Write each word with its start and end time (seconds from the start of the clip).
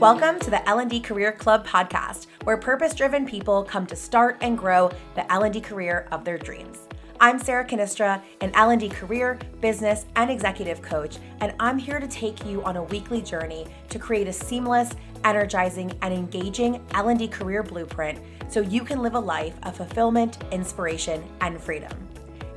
Welcome 0.00 0.38
to 0.40 0.50
the 0.50 0.66
L&D 0.68 1.00
Career 1.00 1.32
Club 1.32 1.66
podcast, 1.66 2.28
where 2.44 2.56
purpose-driven 2.56 3.26
people 3.26 3.64
come 3.64 3.84
to 3.86 3.96
start 3.96 4.36
and 4.42 4.56
grow 4.56 4.92
the 5.16 5.30
L&D 5.32 5.60
career 5.60 6.06
of 6.12 6.24
their 6.24 6.38
dreams. 6.38 6.86
I'm 7.18 7.36
Sarah 7.40 7.64
Cannistra, 7.64 8.22
an 8.40 8.52
L&D 8.54 8.90
career, 8.90 9.40
business, 9.60 10.06
and 10.14 10.30
executive 10.30 10.82
coach, 10.82 11.18
and 11.40 11.52
I'm 11.58 11.78
here 11.78 11.98
to 11.98 12.06
take 12.06 12.46
you 12.46 12.62
on 12.62 12.76
a 12.76 12.82
weekly 12.84 13.20
journey 13.20 13.66
to 13.88 13.98
create 13.98 14.28
a 14.28 14.32
seamless, 14.32 14.92
energizing, 15.24 15.92
and 16.02 16.14
engaging 16.14 16.80
L&D 16.94 17.26
career 17.26 17.64
blueprint 17.64 18.20
so 18.48 18.60
you 18.60 18.84
can 18.84 19.02
live 19.02 19.16
a 19.16 19.20
life 19.20 19.56
of 19.64 19.76
fulfillment, 19.76 20.38
inspiration, 20.52 21.24
and 21.40 21.60
freedom. 21.60 21.90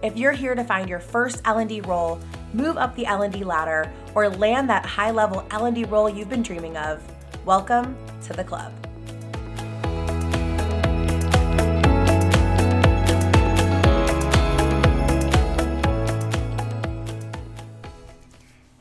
If 0.04 0.16
you're 0.16 0.32
here 0.32 0.54
to 0.54 0.64
find 0.64 0.88
your 0.88 1.00
first 1.00 1.42
L&D 1.46 1.82
role, 1.82 2.20
move 2.54 2.78
up 2.78 2.96
the 2.96 3.08
L&D 3.08 3.44
ladder, 3.44 3.92
or 4.14 4.30
land 4.30 4.70
that 4.70 4.86
high-level 4.86 5.48
L&D 5.50 5.86
role 5.86 6.08
you've 6.08 6.30
been 6.30 6.44
dreaming 6.44 6.78
of, 6.78 7.02
welcome 7.46 7.96
to 8.22 8.34
the 8.34 8.44
club. 8.44 8.91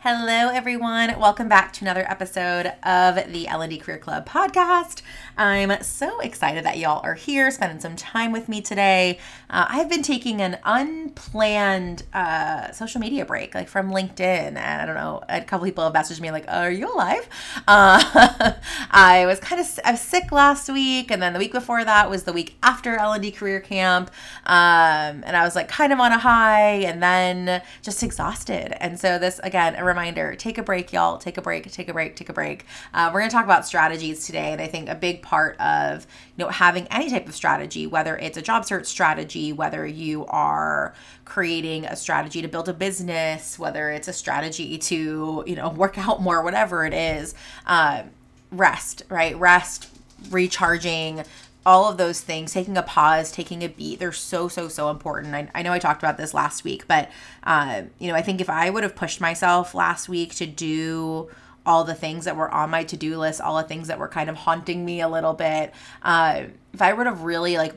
Hello, 0.02 0.48
everyone. 0.48 1.20
Welcome 1.20 1.46
back 1.46 1.74
to 1.74 1.84
another 1.84 2.10
episode 2.10 2.72
of 2.82 3.30
the 3.30 3.46
L&D 3.46 3.76
Career 3.76 3.98
Club 3.98 4.26
podcast. 4.26 5.02
I'm 5.36 5.82
so 5.82 6.20
excited 6.20 6.64
that 6.64 6.78
y'all 6.78 7.04
are 7.04 7.12
here, 7.12 7.50
spending 7.50 7.80
some 7.80 7.96
time 7.96 8.32
with 8.32 8.48
me 8.48 8.62
today. 8.62 9.18
Uh, 9.50 9.66
I've 9.68 9.90
been 9.90 10.02
taking 10.02 10.40
an 10.40 10.56
unplanned 10.64 12.04
uh, 12.14 12.72
social 12.72 12.98
media 12.98 13.26
break, 13.26 13.54
like 13.54 13.68
from 13.68 13.90
LinkedIn, 13.90 14.56
and 14.56 14.58
I 14.58 14.86
don't 14.86 14.94
know, 14.94 15.22
a 15.28 15.42
couple 15.42 15.66
people 15.66 15.84
have 15.84 15.92
messaged 15.92 16.22
me 16.22 16.30
like, 16.30 16.46
"Are 16.48 16.70
you 16.70 16.90
alive?" 16.90 17.28
Uh, 17.68 18.54
I 18.90 19.26
was 19.26 19.38
kind 19.38 19.60
of 19.60 19.68
I 19.84 19.90
was 19.90 20.00
sick 20.00 20.32
last 20.32 20.70
week, 20.70 21.10
and 21.10 21.20
then 21.20 21.34
the 21.34 21.38
week 21.38 21.52
before 21.52 21.84
that 21.84 22.08
was 22.08 22.22
the 22.22 22.32
week 22.32 22.56
after 22.62 22.96
L&D 22.96 23.32
Career 23.32 23.60
Camp, 23.60 24.10
um, 24.46 25.22
and 25.26 25.36
I 25.36 25.44
was 25.44 25.54
like 25.54 25.68
kind 25.68 25.92
of 25.92 26.00
on 26.00 26.10
a 26.10 26.18
high, 26.18 26.76
and 26.86 27.02
then 27.02 27.60
just 27.82 28.02
exhausted. 28.02 28.82
And 28.82 28.98
so 28.98 29.18
this 29.18 29.40
again 29.44 29.74
reminder 29.74 29.99
take 30.36 30.58
a 30.58 30.62
break, 30.62 30.92
y'all. 30.92 31.18
Take 31.18 31.36
a 31.36 31.42
break, 31.42 31.70
take 31.70 31.88
a 31.88 31.92
break, 31.92 32.16
take 32.16 32.28
a 32.28 32.32
break. 32.32 32.64
Uh, 32.94 33.10
we're 33.12 33.20
going 33.20 33.30
to 33.30 33.34
talk 33.34 33.44
about 33.44 33.66
strategies 33.66 34.26
today. 34.26 34.52
And 34.52 34.60
I 34.60 34.66
think 34.66 34.88
a 34.88 34.94
big 34.94 35.22
part 35.22 35.60
of 35.60 36.06
you 36.36 36.44
know 36.44 36.50
having 36.50 36.86
any 36.88 37.10
type 37.10 37.28
of 37.28 37.34
strategy, 37.34 37.86
whether 37.86 38.16
it's 38.16 38.36
a 38.36 38.42
job 38.42 38.64
search 38.64 38.86
strategy, 38.86 39.52
whether 39.52 39.86
you 39.86 40.26
are 40.26 40.94
creating 41.24 41.84
a 41.84 41.96
strategy 41.96 42.42
to 42.42 42.48
build 42.48 42.68
a 42.68 42.72
business, 42.72 43.58
whether 43.58 43.90
it's 43.90 44.08
a 44.08 44.12
strategy 44.12 44.78
to 44.78 45.44
you 45.46 45.56
know 45.56 45.68
work 45.82 45.98
out 45.98 46.22
more, 46.22 46.42
whatever 46.42 46.84
it 46.84 46.94
is, 46.94 47.34
uh, 47.66 48.02
rest, 48.50 49.02
right? 49.08 49.36
Rest, 49.38 49.88
recharging, 50.30 51.24
all 51.66 51.88
of 51.88 51.98
those 51.98 52.20
things, 52.20 52.52
taking 52.52 52.76
a 52.76 52.82
pause, 52.82 53.30
taking 53.30 53.62
a 53.62 53.68
beat, 53.68 53.98
they're 53.98 54.12
so, 54.12 54.48
so, 54.48 54.68
so 54.68 54.90
important. 54.90 55.34
I, 55.34 55.48
I 55.54 55.62
know 55.62 55.72
I 55.72 55.78
talked 55.78 56.02
about 56.02 56.16
this 56.16 56.32
last 56.32 56.64
week, 56.64 56.88
but, 56.88 57.10
uh, 57.44 57.82
you 57.98 58.08
know, 58.08 58.14
I 58.14 58.22
think 58.22 58.40
if 58.40 58.48
I 58.48 58.70
would 58.70 58.82
have 58.82 58.96
pushed 58.96 59.20
myself 59.20 59.74
last 59.74 60.08
week 60.08 60.34
to 60.36 60.46
do 60.46 61.28
all 61.66 61.84
the 61.84 61.94
things 61.94 62.24
that 62.24 62.36
were 62.36 62.50
on 62.50 62.70
my 62.70 62.84
to-do 62.84 63.18
list, 63.18 63.40
all 63.40 63.56
the 63.58 63.68
things 63.68 63.88
that 63.88 63.98
were 63.98 64.08
kind 64.08 64.30
of 64.30 64.36
haunting 64.36 64.84
me 64.84 65.02
a 65.02 65.08
little 65.08 65.34
bit, 65.34 65.74
uh, 66.02 66.44
if 66.72 66.80
I 66.80 66.94
would 66.94 67.06
have 67.06 67.22
really 67.22 67.58
like 67.58 67.74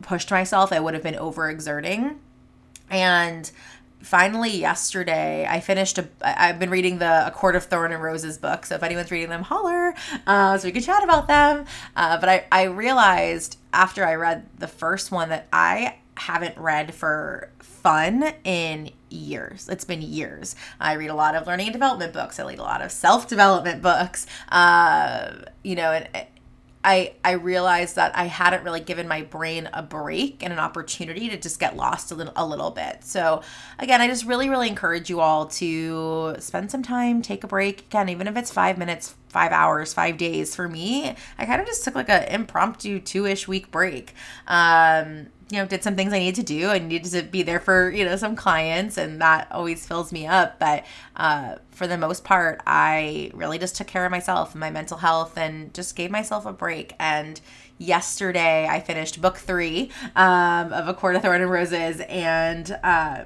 pushed 0.00 0.30
myself, 0.30 0.72
I 0.72 0.80
would 0.80 0.94
have 0.94 1.02
been 1.02 1.14
overexerting. 1.14 2.16
And 2.88 3.50
finally 4.02 4.56
yesterday 4.56 5.46
i 5.48 5.60
finished 5.60 5.98
a 5.98 6.08
i've 6.22 6.58
been 6.58 6.70
reading 6.70 6.98
the 6.98 7.26
a 7.26 7.30
court 7.30 7.54
of 7.54 7.64
thorn 7.64 7.92
and 7.92 8.02
roses 8.02 8.38
book 8.38 8.64
so 8.64 8.74
if 8.74 8.82
anyone's 8.82 9.10
reading 9.10 9.28
them 9.28 9.42
holler 9.42 9.94
uh, 10.26 10.56
so 10.56 10.66
we 10.66 10.72
can 10.72 10.82
chat 10.82 11.02
about 11.04 11.28
them. 11.28 11.64
Uh, 11.96 12.18
but 12.18 12.28
I, 12.28 12.44
I 12.50 12.64
realized 12.64 13.58
after 13.72 14.04
i 14.04 14.14
read 14.14 14.46
the 14.58 14.66
first 14.68 15.10
one 15.10 15.28
that 15.28 15.48
i 15.52 15.96
haven't 16.16 16.56
read 16.58 16.94
for 16.94 17.50
fun 17.60 18.34
in 18.44 18.90
years. 19.08 19.68
It's 19.70 19.84
been 19.84 20.02
years. 20.02 20.54
I 20.78 20.92
read 20.92 21.08
a 21.08 21.14
lot 21.14 21.34
of 21.34 21.46
learning 21.46 21.68
and 21.68 21.72
development 21.72 22.12
books. 22.12 22.38
I 22.38 22.44
read 22.44 22.58
a 22.58 22.62
lot 22.62 22.82
of 22.82 22.92
self-development 22.92 23.80
books. 23.80 24.26
Uh, 24.50 25.32
you 25.62 25.76
know 25.76 25.92
and 25.92 26.26
I 26.82 27.12
I 27.24 27.32
realized 27.32 27.96
that 27.96 28.16
I 28.16 28.24
hadn't 28.24 28.64
really 28.64 28.80
given 28.80 29.06
my 29.06 29.22
brain 29.22 29.68
a 29.72 29.82
break 29.82 30.42
and 30.42 30.52
an 30.52 30.58
opportunity 30.58 31.28
to 31.28 31.36
just 31.36 31.60
get 31.60 31.76
lost 31.76 32.10
a 32.10 32.14
little 32.14 32.32
a 32.36 32.46
little 32.46 32.70
bit. 32.70 33.04
So 33.04 33.42
again, 33.78 34.00
I 34.00 34.06
just 34.08 34.24
really 34.24 34.48
really 34.48 34.68
encourage 34.68 35.10
you 35.10 35.20
all 35.20 35.46
to 35.46 36.36
spend 36.38 36.70
some 36.70 36.82
time, 36.82 37.20
take 37.20 37.44
a 37.44 37.46
break. 37.46 37.80
Again, 37.82 38.08
even 38.08 38.26
if 38.26 38.36
it's 38.36 38.50
5 38.50 38.78
minutes, 38.78 39.14
5 39.28 39.52
hours, 39.52 39.92
5 39.92 40.16
days 40.16 40.54
for 40.56 40.68
me, 40.68 41.14
I 41.38 41.46
kind 41.46 41.60
of 41.60 41.66
just 41.66 41.84
took 41.84 41.94
like 41.94 42.08
a 42.08 42.32
impromptu 42.32 43.00
2ish 43.00 43.46
week 43.46 43.70
break. 43.70 44.14
Um 44.46 45.28
you 45.50 45.58
know, 45.58 45.66
did 45.66 45.82
some 45.82 45.96
things 45.96 46.12
I 46.12 46.20
needed 46.20 46.36
to 46.36 46.42
do. 46.42 46.68
I 46.68 46.78
needed 46.78 47.10
to 47.12 47.22
be 47.22 47.42
there 47.42 47.58
for, 47.58 47.90
you 47.90 48.04
know, 48.04 48.16
some 48.16 48.36
clients 48.36 48.96
and 48.96 49.20
that 49.20 49.48
always 49.50 49.84
fills 49.84 50.12
me 50.12 50.26
up. 50.26 50.58
But 50.60 50.84
uh, 51.16 51.56
for 51.72 51.86
the 51.86 51.98
most 51.98 52.22
part, 52.22 52.60
I 52.66 53.30
really 53.34 53.58
just 53.58 53.74
took 53.74 53.88
care 53.88 54.04
of 54.04 54.12
myself 54.12 54.52
and 54.52 54.60
my 54.60 54.70
mental 54.70 54.98
health 54.98 55.36
and 55.36 55.74
just 55.74 55.96
gave 55.96 56.10
myself 56.10 56.46
a 56.46 56.52
break. 56.52 56.94
And 57.00 57.40
yesterday 57.78 58.68
I 58.68 58.78
finished 58.80 59.20
book 59.20 59.38
three 59.38 59.90
um, 60.14 60.72
of 60.72 60.86
A 60.86 60.94
Court 60.94 61.16
of 61.16 61.22
Thorn 61.22 61.42
and 61.42 61.50
Roses. 61.50 62.00
And 62.08 62.78
uh, 62.84 63.24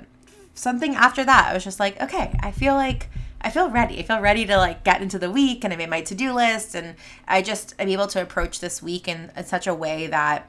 something 0.54 0.94
after 0.94 1.24
that, 1.24 1.48
I 1.50 1.54
was 1.54 1.64
just 1.64 1.78
like, 1.78 2.00
okay, 2.00 2.38
I 2.42 2.50
feel 2.50 2.74
like. 2.74 3.10
I 3.40 3.50
feel 3.50 3.68
ready. 3.68 3.98
I 3.98 4.02
feel 4.04 4.20
ready 4.20 4.46
to 4.46 4.56
like 4.56 4.84
get 4.84 5.02
into 5.02 5.18
the 5.18 5.30
week 5.30 5.64
and 5.64 5.74
I 5.74 5.76
made 5.76 5.90
my 5.90 6.00
to-do 6.00 6.32
list 6.32 6.74
and 6.74 6.94
I 7.28 7.42
just 7.42 7.74
I'm 7.78 7.90
able 7.90 8.06
to 8.06 8.22
approach 8.22 8.60
this 8.60 8.82
week 8.82 9.06
in, 9.06 9.30
in 9.36 9.44
such 9.44 9.66
a 9.66 9.74
way 9.74 10.06
that 10.06 10.48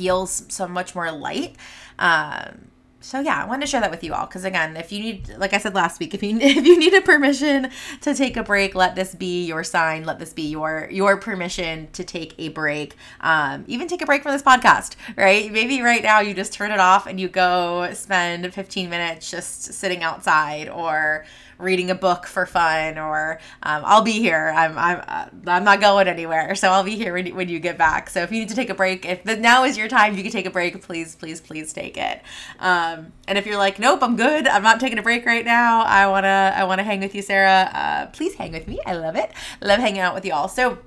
feels 0.00 0.44
so 0.48 0.66
much 0.66 0.94
more 0.94 1.12
light. 1.12 1.56
Um, 1.98 2.70
so 3.02 3.20
yeah, 3.20 3.42
I 3.42 3.46
wanted 3.46 3.62
to 3.62 3.66
share 3.66 3.82
that 3.82 3.90
with 3.90 4.02
you 4.02 4.14
all 4.14 4.24
because 4.24 4.44
again, 4.46 4.78
if 4.78 4.90
you 4.92 5.00
need, 5.00 5.28
like 5.36 5.52
I 5.52 5.58
said 5.58 5.74
last 5.74 6.00
week, 6.00 6.14
if 6.14 6.22
you 6.22 6.38
if 6.38 6.64
you 6.64 6.78
need 6.78 6.94
a 6.94 7.02
permission 7.02 7.70
to 8.00 8.14
take 8.14 8.38
a 8.38 8.42
break, 8.42 8.74
let 8.74 8.94
this 8.94 9.14
be 9.14 9.44
your 9.44 9.62
sign. 9.62 10.04
Let 10.04 10.18
this 10.18 10.32
be 10.32 10.48
your 10.48 10.88
your 10.90 11.18
permission 11.18 11.88
to 11.92 12.02
take 12.02 12.34
a 12.38 12.48
break. 12.48 12.96
Um, 13.20 13.64
even 13.66 13.88
take 13.88 14.00
a 14.00 14.06
break 14.06 14.22
from 14.22 14.32
this 14.32 14.42
podcast, 14.42 14.96
right? 15.16 15.52
Maybe 15.52 15.82
right 15.82 16.02
now 16.02 16.20
you 16.20 16.32
just 16.32 16.54
turn 16.54 16.70
it 16.70 16.80
off 16.80 17.06
and 17.06 17.20
you 17.20 17.28
go 17.28 17.92
spend 17.92 18.52
15 18.54 18.88
minutes 18.88 19.30
just 19.30 19.74
sitting 19.74 20.02
outside 20.02 20.70
or 20.70 21.26
reading 21.60 21.90
a 21.90 21.94
book 21.94 22.26
for 22.26 22.46
fun, 22.46 22.98
or 22.98 23.40
um, 23.62 23.82
I'll 23.84 24.02
be 24.02 24.12
here. 24.12 24.52
I'm 24.54 24.76
I'm 24.78 25.02
uh, 25.06 25.26
I'm 25.46 25.64
not 25.64 25.80
going 25.80 26.08
anywhere, 26.08 26.54
so 26.54 26.70
I'll 26.70 26.84
be 26.84 26.96
here 26.96 27.12
when, 27.12 27.34
when 27.34 27.48
you 27.48 27.60
get 27.60 27.78
back. 27.78 28.10
So 28.10 28.22
if 28.22 28.32
you 28.32 28.40
need 28.40 28.48
to 28.48 28.54
take 28.54 28.70
a 28.70 28.74
break, 28.74 29.04
if 29.04 29.24
the, 29.24 29.36
now 29.36 29.64
is 29.64 29.76
your 29.76 29.88
time, 29.88 30.16
you 30.16 30.22
can 30.22 30.32
take 30.32 30.46
a 30.46 30.50
break. 30.50 30.80
Please, 30.82 31.14
please, 31.14 31.40
please 31.40 31.72
take 31.72 31.96
it. 31.96 32.22
Um, 32.58 33.12
and 33.28 33.38
if 33.38 33.46
you're 33.46 33.58
like, 33.58 33.78
nope, 33.78 34.02
I'm 34.02 34.16
good. 34.16 34.46
I'm 34.46 34.62
not 34.62 34.80
taking 34.80 34.98
a 34.98 35.02
break 35.02 35.26
right 35.26 35.44
now. 35.44 35.82
I 35.82 36.06
wanna 36.06 36.52
I 36.56 36.64
wanna 36.64 36.84
hang 36.84 37.00
with 37.00 37.14
you, 37.14 37.22
Sarah. 37.22 37.70
Uh, 37.72 38.06
please 38.06 38.34
hang 38.34 38.52
with 38.52 38.66
me. 38.66 38.80
I 38.86 38.94
love 38.94 39.16
it. 39.16 39.30
love 39.60 39.78
hanging 39.78 40.00
out 40.00 40.14
with 40.14 40.24
y'all. 40.24 40.48
So 40.48 40.78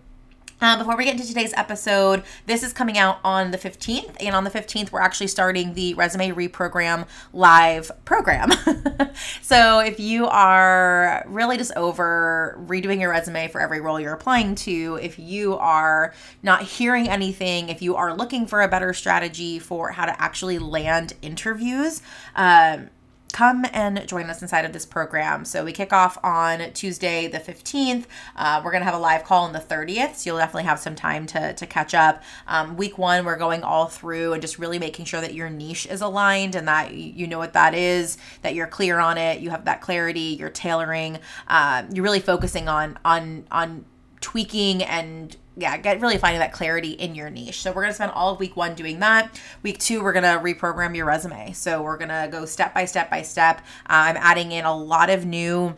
uh, 0.64 0.78
before 0.78 0.96
we 0.96 1.04
get 1.04 1.16
into 1.16 1.28
today's 1.28 1.54
episode, 1.56 2.24
this 2.46 2.64
is 2.64 2.72
coming 2.72 2.98
out 2.98 3.20
on 3.24 3.52
the 3.52 3.58
15th, 3.58 4.16
and 4.20 4.34
on 4.36 4.46
the 4.46 4.50
15th, 4.50 4.92
we're 4.92 5.02
actually 5.02 5.28
starting 5.28 5.74
the 5.74 5.94
Resume 5.96 6.32
Reprogram 6.32 7.06
live 7.34 7.92
program. 8.06 8.50
so, 9.42 9.80
if 9.80 10.00
you 10.00 10.26
are 10.28 11.24
really 11.28 11.58
just 11.58 11.74
over 11.76 12.58
redoing 12.68 13.02
your 13.02 13.10
resume 13.10 13.50
for 13.50 13.60
every 13.60 13.82
role 13.82 14.00
you're 14.00 14.14
applying 14.14 14.56
to, 14.56 14.98
if 15.02 15.20
you 15.20 15.58
are 15.58 16.14
not 16.42 16.64
hearing 16.64 17.10
anything, 17.10 17.68
if 17.68 17.82
you 17.82 17.96
are 17.96 18.16
looking 18.16 18.46
for 18.46 18.62
a 18.62 18.68
better 18.68 18.94
strategy 18.94 19.60
for 19.60 19.92
how 19.92 20.06
to 20.06 20.22
actually 20.22 20.60
land 20.60 21.14
interviews, 21.22 22.02
um, 22.36 22.90
come 23.34 23.66
and 23.74 24.08
join 24.08 24.30
us 24.30 24.42
inside 24.42 24.64
of 24.64 24.72
this 24.72 24.86
program. 24.86 25.44
So 25.44 25.66
we 25.66 25.74
kick 25.74 25.92
off 25.92 26.18
on 26.24 26.72
Tuesday, 26.74 27.28
the 27.28 27.40
15th. 27.40 28.06
Uh, 28.36 28.62
we're 28.64 28.72
going 28.72 28.82
to 28.82 28.86
have 28.86 28.94
a 28.94 29.00
live 29.00 29.24
call 29.26 29.44
on 29.44 29.54
the 29.54 29.60
30th. 29.60 30.16
So 30.16 30.30
you'll 30.30 30.38
definitely 30.38 30.64
have 30.64 30.80
some 30.80 30.96
time 30.96 31.26
to, 31.28 31.54
to 31.54 31.66
catch 31.66 31.94
up. 31.94 32.24
Um, 32.48 32.78
week 32.78 32.98
one, 32.98 33.26
we're 33.26 33.38
going 33.38 33.64
all 33.64 33.88
through 33.88 34.34
and 34.34 34.42
just 34.42 34.60
really 34.60 34.80
making 34.80 35.06
sure 35.06 35.20
that 35.20 35.34
your 35.34 35.50
niche 35.50 35.88
is 35.88 36.02
aligned 36.02 36.56
and 36.56 36.68
that 36.68 36.94
you 36.94 37.26
know 37.26 37.40
what 37.40 37.54
that 37.54 37.74
is, 37.74 38.18
that 38.44 38.54
you're 38.54 38.68
clear 38.68 39.00
on 39.00 39.18
it, 39.18 39.42
you 39.42 39.50
have 39.50 39.66
that 39.66 39.82
clarity, 39.82 40.38
you're 40.40 40.52
tailoring, 40.52 41.18
uh, 41.48 41.84
you're 41.92 42.04
really 42.04 42.20
focusing 42.20 42.70
on, 42.70 43.00
on, 43.04 43.46
on 43.52 43.84
tweaking 44.22 44.84
and 44.84 45.36
yeah, 45.56 45.78
get 45.78 46.02
really 46.02 46.18
finding 46.18 46.40
that 46.40 46.52
clarity 46.52 46.92
in 46.92 47.16
your 47.16 47.30
niche. 47.30 47.62
So 47.62 47.72
we're 47.72 47.84
gonna 47.84 47.94
spend 47.94 48.12
all 48.12 48.34
of 48.34 48.40
week 48.40 48.56
one 48.56 48.76
doing 48.76 49.00
that. 49.00 49.40
Week 49.62 49.78
two, 49.78 50.02
we're 50.02 50.14
gonna 50.14 50.40
reprogram 50.44 50.96
your 50.96 51.06
resume. 51.06 51.52
So 51.54 51.82
we're 51.82 51.98
gonna 51.98 52.28
go 52.32 52.46
step 52.46 52.74
by 52.74 52.86
step 52.86 53.10
by 53.10 53.22
step. 53.22 53.60
Uh, 53.88 54.10
I'm 54.14 54.18
adding 54.18 54.52
in 54.52 54.66
a 54.66 54.76
lot 54.76 55.10
of 55.10 55.26
new 55.26 55.76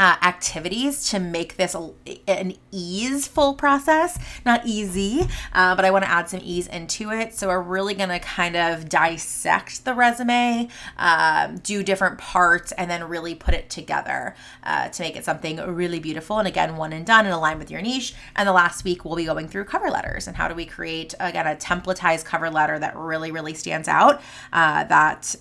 uh, 0.00 0.16
activities 0.22 1.10
to 1.10 1.18
make 1.18 1.58
this 1.58 1.74
a, 1.74 1.90
an 2.26 2.54
easeful 2.72 3.52
process. 3.52 4.18
Not 4.46 4.66
easy, 4.66 5.28
uh, 5.52 5.76
but 5.76 5.84
I 5.84 5.90
want 5.90 6.04
to 6.04 6.10
add 6.10 6.30
some 6.30 6.40
ease 6.42 6.66
into 6.68 7.10
it. 7.10 7.34
So 7.34 7.48
we're 7.48 7.60
really 7.60 7.92
going 7.92 8.08
to 8.08 8.18
kind 8.18 8.56
of 8.56 8.88
dissect 8.88 9.84
the 9.84 9.92
resume, 9.92 10.68
um, 10.96 11.58
do 11.58 11.82
different 11.82 12.16
parts, 12.16 12.72
and 12.72 12.90
then 12.90 13.04
really 13.04 13.34
put 13.34 13.52
it 13.52 13.68
together 13.68 14.34
uh, 14.62 14.88
to 14.88 15.02
make 15.02 15.16
it 15.16 15.24
something 15.26 15.58
really 15.58 16.00
beautiful. 16.00 16.38
And 16.38 16.48
again, 16.48 16.76
one 16.76 16.94
and 16.94 17.04
done 17.04 17.26
and 17.26 17.34
align 17.34 17.58
with 17.58 17.70
your 17.70 17.82
niche. 17.82 18.14
And 18.36 18.48
the 18.48 18.54
last 18.54 18.84
week, 18.84 19.04
we'll 19.04 19.16
be 19.16 19.26
going 19.26 19.48
through 19.48 19.64
cover 19.64 19.90
letters 19.90 20.26
and 20.26 20.34
how 20.34 20.48
do 20.48 20.54
we 20.54 20.64
create, 20.64 21.14
again, 21.20 21.46
a 21.46 21.54
templatized 21.54 22.24
cover 22.24 22.48
letter 22.48 22.78
that 22.78 22.96
really, 22.96 23.32
really 23.32 23.52
stands 23.52 23.86
out 23.86 24.22
uh, 24.54 24.84
that 24.84 25.36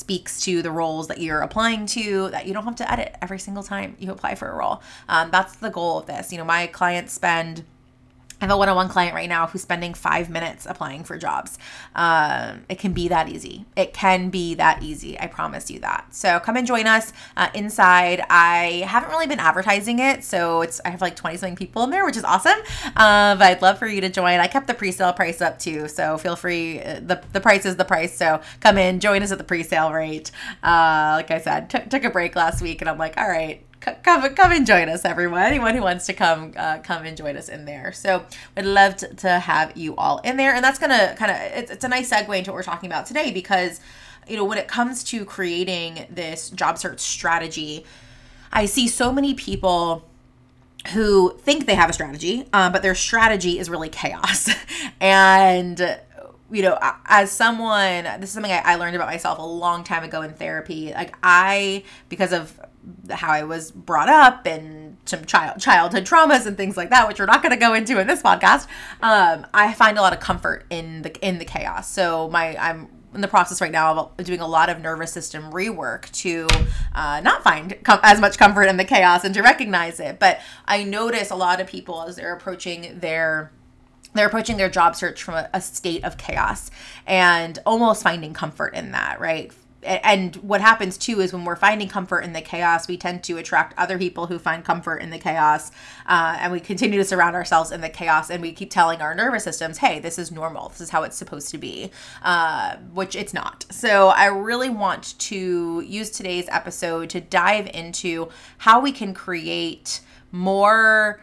speaks 0.00 0.40
to 0.40 0.62
the 0.62 0.70
roles 0.70 1.08
that 1.08 1.20
you're 1.20 1.40
applying 1.40 1.86
to 1.86 2.30
that 2.30 2.46
you 2.46 2.54
don't 2.54 2.64
have 2.64 2.76
to 2.76 2.90
edit 2.90 3.14
every 3.22 3.38
single 3.38 3.62
time 3.62 3.96
you 3.98 4.10
apply 4.10 4.34
for 4.34 4.48
a 4.48 4.56
role. 4.56 4.82
Um, 5.08 5.30
that's 5.30 5.56
the 5.56 5.70
goal 5.70 5.98
of 5.98 6.06
this. 6.06 6.32
You 6.32 6.38
know, 6.38 6.44
my 6.44 6.66
clients 6.66 7.12
spend 7.12 7.64
I 8.40 8.46
have 8.46 8.54
a 8.54 8.56
one 8.56 8.68
on 8.68 8.76
one 8.76 8.88
client 8.88 9.14
right 9.14 9.28
now 9.28 9.46
who's 9.46 9.62
spending 9.62 9.92
five 9.92 10.30
minutes 10.30 10.66
applying 10.66 11.04
for 11.04 11.18
jobs. 11.18 11.58
Um, 11.94 12.62
it 12.70 12.78
can 12.78 12.92
be 12.92 13.08
that 13.08 13.28
easy. 13.28 13.66
It 13.76 13.92
can 13.92 14.30
be 14.30 14.54
that 14.54 14.82
easy. 14.82 15.18
I 15.20 15.26
promise 15.26 15.70
you 15.70 15.80
that. 15.80 16.06
So 16.14 16.40
come 16.40 16.56
and 16.56 16.66
join 16.66 16.86
us 16.86 17.12
uh, 17.36 17.48
inside. 17.54 18.24
I 18.30 18.84
haven't 18.86 19.10
really 19.10 19.26
been 19.26 19.40
advertising 19.40 19.98
it. 19.98 20.24
So 20.24 20.62
it's, 20.62 20.80
I 20.84 20.88
have 20.88 21.02
like 21.02 21.16
20 21.16 21.36
something 21.36 21.56
people 21.56 21.84
in 21.84 21.90
there, 21.90 22.04
which 22.06 22.16
is 22.16 22.24
awesome. 22.24 22.58
Uh, 22.96 23.36
but 23.36 23.42
I'd 23.42 23.62
love 23.62 23.78
for 23.78 23.86
you 23.86 24.00
to 24.00 24.08
join. 24.08 24.40
I 24.40 24.46
kept 24.46 24.66
the 24.66 24.74
pre 24.74 24.90
sale 24.90 25.12
price 25.12 25.42
up 25.42 25.58
too. 25.58 25.86
So 25.88 26.16
feel 26.16 26.36
free. 26.36 26.80
Uh, 26.80 27.00
the, 27.00 27.22
the 27.32 27.40
price 27.40 27.66
is 27.66 27.76
the 27.76 27.84
price. 27.84 28.16
So 28.16 28.40
come 28.60 28.78
in, 28.78 29.00
join 29.00 29.22
us 29.22 29.32
at 29.32 29.38
the 29.38 29.44
pre 29.44 29.62
sale 29.62 29.92
rate. 29.92 30.30
Uh, 30.62 31.12
like 31.16 31.30
I 31.30 31.40
said, 31.40 31.68
t- 31.68 31.88
took 31.90 32.04
a 32.04 32.10
break 32.10 32.34
last 32.36 32.62
week 32.62 32.80
and 32.80 32.88
I'm 32.88 32.98
like, 32.98 33.18
all 33.18 33.28
right, 33.28 33.62
come 33.80 34.34
come 34.34 34.52
and 34.52 34.66
join 34.66 34.88
us 34.88 35.04
everyone. 35.04 35.42
Anyone 35.42 35.74
who 35.74 35.82
wants 35.82 36.06
to 36.06 36.12
come 36.12 36.52
uh, 36.56 36.78
come 36.78 37.04
and 37.04 37.16
join 37.16 37.36
us 37.36 37.48
in 37.48 37.64
there. 37.64 37.92
So 37.92 38.24
we'd 38.56 38.64
love 38.64 38.96
to, 38.98 39.14
to 39.14 39.38
have 39.38 39.76
you 39.76 39.96
all 39.96 40.18
in 40.18 40.36
there 40.36 40.54
and 40.54 40.64
that's 40.64 40.78
gonna 40.78 41.14
kind 41.16 41.30
of 41.30 41.36
it's, 41.58 41.70
it's 41.70 41.84
a 41.84 41.88
nice 41.88 42.10
segue 42.10 42.36
into 42.36 42.50
what 42.50 42.56
we're 42.56 42.62
talking 42.62 42.88
about 42.88 43.06
today 43.06 43.30
because 43.32 43.80
you 44.28 44.36
know 44.36 44.44
when 44.44 44.58
it 44.58 44.68
comes 44.68 45.02
to 45.04 45.24
creating 45.24 46.06
this 46.10 46.50
job 46.50 46.78
search 46.78 47.00
strategy 47.00 47.84
i 48.52 48.66
see 48.66 48.86
so 48.86 49.10
many 49.10 49.34
people 49.34 50.04
who 50.88 51.36
think 51.38 51.66
they 51.66 51.74
have 51.74 51.90
a 51.90 51.92
strategy 51.92 52.46
um, 52.52 52.72
but 52.72 52.82
their 52.82 52.94
strategy 52.94 53.58
is 53.58 53.68
really 53.70 53.88
chaos. 53.88 54.50
And 55.02 55.98
you 56.50 56.62
know, 56.62 56.78
as 57.06 57.30
someone, 57.30 58.04
this 58.04 58.24
is 58.24 58.30
something 58.30 58.50
I, 58.50 58.60
I, 58.64 58.74
learned 58.74 58.96
about 58.96 59.08
myself 59.08 59.38
a 59.38 59.42
long 59.42 59.84
time 59.84 60.02
ago 60.02 60.22
in 60.22 60.32
therapy. 60.32 60.92
Like 60.92 61.16
I, 61.22 61.84
because 62.08 62.32
of 62.32 62.60
how 63.10 63.30
I 63.30 63.42
was 63.44 63.70
brought 63.70 64.08
up 64.08 64.46
and 64.46 64.96
some 65.04 65.24
child 65.24 65.60
childhood 65.60 66.04
traumas 66.04 66.46
and 66.46 66.56
things 66.56 66.76
like 66.76 66.90
that, 66.90 67.08
which 67.08 67.18
we're 67.18 67.26
not 67.26 67.42
going 67.42 67.52
to 67.52 67.58
go 67.58 67.74
into 67.74 67.98
in 67.98 68.06
this 68.06 68.22
podcast. 68.22 68.66
Um, 69.02 69.46
I 69.52 69.72
find 69.74 69.98
a 69.98 70.02
lot 70.02 70.12
of 70.12 70.20
comfort 70.20 70.64
in 70.70 71.02
the 71.02 71.26
in 71.26 71.38
the 71.38 71.44
chaos. 71.44 71.90
So 71.90 72.28
my 72.30 72.56
I'm 72.56 72.88
in 73.14 73.20
the 73.20 73.28
process 73.28 73.60
right 73.60 73.72
now 73.72 74.12
of 74.18 74.24
doing 74.24 74.40
a 74.40 74.46
lot 74.46 74.68
of 74.68 74.80
nervous 74.80 75.12
system 75.12 75.50
rework 75.52 76.10
to 76.12 76.46
uh, 76.94 77.20
not 77.20 77.42
find 77.42 77.76
com- 77.82 78.00
as 78.02 78.20
much 78.20 78.38
comfort 78.38 78.64
in 78.64 78.76
the 78.76 78.84
chaos 78.84 79.24
and 79.24 79.34
to 79.34 79.42
recognize 79.42 79.98
it. 79.98 80.18
But 80.18 80.40
I 80.66 80.84
notice 80.84 81.30
a 81.30 81.36
lot 81.36 81.60
of 81.60 81.66
people 81.66 82.02
as 82.02 82.16
they're 82.16 82.34
approaching 82.34 82.98
their 83.00 83.50
they're 84.12 84.26
approaching 84.26 84.56
their 84.56 84.68
job 84.70 84.96
search 84.96 85.22
from 85.22 85.34
a, 85.34 85.48
a, 85.54 85.60
state 85.60 86.02
of 86.02 86.16
chaos 86.16 86.68
and 87.06 87.60
almost 87.64 88.02
finding 88.02 88.32
comfort 88.32 88.74
in 88.74 88.90
that, 88.90 89.20
right? 89.20 89.52
And 89.82 90.36
what 90.36 90.60
happens 90.60 90.98
too 90.98 91.20
is 91.20 91.32
when 91.32 91.44
we're 91.44 91.56
finding 91.56 91.88
comfort 91.88 92.20
in 92.20 92.32
the 92.32 92.40
chaos, 92.40 92.86
we 92.86 92.96
tend 92.96 93.24
to 93.24 93.38
attract 93.38 93.78
other 93.78 93.98
people 93.98 94.26
who 94.26 94.38
find 94.38 94.64
comfort 94.64 94.96
in 94.96 95.10
the 95.10 95.18
chaos. 95.18 95.70
Uh, 96.06 96.36
and 96.40 96.52
we 96.52 96.60
continue 96.60 96.98
to 96.98 97.04
surround 97.04 97.34
ourselves 97.34 97.72
in 97.72 97.80
the 97.80 97.88
chaos. 97.88 98.30
And 98.30 98.42
we 98.42 98.52
keep 98.52 98.70
telling 98.70 99.00
our 99.00 99.14
nervous 99.14 99.44
systems, 99.44 99.78
hey, 99.78 99.98
this 99.98 100.18
is 100.18 100.30
normal. 100.30 100.68
This 100.68 100.82
is 100.82 100.90
how 100.90 101.02
it's 101.04 101.16
supposed 101.16 101.50
to 101.50 101.58
be, 101.58 101.90
uh, 102.22 102.76
which 102.92 103.16
it's 103.16 103.32
not. 103.32 103.64
So 103.70 104.08
I 104.08 104.26
really 104.26 104.70
want 104.70 105.18
to 105.20 105.80
use 105.80 106.10
today's 106.10 106.48
episode 106.48 107.10
to 107.10 107.20
dive 107.20 107.68
into 107.72 108.28
how 108.58 108.80
we 108.80 108.92
can 108.92 109.14
create 109.14 110.00
more 110.32 111.20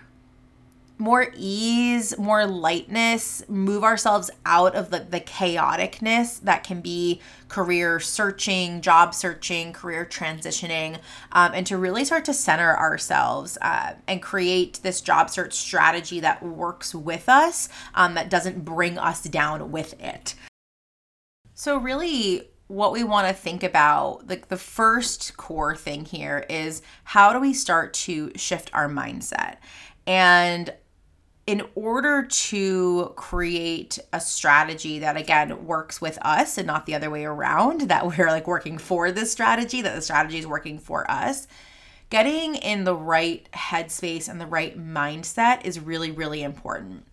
more 0.97 1.31
ease, 1.35 2.17
more 2.17 2.45
lightness, 2.45 3.43
move 3.47 3.83
ourselves 3.83 4.31
out 4.45 4.75
of 4.75 4.89
the, 4.89 4.99
the 4.99 5.19
chaoticness 5.19 6.41
that 6.41 6.63
can 6.63 6.81
be 6.81 7.21
career 7.47 7.99
searching, 7.99 8.81
job 8.81 9.13
searching, 9.13 9.73
career 9.73 10.05
transitioning, 10.05 10.99
um, 11.31 11.51
and 11.53 11.67
to 11.67 11.77
really 11.77 12.03
start 12.03 12.25
to 12.25 12.33
center 12.33 12.75
ourselves 12.75 13.57
uh, 13.61 13.93
and 14.07 14.21
create 14.21 14.79
this 14.83 15.01
job 15.01 15.29
search 15.29 15.53
strategy 15.53 16.19
that 16.19 16.41
works 16.41 16.95
with 16.95 17.29
us, 17.29 17.69
um, 17.93 18.15
that 18.15 18.29
doesn't 18.29 18.65
bring 18.65 18.97
us 18.97 19.23
down 19.23 19.71
with 19.71 19.99
it. 20.01 20.35
So, 21.53 21.77
really, 21.77 22.49
what 22.67 22.91
we 22.91 23.03
want 23.03 23.27
to 23.27 23.33
think 23.33 23.63
about, 23.63 24.27
like 24.27 24.49
the 24.49 24.57
first 24.57 25.37
core 25.37 25.75
thing 25.75 26.05
here 26.05 26.45
is 26.49 26.81
how 27.03 27.33
do 27.33 27.39
we 27.39 27.53
start 27.53 27.93
to 27.93 28.31
shift 28.35 28.69
our 28.73 28.89
mindset? 28.89 29.57
And 30.05 30.73
in 31.47 31.63
order 31.75 32.23
to 32.23 33.13
create 33.15 33.97
a 34.11 34.19
strategy 34.19 34.99
that 34.99 35.15
again 35.15 35.65
works 35.65 36.01
with 36.01 36.19
us 36.21 36.57
and 36.57 36.67
not 36.67 36.85
the 36.85 36.93
other 36.93 37.09
way 37.09 37.23
around 37.23 37.81
that 37.81 38.05
we're 38.17 38.29
like 38.29 38.45
working 38.45 38.77
for 38.77 39.11
this 39.11 39.31
strategy 39.31 39.81
that 39.81 39.95
the 39.95 40.01
strategy 40.01 40.37
is 40.37 40.45
working 40.45 40.77
for 40.77 41.09
us 41.09 41.47
getting 42.09 42.55
in 42.55 42.83
the 42.83 42.95
right 42.95 43.49
headspace 43.53 44.29
and 44.29 44.39
the 44.39 44.45
right 44.45 44.77
mindset 44.77 45.65
is 45.65 45.79
really 45.79 46.11
really 46.11 46.43
important. 46.43 47.05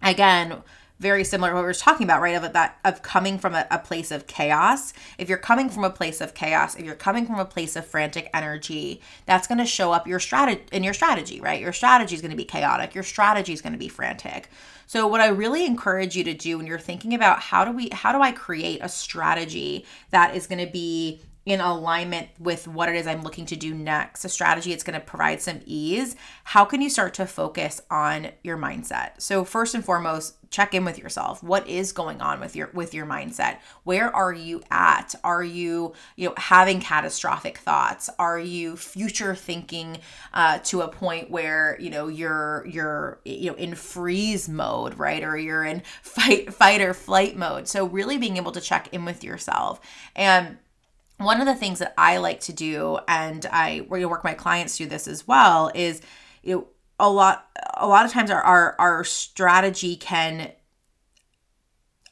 Again 0.00 0.62
very 1.04 1.22
similar 1.22 1.50
to 1.50 1.54
what 1.54 1.60
we 1.60 1.66
were 1.66 1.74
talking 1.74 2.06
about, 2.06 2.22
right? 2.22 2.34
Of 2.34 2.54
that 2.54 2.78
of 2.82 3.02
coming 3.02 3.38
from 3.38 3.54
a, 3.54 3.66
a, 3.70 3.78
place 3.78 4.10
of 4.10 4.26
chaos. 4.26 4.94
If 5.18 5.28
you're 5.28 5.36
coming 5.36 5.68
from 5.68 5.84
a 5.84 5.90
place 5.90 6.22
of 6.22 6.32
chaos, 6.32 6.74
if 6.76 6.84
you're 6.86 6.94
coming 6.94 7.26
from 7.26 7.38
a 7.38 7.44
place 7.44 7.76
of 7.76 7.86
frantic 7.86 8.30
energy, 8.32 9.02
that's 9.26 9.46
going 9.46 9.58
to 9.58 9.66
show 9.66 9.92
up 9.92 10.06
your 10.06 10.18
strategy 10.18 10.62
in 10.72 10.82
your 10.82 10.94
strategy, 10.94 11.42
right? 11.42 11.60
Your 11.60 11.74
strategy 11.74 12.14
is 12.14 12.22
going 12.22 12.30
to 12.30 12.36
be 12.38 12.46
chaotic. 12.46 12.94
Your 12.94 13.04
strategy 13.04 13.52
is 13.52 13.60
going 13.60 13.74
to 13.74 13.78
be 13.78 13.88
frantic. 13.88 14.48
So 14.86 15.06
what 15.06 15.20
I 15.20 15.28
really 15.28 15.66
encourage 15.66 16.16
you 16.16 16.24
to 16.24 16.34
do 16.34 16.56
when 16.56 16.66
you're 16.66 16.78
thinking 16.78 17.12
about 17.12 17.40
how 17.40 17.66
do 17.66 17.72
we 17.72 17.90
how 17.92 18.10
do 18.12 18.22
I 18.22 18.32
create 18.32 18.80
a 18.82 18.88
strategy 18.88 19.84
that 20.10 20.34
is 20.34 20.46
going 20.46 20.64
to 20.64 20.72
be 20.72 21.20
in 21.46 21.60
alignment 21.60 22.28
with 22.38 22.66
what 22.66 22.88
it 22.88 22.94
is 22.94 23.06
I'm 23.06 23.22
looking 23.22 23.44
to 23.46 23.56
do 23.56 23.74
next, 23.74 24.24
a 24.24 24.28
strategy 24.28 24.72
it's 24.72 24.82
going 24.82 24.98
to 24.98 25.04
provide 25.04 25.42
some 25.42 25.60
ease, 25.66 26.16
how 26.44 26.64
can 26.64 26.80
you 26.80 26.88
start 26.88 27.14
to 27.14 27.26
focus 27.26 27.82
on 27.90 28.28
your 28.42 28.56
mindset? 28.56 29.20
So 29.20 29.44
first 29.44 29.74
and 29.74 29.84
foremost, 29.84 30.36
check 30.54 30.72
in 30.72 30.84
with 30.84 30.98
yourself. 30.98 31.42
What 31.42 31.66
is 31.66 31.90
going 31.90 32.20
on 32.20 32.38
with 32.38 32.54
your 32.54 32.70
with 32.72 32.94
your 32.94 33.06
mindset? 33.06 33.58
Where 33.82 34.14
are 34.14 34.32
you 34.32 34.62
at? 34.70 35.14
Are 35.24 35.42
you, 35.42 35.94
you 36.16 36.28
know, 36.28 36.34
having 36.36 36.80
catastrophic 36.80 37.58
thoughts? 37.58 38.08
Are 38.18 38.38
you 38.38 38.76
future 38.76 39.34
thinking 39.34 39.98
uh, 40.32 40.60
to 40.64 40.82
a 40.82 40.88
point 40.88 41.30
where, 41.30 41.76
you 41.80 41.90
know, 41.90 42.06
you're 42.06 42.64
you're 42.70 43.18
you 43.24 43.50
know 43.50 43.56
in 43.56 43.74
freeze 43.74 44.48
mode, 44.48 44.96
right? 44.96 45.24
Or 45.24 45.36
you're 45.36 45.64
in 45.64 45.82
fight 46.02 46.54
fight 46.54 46.80
or 46.80 46.94
flight 46.94 47.36
mode. 47.36 47.66
So 47.66 47.86
really 47.86 48.16
being 48.16 48.36
able 48.36 48.52
to 48.52 48.60
check 48.60 48.88
in 48.92 49.04
with 49.04 49.24
yourself 49.24 49.80
and 50.14 50.56
one 51.18 51.40
of 51.40 51.46
the 51.46 51.54
things 51.54 51.78
that 51.78 51.94
I 51.96 52.18
like 52.18 52.40
to 52.40 52.52
do, 52.52 52.98
and 53.08 53.46
I 53.46 53.84
where 53.88 54.00
you 54.00 54.08
work 54.08 54.24
my 54.24 54.34
clients 54.34 54.76
through 54.76 54.86
this 54.86 55.06
as 55.06 55.26
well, 55.26 55.70
is 55.74 56.02
you 56.42 56.54
know 56.56 56.66
a 56.98 57.10
lot 57.10 57.48
a 57.74 57.86
lot 57.86 58.04
of 58.04 58.12
times 58.12 58.30
our 58.30 58.42
our, 58.42 58.76
our 58.78 59.04
strategy 59.04 59.96
can 59.96 60.52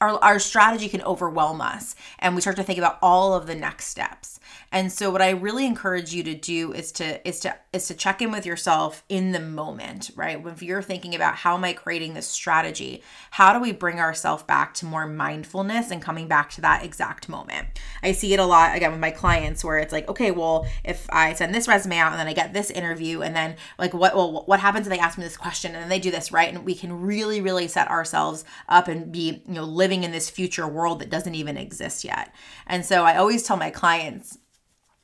our, 0.01 0.21
our 0.21 0.39
strategy 0.39 0.89
can 0.89 1.01
overwhelm 1.03 1.61
us 1.61 1.95
and 2.19 2.35
we 2.35 2.41
start 2.41 2.57
to 2.57 2.63
think 2.63 2.77
about 2.77 2.97
all 3.01 3.33
of 3.33 3.47
the 3.47 3.55
next 3.55 3.85
steps 3.87 4.39
and 4.73 4.91
so 4.91 5.11
what 5.11 5.21
I 5.21 5.29
really 5.29 5.67
encourage 5.67 6.15
you 6.15 6.23
to 6.23 6.33
do 6.33 6.73
is 6.73 6.91
to 6.93 7.25
is 7.27 7.39
to 7.41 7.55
is 7.71 7.87
to 7.87 7.93
check 7.93 8.23
in 8.23 8.31
with 8.31 8.43
yourself 8.43 9.03
in 9.07 9.31
the 9.31 9.39
moment, 9.39 10.09
right? 10.15 10.43
If 10.47 10.63
you're 10.63 10.81
thinking 10.81 11.13
about 11.13 11.35
how 11.35 11.55
am 11.55 11.63
I 11.63 11.73
creating 11.73 12.15
this 12.15 12.25
strategy, 12.25 13.03
how 13.29 13.53
do 13.53 13.59
we 13.59 13.71
bring 13.71 13.99
ourselves 13.99 14.41
back 14.41 14.73
to 14.75 14.87
more 14.87 15.05
mindfulness 15.05 15.91
and 15.91 16.01
coming 16.01 16.27
back 16.27 16.49
to 16.51 16.61
that 16.61 16.83
exact 16.83 17.29
moment? 17.29 17.67
I 18.01 18.13
see 18.13 18.33
it 18.33 18.39
a 18.39 18.45
lot 18.45 18.75
again 18.75 18.89
with 18.89 18.99
my 18.99 19.11
clients 19.11 19.63
where 19.63 19.77
it's 19.77 19.93
like, 19.93 20.09
okay, 20.09 20.31
well, 20.31 20.65
if 20.83 21.07
I 21.11 21.33
send 21.33 21.53
this 21.53 21.67
resume 21.67 21.99
out 21.99 22.11
and 22.11 22.19
then 22.19 22.27
I 22.27 22.33
get 22.33 22.53
this 22.53 22.71
interview 22.71 23.21
and 23.21 23.35
then 23.35 23.57
like 23.77 23.93
what 23.93 24.15
well 24.15 24.43
what 24.47 24.59
happens 24.59 24.87
if 24.87 24.91
they 24.91 24.97
ask 24.97 25.19
me 25.19 25.23
this 25.23 25.37
question 25.37 25.75
and 25.75 25.83
then 25.83 25.89
they 25.89 25.99
do 25.99 26.09
this, 26.09 26.31
right? 26.31 26.51
And 26.51 26.65
we 26.65 26.73
can 26.73 26.99
really 26.99 27.41
really 27.41 27.67
set 27.67 27.91
ourselves 27.91 28.43
up 28.67 28.87
and 28.87 29.11
be, 29.11 29.43
you 29.47 29.53
know, 29.53 29.65
living 29.65 30.03
in 30.03 30.11
this 30.11 30.31
future 30.31 30.67
world 30.67 30.97
that 30.99 31.11
doesn't 31.11 31.35
even 31.35 31.57
exist 31.57 32.03
yet. 32.03 32.33
And 32.65 32.83
so 32.83 33.03
I 33.03 33.17
always 33.17 33.43
tell 33.43 33.55
my 33.55 33.69
clients 33.69 34.39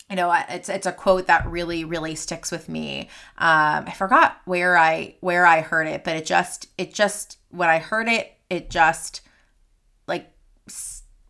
you 0.09 0.15
know 0.15 0.33
it's 0.49 0.69
it's 0.69 0.87
a 0.87 0.91
quote 0.91 1.27
that 1.27 1.45
really 1.47 1.83
really 1.83 2.15
sticks 2.15 2.51
with 2.51 2.67
me 2.67 3.09
um 3.37 3.85
i 3.87 3.93
forgot 3.95 4.41
where 4.45 4.77
i 4.77 5.15
where 5.21 5.45
i 5.45 5.61
heard 5.61 5.87
it 5.87 6.03
but 6.03 6.15
it 6.15 6.25
just 6.25 6.67
it 6.77 6.93
just 6.93 7.37
when 7.49 7.69
i 7.69 7.77
heard 7.77 8.07
it 8.07 8.33
it 8.49 8.69
just 8.69 9.21
like 10.07 10.31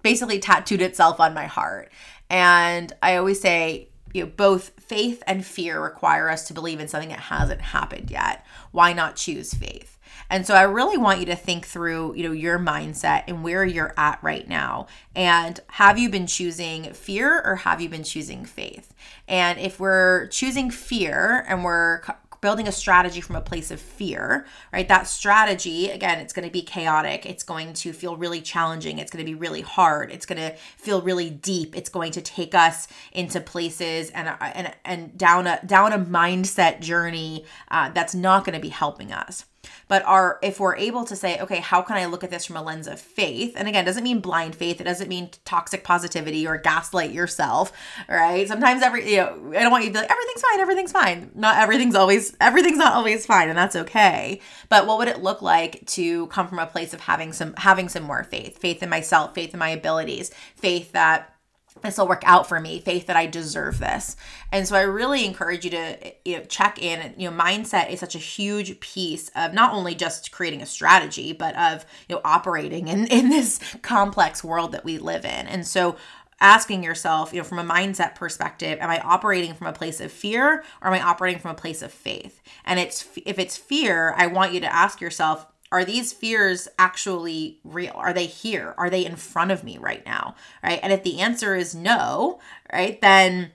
basically 0.01 0.39
tattooed 0.39 0.81
itself 0.81 1.19
on 1.19 1.33
my 1.33 1.45
heart 1.45 1.91
and 2.29 2.93
i 3.03 3.15
always 3.15 3.39
say 3.39 3.89
you 4.13 4.24
know, 4.24 4.31
both 4.36 4.71
faith 4.79 5.21
and 5.27 5.45
fear 5.45 5.81
require 5.81 6.29
us 6.29 6.48
to 6.48 6.53
believe 6.53 6.79
in 6.79 6.88
something 6.88 7.09
that 7.09 7.19
hasn't 7.19 7.62
happened 7.62 8.09
yet. 8.09 8.45
Why 8.71 8.93
not 8.93 9.15
choose 9.15 9.53
faith? 9.53 9.98
And 10.29 10.45
so 10.45 10.53
I 10.53 10.63
really 10.63 10.98
want 10.98 11.19
you 11.19 11.25
to 11.27 11.36
think 11.36 11.65
through, 11.65 12.15
you 12.15 12.24
know, 12.24 12.31
your 12.31 12.59
mindset 12.59 13.24
and 13.27 13.43
where 13.43 13.65
you're 13.65 13.93
at 13.98 14.19
right 14.21 14.48
now. 14.48 14.88
And 15.15 15.59
have 15.67 15.98
you 15.98 16.09
been 16.09 16.27
choosing 16.27 16.93
fear 16.93 17.41
or 17.43 17.57
have 17.57 17.81
you 17.81 17.89
been 17.89 18.03
choosing 18.03 18.45
faith? 18.45 18.93
And 19.27 19.59
if 19.59 19.79
we're 19.79 20.27
choosing 20.27 20.69
fear 20.69 21.45
and 21.48 21.63
we're 21.63 22.01
building 22.41 22.67
a 22.67 22.71
strategy 22.71 23.21
from 23.21 23.36
a 23.36 23.41
place 23.41 23.71
of 23.71 23.81
fear, 23.81 24.45
right? 24.71 24.88
That 24.88 25.07
strategy, 25.07 25.89
again, 25.89 26.19
it's 26.19 26.33
going 26.33 26.48
to 26.48 26.51
be 26.51 26.62
chaotic. 26.62 27.25
It's 27.25 27.43
going 27.43 27.74
to 27.74 27.91
feel 27.91 28.15
really 28.15 28.41
challenging. 28.41 28.98
It's 28.98 29.12
going 29.12 29.25
to 29.25 29.29
be 29.29 29.36
really 29.36 29.62
hard. 29.62 30.12
It's 30.12 30.25
going 30.25 30.38
to 30.38 30.55
feel 30.77 31.01
really 31.01 31.29
deep. 31.29 31.75
It's 31.75 31.89
going 31.89 32.12
to 32.13 32.21
take 32.21 32.55
us 32.55 32.88
into 33.12 33.41
places 33.41 34.09
and 34.12 34.29
and 34.39 34.74
and 34.86 35.17
down 35.17 35.48
a 35.48 35.59
down 35.65 35.91
a 35.91 36.00
mindset 36.00 36.79
journey 36.79 37.45
uh, 37.69 37.89
that's 37.89 38.15
not 38.15 38.45
going 38.45 38.55
to 38.55 38.62
be 38.62 38.69
helping 38.69 39.12
us 39.12 39.45
but 39.88 40.03
are 40.05 40.39
if 40.41 40.59
we're 40.59 40.75
able 40.75 41.05
to 41.05 41.15
say 41.15 41.39
okay 41.39 41.59
how 41.59 41.81
can 41.81 41.97
i 41.97 42.05
look 42.05 42.23
at 42.23 42.29
this 42.29 42.45
from 42.45 42.55
a 42.55 42.61
lens 42.61 42.88
of 42.88 42.99
faith? 42.99 43.53
And 43.55 43.67
again 43.67 43.85
doesn't 43.85 44.03
mean 44.03 44.19
blind 44.19 44.55
faith. 44.55 44.79
It 44.81 44.85
doesn't 44.85 45.09
mean 45.09 45.29
toxic 45.45 45.83
positivity 45.83 46.47
or 46.47 46.57
gaslight 46.57 47.11
yourself 47.11 47.71
right? 48.07 48.47
Sometimes 48.47 48.81
every 48.81 49.09
you 49.09 49.17
know 49.17 49.53
i 49.57 49.61
don't 49.61 49.71
want 49.71 49.83
you 49.83 49.89
to 49.89 49.93
be 49.93 49.99
like 49.99 50.11
everything's 50.11 50.41
fine 50.41 50.59
everything's 50.59 50.91
fine. 50.91 51.31
Not 51.35 51.57
everything's 51.57 51.95
always 51.95 52.35
everything's 52.41 52.77
not 52.77 52.93
always 52.93 53.25
fine 53.25 53.49
and 53.49 53.57
that's 53.57 53.75
okay. 53.75 54.41
But 54.69 54.88
what 54.88 54.97
would 54.99 55.07
it 55.07 55.23
look 55.23 55.41
like 55.41 55.85
to 55.88 56.27
come 56.27 56.47
from 56.47 56.59
a 56.59 56.65
place 56.65 56.93
of 56.93 57.01
having 57.01 57.33
some 57.33 57.53
having 57.57 57.89
some 57.89 58.03
more 58.03 58.23
faith? 58.23 58.59
Faith 58.59 58.83
in 58.83 58.89
myself 58.89 59.33
faith 59.33 59.53
in 59.53 59.59
my 59.59 59.69
abilities 59.69 60.31
faith 60.55 60.91
that 60.91 61.35
this 61.81 61.98
will 61.98 62.07
work 62.07 62.24
out 62.25 62.48
for 62.48 62.59
me 62.59 62.79
faith 62.79 63.07
that 63.07 63.15
i 63.15 63.25
deserve 63.25 63.79
this. 63.79 64.15
And 64.51 64.67
so 64.67 64.75
i 64.75 64.81
really 64.81 65.25
encourage 65.25 65.65
you 65.65 65.71
to 65.71 66.13
you 66.25 66.38
know 66.38 66.43
check 66.45 66.81
in. 66.81 67.13
You 67.17 67.29
know 67.29 67.38
mindset 67.38 67.91
is 67.91 68.00
such 68.00 68.15
a 68.15 68.19
huge 68.19 68.79
piece 68.79 69.29
of 69.36 69.53
not 69.53 69.74
only 69.74 69.95
just 69.95 70.31
creating 70.31 70.62
a 70.62 70.65
strategy 70.65 71.33
but 71.33 71.55
of 71.55 71.86
you 72.07 72.15
know 72.15 72.21
operating 72.24 72.88
in 72.88 73.07
in 73.07 73.29
this 73.29 73.59
complex 73.81 74.43
world 74.43 74.71
that 74.71 74.86
we 74.86 74.98
live 74.98 75.25
in. 75.25 75.48
And 75.48 75.65
so 75.65 75.95
asking 76.41 76.83
yourself, 76.83 77.33
you 77.33 77.39
know, 77.39 77.43
from 77.43 77.59
a 77.59 77.63
mindset 77.63 78.15
perspective, 78.15 78.79
am 78.79 78.89
I 78.89 79.00
operating 79.00 79.53
from 79.53 79.67
a 79.67 79.74
place 79.74 80.00
of 80.00 80.12
fear 80.12 80.63
or 80.81 80.88
am 80.88 80.93
I 80.93 81.01
operating 81.01 81.39
from 81.39 81.51
a 81.51 81.55
place 81.55 81.81
of 81.81 81.91
faith? 81.91 82.41
And 82.65 82.79
it's 82.79 83.07
if 83.25 83.39
it's 83.39 83.57
fear, 83.57 84.13
I 84.17 84.27
want 84.27 84.53
you 84.53 84.59
to 84.62 84.74
ask 84.74 85.01
yourself, 85.01 85.45
are 85.71 85.85
these 85.85 86.13
fears 86.13 86.67
actually 86.77 87.59
real? 87.63 87.93
Are 87.95 88.13
they 88.13 88.25
here? 88.25 88.73
Are 88.77 88.89
they 88.89 89.05
in 89.05 89.15
front 89.15 89.51
of 89.51 89.63
me 89.63 89.77
right 89.77 90.05
now? 90.05 90.35
Right? 90.63 90.79
And 90.81 90.91
if 90.91 91.03
the 91.03 91.19
answer 91.19 91.55
is 91.55 91.75
no, 91.75 92.39
right, 92.73 92.99
then 93.01 93.51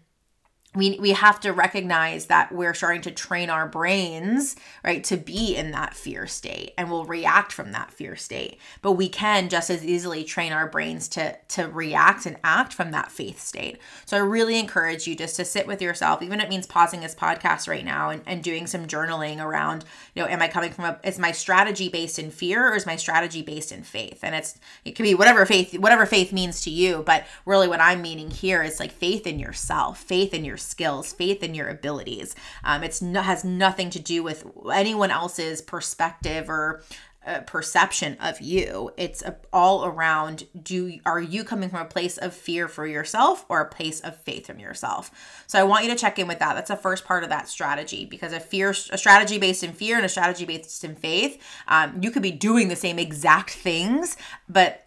we 0.75 0.99
we 0.99 1.11
have 1.11 1.41
to 1.41 1.53
recognize 1.53 2.27
that 2.27 2.53
we're 2.53 2.75
starting 2.75 3.03
to 3.03 3.11
train 3.11 3.51
our 3.51 3.69
brains 3.69 4.57
right 4.85 5.05
to 5.05 5.17
be 5.17 5.57
in 5.57 5.71
that 5.71 5.95
fear 5.95 6.27
state 6.27 6.75
and 6.77 6.91
we'll 6.91 7.05
react 7.05 7.53
from 7.53 7.73
that 7.73 7.93
fear 7.93 8.17
state. 8.17 8.59
But 8.83 8.93
we 8.93 9.09
can 9.09 9.49
just 9.49 9.71
as 9.71 9.85
easily 9.85 10.25
train 10.25 10.53
our 10.53 10.69
brains 10.69 11.09
to 11.09 11.37
to 11.49 11.69
react 11.69 12.27
and 12.27 12.37
act 12.43 12.73
from 12.73 12.91
that 12.91 13.13
faith 13.13 13.41
state. 13.41 13.79
So 14.05 14.17
i 14.17 14.21
really 14.21 14.59
encourage 14.59 15.07
you 15.07 15.15
just 15.15 15.37
to 15.37 15.45
sit 15.45 15.67
with 15.67 15.81
yourself 15.81 16.23
even 16.23 16.41
if 16.41 16.47
it 16.47 16.51
means 16.51 16.67
pausing 16.67 17.01
this 17.01 17.15
podcast 17.15 17.69
right 17.69 17.85
now 17.85 18.11
and, 18.11 18.23
and 18.27 18.43
doing 18.43 18.67
some 18.67 18.87
journaling 18.87 19.41
around 19.41 19.85
you 20.15 20.23
know 20.23 20.29
am 20.29 20.43
i 20.43 20.49
coming 20.49 20.73
from 20.73 20.85
a 20.85 20.99
is 21.05 21.19
my 21.19 21.33
strategy 21.33 21.89
based 21.89 22.19
in 22.19 22.31
fear 22.31 22.69
or 22.73 22.75
is 22.75 22.87
my 22.87 22.97
strategy 22.97 23.43
based 23.43 23.73
in 23.73 23.83
faith? 23.83 24.21
And 24.23 24.35
it's 24.35 24.59
it 24.85 24.95
can 24.97 25.05
be 25.05 25.15
whatever 25.15 25.47
faith 25.47 25.79
whatever 25.79 26.07
faith 26.07 26.33
means 26.33 26.61
to 26.63 26.71
you 26.71 27.03
but 27.07 27.25
really 27.47 27.69
what 27.69 27.81
i'm 27.81 28.03
meaning 28.03 28.31
here 28.31 28.63
is 28.63 28.81
like 28.81 28.93
faith 28.93 29.27
in 29.27 29.39
yourself 29.39 29.99
faith 29.99 30.35
in 30.35 30.45
your 30.45 30.57
skills, 30.65 31.13
faith 31.13 31.43
in 31.43 31.55
your 31.55 31.69
abilities. 31.69 32.35
Um, 32.65 32.83
it's 32.83 33.01
no, 33.01 33.23
has 33.23 33.45
nothing 33.45 33.91
to 33.91 34.01
do 34.01 34.23
with 34.23 34.45
anyone 34.73 35.11
else's 35.11 35.63
perspective 35.63 36.49
or 36.49 36.83
uh, 37.27 37.41
perception 37.41 38.17
of 38.21 38.41
you. 38.41 38.91
It's 38.97 39.23
a, 39.23 39.37
all 39.53 39.87
around 39.87 40.47
do 40.61 40.99
are 41.07 41.21
you 41.21 41.43
coming 41.43 41.71
from 41.71 41.81
a 41.81 41.87
place 41.87 42.19
of 42.19 42.35
fear 42.35 42.69
for 42.69 42.87
yourself 42.87 43.47
or 43.49 43.61
a 43.61 43.69
place 43.69 44.01
of 44.01 44.21
faith 44.23 44.47
from 44.47 44.59
yourself? 44.59 45.11
So 45.47 45.59
I 45.59 45.63
want 45.63 45.85
you 45.85 45.91
to 45.91 45.97
check 45.97 46.19
in 46.19 46.29
with 46.29 46.39
that. 46.41 46.55
That's 46.55 46.69
the 46.69 46.77
first 46.77 47.05
part 47.05 47.23
of 47.23 47.31
that 47.31 47.49
strategy 47.49 48.05
because 48.05 48.33
a 48.33 48.41
fear 48.41 48.71
a 48.71 48.99
strategy 48.99 49.39
based 49.39 49.65
in 49.65 49.73
fear 49.73 49.97
and 49.97 50.05
a 50.05 50.09
strategy 50.09 50.45
based 50.45 50.85
in 50.85 50.97
faith, 50.97 51.43
um, 51.69 51.99
you 52.03 52.11
could 52.11 52.23
be 52.23 52.31
doing 52.31 52.69
the 52.69 52.77
same 52.77 52.99
exact 52.99 53.51
things, 53.51 54.19
but 54.49 54.87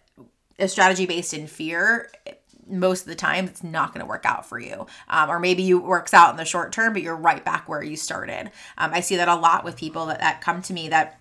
a 0.58 0.68
strategy 0.68 1.06
based 1.06 1.34
in 1.34 1.46
fear 1.46 2.10
most 2.68 3.02
of 3.02 3.08
the 3.08 3.14
time 3.14 3.46
it's 3.46 3.64
not 3.64 3.92
going 3.92 4.04
to 4.04 4.08
work 4.08 4.24
out 4.24 4.46
for 4.46 4.58
you. 4.58 4.86
Um, 5.08 5.30
or 5.30 5.38
maybe 5.38 5.62
you 5.62 5.80
works 5.80 6.14
out 6.14 6.30
in 6.30 6.36
the 6.36 6.44
short 6.44 6.72
term 6.72 6.92
but 6.92 7.02
you're 7.02 7.16
right 7.16 7.44
back 7.44 7.68
where 7.68 7.82
you 7.82 7.96
started. 7.96 8.50
Um, 8.76 8.92
i 8.92 9.00
see 9.00 9.16
that 9.16 9.28
a 9.28 9.34
lot 9.34 9.64
with 9.64 9.76
people 9.76 10.06
that, 10.06 10.20
that 10.20 10.40
come 10.40 10.62
to 10.62 10.72
me 10.72 10.88
that 10.88 11.20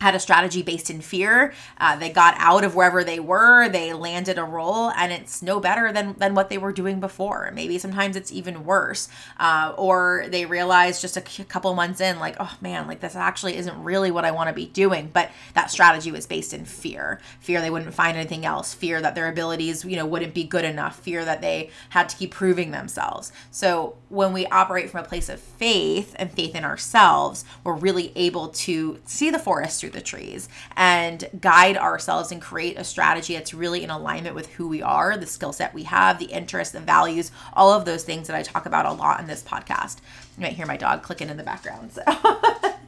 had 0.00 0.14
a 0.14 0.20
strategy 0.20 0.62
based 0.62 0.88
in 0.88 1.00
fear. 1.00 1.52
Uh, 1.78 1.96
they 1.96 2.10
got 2.10 2.34
out 2.38 2.64
of 2.64 2.74
wherever 2.74 3.04
they 3.04 3.20
were. 3.20 3.68
They 3.68 3.92
landed 3.92 4.38
a 4.38 4.44
role, 4.44 4.90
and 4.90 5.12
it's 5.12 5.42
no 5.42 5.60
better 5.60 5.92
than 5.92 6.14
than 6.18 6.34
what 6.34 6.48
they 6.48 6.58
were 6.58 6.72
doing 6.72 7.00
before. 7.00 7.50
Maybe 7.54 7.78
sometimes 7.78 8.16
it's 8.16 8.32
even 8.32 8.64
worse. 8.64 9.08
Uh, 9.38 9.74
or 9.76 10.24
they 10.28 10.46
realize 10.46 11.00
just 11.00 11.16
a 11.16 11.20
couple 11.20 11.74
months 11.74 12.00
in, 12.00 12.18
like, 12.18 12.36
oh 12.40 12.56
man, 12.60 12.86
like 12.86 13.00
this 13.00 13.14
actually 13.14 13.56
isn't 13.56 13.82
really 13.82 14.10
what 14.10 14.24
I 14.24 14.30
want 14.30 14.48
to 14.48 14.54
be 14.54 14.66
doing. 14.66 15.10
But 15.12 15.30
that 15.54 15.70
strategy 15.70 16.10
was 16.10 16.26
based 16.26 16.54
in 16.54 16.64
fear. 16.64 17.20
Fear 17.40 17.60
they 17.60 17.70
wouldn't 17.70 17.94
find 17.94 18.16
anything 18.16 18.46
else. 18.46 18.72
Fear 18.72 19.02
that 19.02 19.14
their 19.14 19.28
abilities, 19.28 19.84
you 19.84 19.96
know, 19.96 20.06
wouldn't 20.06 20.34
be 20.34 20.44
good 20.44 20.64
enough. 20.64 20.98
Fear 21.00 21.24
that 21.26 21.42
they 21.42 21.70
had 21.90 22.08
to 22.08 22.16
keep 22.16 22.30
proving 22.30 22.70
themselves. 22.70 23.32
So 23.50 23.96
when 24.08 24.32
we 24.32 24.46
operate 24.46 24.88
from 24.90 25.04
a 25.04 25.08
place 25.08 25.28
of 25.28 25.40
faith 25.40 26.14
and 26.18 26.30
faith 26.30 26.54
in 26.54 26.64
ourselves, 26.64 27.44
we're 27.64 27.74
really 27.74 28.12
able 28.16 28.48
to 28.48 28.98
see 29.04 29.30
the 29.30 29.38
forest 29.38 29.80
through 29.80 29.89
through 29.90 30.00
the 30.00 30.04
trees 30.04 30.48
and 30.76 31.28
guide 31.40 31.76
ourselves 31.76 32.32
and 32.32 32.40
create 32.40 32.78
a 32.78 32.84
strategy 32.84 33.34
that's 33.34 33.54
really 33.54 33.82
in 33.82 33.90
alignment 33.90 34.34
with 34.34 34.46
who 34.54 34.68
we 34.68 34.82
are, 34.82 35.16
the 35.16 35.26
skill 35.26 35.52
set 35.52 35.74
we 35.74 35.84
have, 35.84 36.18
the 36.18 36.26
interests, 36.26 36.72
the 36.72 36.80
values, 36.80 37.30
all 37.52 37.72
of 37.72 37.84
those 37.84 38.04
things 38.04 38.26
that 38.26 38.36
I 38.36 38.42
talk 38.42 38.66
about 38.66 38.86
a 38.86 38.92
lot 38.92 39.20
in 39.20 39.26
this 39.26 39.42
podcast. 39.42 39.98
You 40.36 40.42
might 40.42 40.54
hear 40.54 40.66
my 40.66 40.76
dog 40.76 41.02
clicking 41.02 41.28
in 41.28 41.36
the 41.36 41.42
background. 41.42 41.92
So 41.92 42.02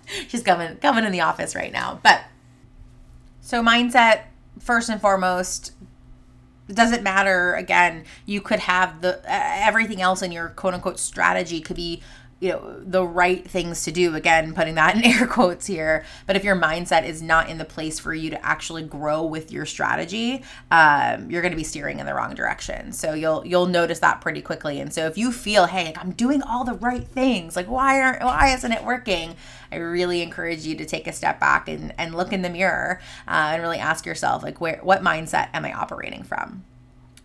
she's 0.28 0.42
coming 0.42 0.76
coming 0.76 1.04
in 1.04 1.12
the 1.12 1.20
office 1.20 1.54
right 1.54 1.72
now. 1.72 2.00
But 2.02 2.22
so 3.40 3.62
mindset 3.62 4.22
first 4.58 4.88
and 4.88 5.00
foremost 5.00 5.72
it 6.68 6.76
doesn't 6.76 7.02
matter 7.02 7.54
again 7.54 8.04
you 8.24 8.40
could 8.40 8.60
have 8.60 9.00
the 9.00 9.18
uh, 9.18 9.22
everything 9.26 10.00
else 10.00 10.22
in 10.22 10.30
your 10.30 10.50
quote 10.50 10.74
unquote 10.74 10.98
strategy 10.98 11.60
could 11.60 11.74
be 11.74 12.02
you 12.42 12.50
know 12.50 12.76
the 12.80 13.04
right 13.04 13.48
things 13.48 13.84
to 13.84 13.92
do 13.92 14.14
again 14.14 14.52
putting 14.52 14.74
that 14.74 14.96
in 14.96 15.04
air 15.04 15.26
quotes 15.26 15.66
here 15.66 16.04
but 16.26 16.36
if 16.36 16.42
your 16.42 16.56
mindset 16.56 17.06
is 17.06 17.22
not 17.22 17.48
in 17.48 17.58
the 17.58 17.64
place 17.64 17.98
for 17.98 18.12
you 18.12 18.30
to 18.30 18.44
actually 18.44 18.82
grow 18.82 19.24
with 19.24 19.52
your 19.52 19.64
strategy 19.64 20.42
um, 20.70 21.30
you're 21.30 21.42
going 21.42 21.52
to 21.52 21.56
be 21.56 21.64
steering 21.64 22.00
in 22.00 22.06
the 22.06 22.14
wrong 22.14 22.34
direction. 22.34 22.92
So 22.92 23.14
you'll 23.14 23.46
you'll 23.46 23.66
notice 23.66 24.00
that 24.00 24.20
pretty 24.20 24.42
quickly. 24.42 24.80
And 24.80 24.92
so 24.92 25.06
if 25.06 25.16
you 25.16 25.32
feel 25.32 25.66
hey 25.66 25.86
like, 25.86 25.98
i'm 25.98 26.12
doing 26.12 26.42
all 26.42 26.64
the 26.64 26.74
right 26.74 27.06
things 27.06 27.56
like 27.56 27.66
why 27.66 28.00
aren't 28.00 28.22
why 28.22 28.54
isn't 28.54 28.72
it 28.72 28.84
working? 28.84 29.36
I 29.70 29.76
really 29.76 30.20
encourage 30.20 30.66
you 30.66 30.74
to 30.76 30.84
take 30.84 31.06
a 31.06 31.12
step 31.12 31.40
back 31.40 31.68
and, 31.68 31.94
and 31.96 32.14
look 32.14 32.32
in 32.32 32.42
the 32.42 32.50
mirror 32.50 33.00
uh, 33.26 33.52
and 33.52 33.62
really 33.62 33.78
ask 33.78 34.04
yourself 34.04 34.42
like 34.42 34.60
where 34.60 34.80
what 34.82 35.02
mindset 35.02 35.48
am 35.54 35.64
i 35.64 35.72
operating 35.72 36.22
from 36.24 36.64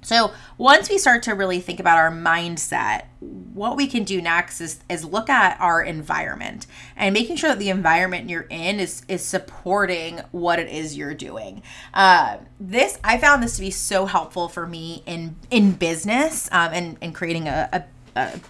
so 0.07 0.31
once 0.57 0.89
we 0.89 0.97
start 0.97 1.23
to 1.23 1.33
really 1.33 1.59
think 1.59 1.81
about 1.81 1.97
our 1.97 2.09
mindset, 2.09 3.07
what 3.19 3.75
we 3.75 3.87
can 3.87 4.05
do 4.05 4.21
next 4.21 4.61
is, 4.61 4.79
is 4.89 5.03
look 5.03 5.29
at 5.29 5.59
our 5.59 5.81
environment 5.81 6.65
and 6.95 7.13
making 7.13 7.35
sure 7.35 7.49
that 7.49 7.59
the 7.59 7.67
environment 7.69 8.29
you're 8.29 8.47
in 8.49 8.79
is 8.79 9.01
is 9.09 9.21
supporting 9.25 10.21
what 10.31 10.59
it 10.59 10.69
is 10.69 10.95
you're 10.95 11.13
doing. 11.13 11.61
Uh, 11.93 12.37
this 12.57 12.97
I 13.03 13.17
found 13.17 13.43
this 13.43 13.57
to 13.57 13.61
be 13.61 13.69
so 13.69 14.05
helpful 14.05 14.47
for 14.47 14.65
me 14.65 15.03
in 15.05 15.35
in 15.51 15.73
business 15.73 16.47
um, 16.53 16.69
and 16.71 16.97
and 17.01 17.13
creating 17.13 17.49
a, 17.49 17.67
a 17.73 17.83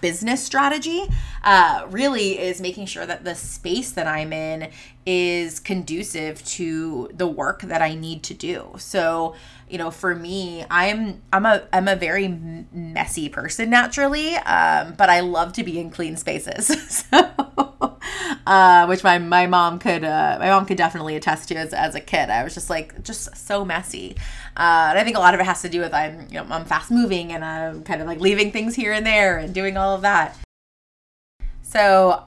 business 0.00 0.42
strategy 0.42 1.04
uh, 1.44 1.86
really 1.90 2.38
is 2.38 2.60
making 2.60 2.86
sure 2.86 3.06
that 3.06 3.24
the 3.24 3.34
space 3.34 3.90
that 3.92 4.06
I'm 4.06 4.32
in 4.32 4.70
is 5.04 5.60
conducive 5.60 6.44
to 6.44 7.10
the 7.12 7.26
work 7.26 7.62
that 7.62 7.82
I 7.82 7.94
need 7.94 8.22
to 8.24 8.34
do. 8.34 8.74
So, 8.78 9.34
you 9.70 9.78
know, 9.78 9.90
for 9.90 10.14
me, 10.14 10.64
I'm 10.70 11.22
I'm 11.32 11.46
a 11.46 11.66
I'm 11.72 11.88
a 11.88 11.96
very 11.96 12.28
messy 12.28 13.28
person 13.28 13.70
naturally, 13.70 14.34
um, 14.36 14.94
but 14.96 15.10
I 15.10 15.20
love 15.20 15.52
to 15.54 15.64
be 15.64 15.78
in 15.78 15.90
clean 15.90 16.16
spaces. 16.16 16.66
so, 17.10 17.98
uh, 18.46 18.86
which 18.86 19.04
my 19.04 19.18
my 19.18 19.46
mom 19.46 19.78
could 19.78 20.04
uh, 20.04 20.36
my 20.38 20.48
mom 20.48 20.66
could 20.66 20.76
definitely 20.76 21.16
attest 21.16 21.48
to 21.48 21.56
as, 21.56 21.72
as 21.72 21.94
a 21.94 22.00
kid. 22.00 22.30
I 22.30 22.44
was 22.44 22.54
just 22.54 22.70
like 22.70 23.02
just 23.02 23.36
so 23.36 23.64
messy, 23.64 24.16
uh, 24.56 24.88
and 24.90 24.98
I 24.98 25.04
think 25.04 25.16
a 25.16 25.20
lot 25.20 25.34
of 25.34 25.40
it 25.40 25.44
has 25.44 25.62
to 25.62 25.68
do 25.68 25.80
with 25.80 25.92
I'm 25.92 26.26
you 26.28 26.34
know 26.34 26.46
I'm 26.50 26.64
fast 26.64 26.90
moving 26.90 27.32
and 27.32 27.44
I'm 27.44 27.82
kind 27.82 28.00
of 28.00 28.06
like 28.06 28.20
leaving 28.20 28.52
things 28.52 28.74
here 28.74 28.92
and 28.92 29.06
there 29.06 29.38
and 29.38 29.54
doing 29.54 29.76
all 29.76 29.94
of 29.94 30.02
that. 30.02 30.36
So 31.62 32.24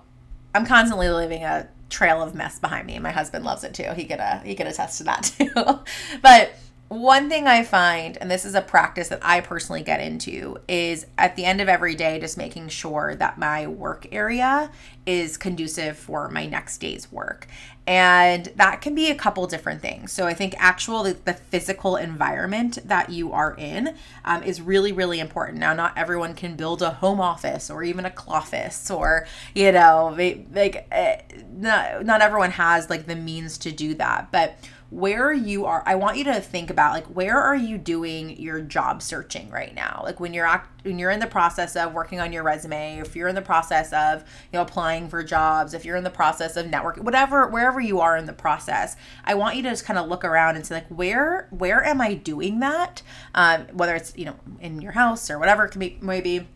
I'm 0.53 0.65
constantly 0.65 1.10
leaving 1.10 1.43
a 1.43 1.67
trail 1.89 2.21
of 2.21 2.33
mess 2.33 2.57
behind 2.60 2.88
me. 2.88 2.98
My 3.00 3.12
husband 3.12 3.45
loves 3.45 3.63
it 3.63 3.74
too. 3.74 3.91
He 3.95 4.05
could 4.05 4.19
uh, 4.19 4.39
he 4.39 4.55
could 4.55 4.67
attest 4.67 5.00
to 5.00 5.03
that 5.05 5.24
too. 5.38 6.19
but 6.21 6.55
one 6.91 7.29
thing 7.29 7.48
I 7.48 7.63
find, 7.63 8.17
and 8.17 8.29
this 8.29 8.43
is 8.43 8.53
a 8.53 8.62
practice 8.62 9.07
that 9.07 9.21
I 9.21 9.39
personally 9.39 9.81
get 9.81 10.01
into, 10.01 10.57
is 10.67 11.05
at 11.17 11.38
the 11.38 11.45
end 11.45 11.62
of 11.62 11.69
every 11.69 11.95
day, 11.95 12.19
just 12.19 12.38
making 12.38 12.67
sure 12.67 13.15
that 13.15 13.38
my 13.38 13.65
work 13.65 14.07
area 14.12 14.69
is 15.05 15.38
conducive 15.38 15.98
for 15.98 16.27
my 16.27 16.45
next 16.45 16.79
day's 16.79 17.10
work. 17.10 17.48
And 17.88 18.48
that 18.57 18.81
can 18.81 18.93
be 18.93 19.10
a 19.10 19.15
couple 19.15 19.48
different 19.48 19.81
things. 19.81 20.12
So 20.12 20.27
I 20.27 20.33
think 20.33 20.53
actual 20.57 21.03
the, 21.03 21.13
the 21.13 21.33
physical 21.33 21.95
environment 21.95 22.79
that 22.83 23.10
you 23.10 23.31
are 23.31 23.55
in 23.57 23.95
um, 24.25 24.43
is 24.43 24.60
really, 24.60 24.91
really 24.91 25.21
important. 25.21 25.60
Now, 25.60 25.74
not 25.74 25.98
everyone 25.98 26.33
can 26.33 26.57
build 26.57 26.81
a 26.81 26.91
home 26.91 27.21
office 27.21 27.69
or 27.69 27.83
even 27.83 28.05
a 28.05 28.13
office 28.27 28.91
or, 28.91 29.27
you 29.55 29.71
know, 29.71 30.13
like 30.53 30.88
eh, 30.91 31.21
not, 31.53 32.05
not 32.05 32.21
everyone 32.21 32.51
has 32.51 32.89
like 32.89 33.07
the 33.07 33.15
means 33.15 33.57
to 33.60 33.71
do 33.71 33.93
that. 33.95 34.29
But 34.29 34.57
where 34.91 35.31
you 35.31 35.65
are 35.65 35.81
i 35.86 35.95
want 35.95 36.17
you 36.17 36.24
to 36.24 36.39
think 36.39 36.69
about 36.69 36.93
like 36.93 37.05
where 37.07 37.39
are 37.39 37.55
you 37.55 37.77
doing 37.77 38.38
your 38.39 38.62
job 38.62 39.01
searching 39.01 39.50
right 39.50 39.74
now? 39.75 40.01
Like 40.03 40.19
when 40.19 40.33
you're 40.33 40.45
act, 40.45 40.86
when 40.86 41.00
you're 41.00 41.12
in 41.12 41.19
the 41.19 41.27
process 41.27 41.75
of 41.75 41.93
working 41.93 42.19
on 42.19 42.33
your 42.33 42.43
resume 42.43 43.00
if 43.00 43.15
you're 43.15 43.27
in 43.27 43.36
the 43.36 43.41
process 43.41 43.93
of 43.93 44.21
you 44.21 44.57
know 44.57 44.62
applying 44.62 45.10
for 45.10 45.24
jobs 45.24 45.74
if 45.74 45.86
you're 45.86 45.95
in 45.95 46.03
the 46.03 46.10
process 46.10 46.57
of 46.57 46.65
networking 46.65 47.03
whatever 47.03 47.48
wherever 47.48 47.79
you 47.79 48.00
are 48.00 48.17
in 48.17 48.25
the 48.25 48.33
process 48.33 48.95
i 49.25 49.33
want 49.33 49.55
you 49.55 49.63
to 49.63 49.69
just 49.69 49.86
kind 49.86 50.00
of 50.00 50.07
look 50.07 50.25
around 50.25 50.55
and 50.55 50.65
say 50.65 50.75
like 50.75 50.88
where 50.88 51.48
where 51.51 51.83
am 51.83 52.01
i 52.01 52.13
doing 52.13 52.60
that? 52.60 53.01
Um, 53.36 53.67
whether 53.74 53.95
it's 53.95 54.13
you 54.15 54.25
know 54.25 54.36
in 54.60 54.81
your 54.81 54.93
house 54.93 55.29
or 55.29 55.38
whatever 55.39 55.65
it 55.65 55.71
can 55.71 55.79
be 55.79 55.98
maybe 56.01 56.48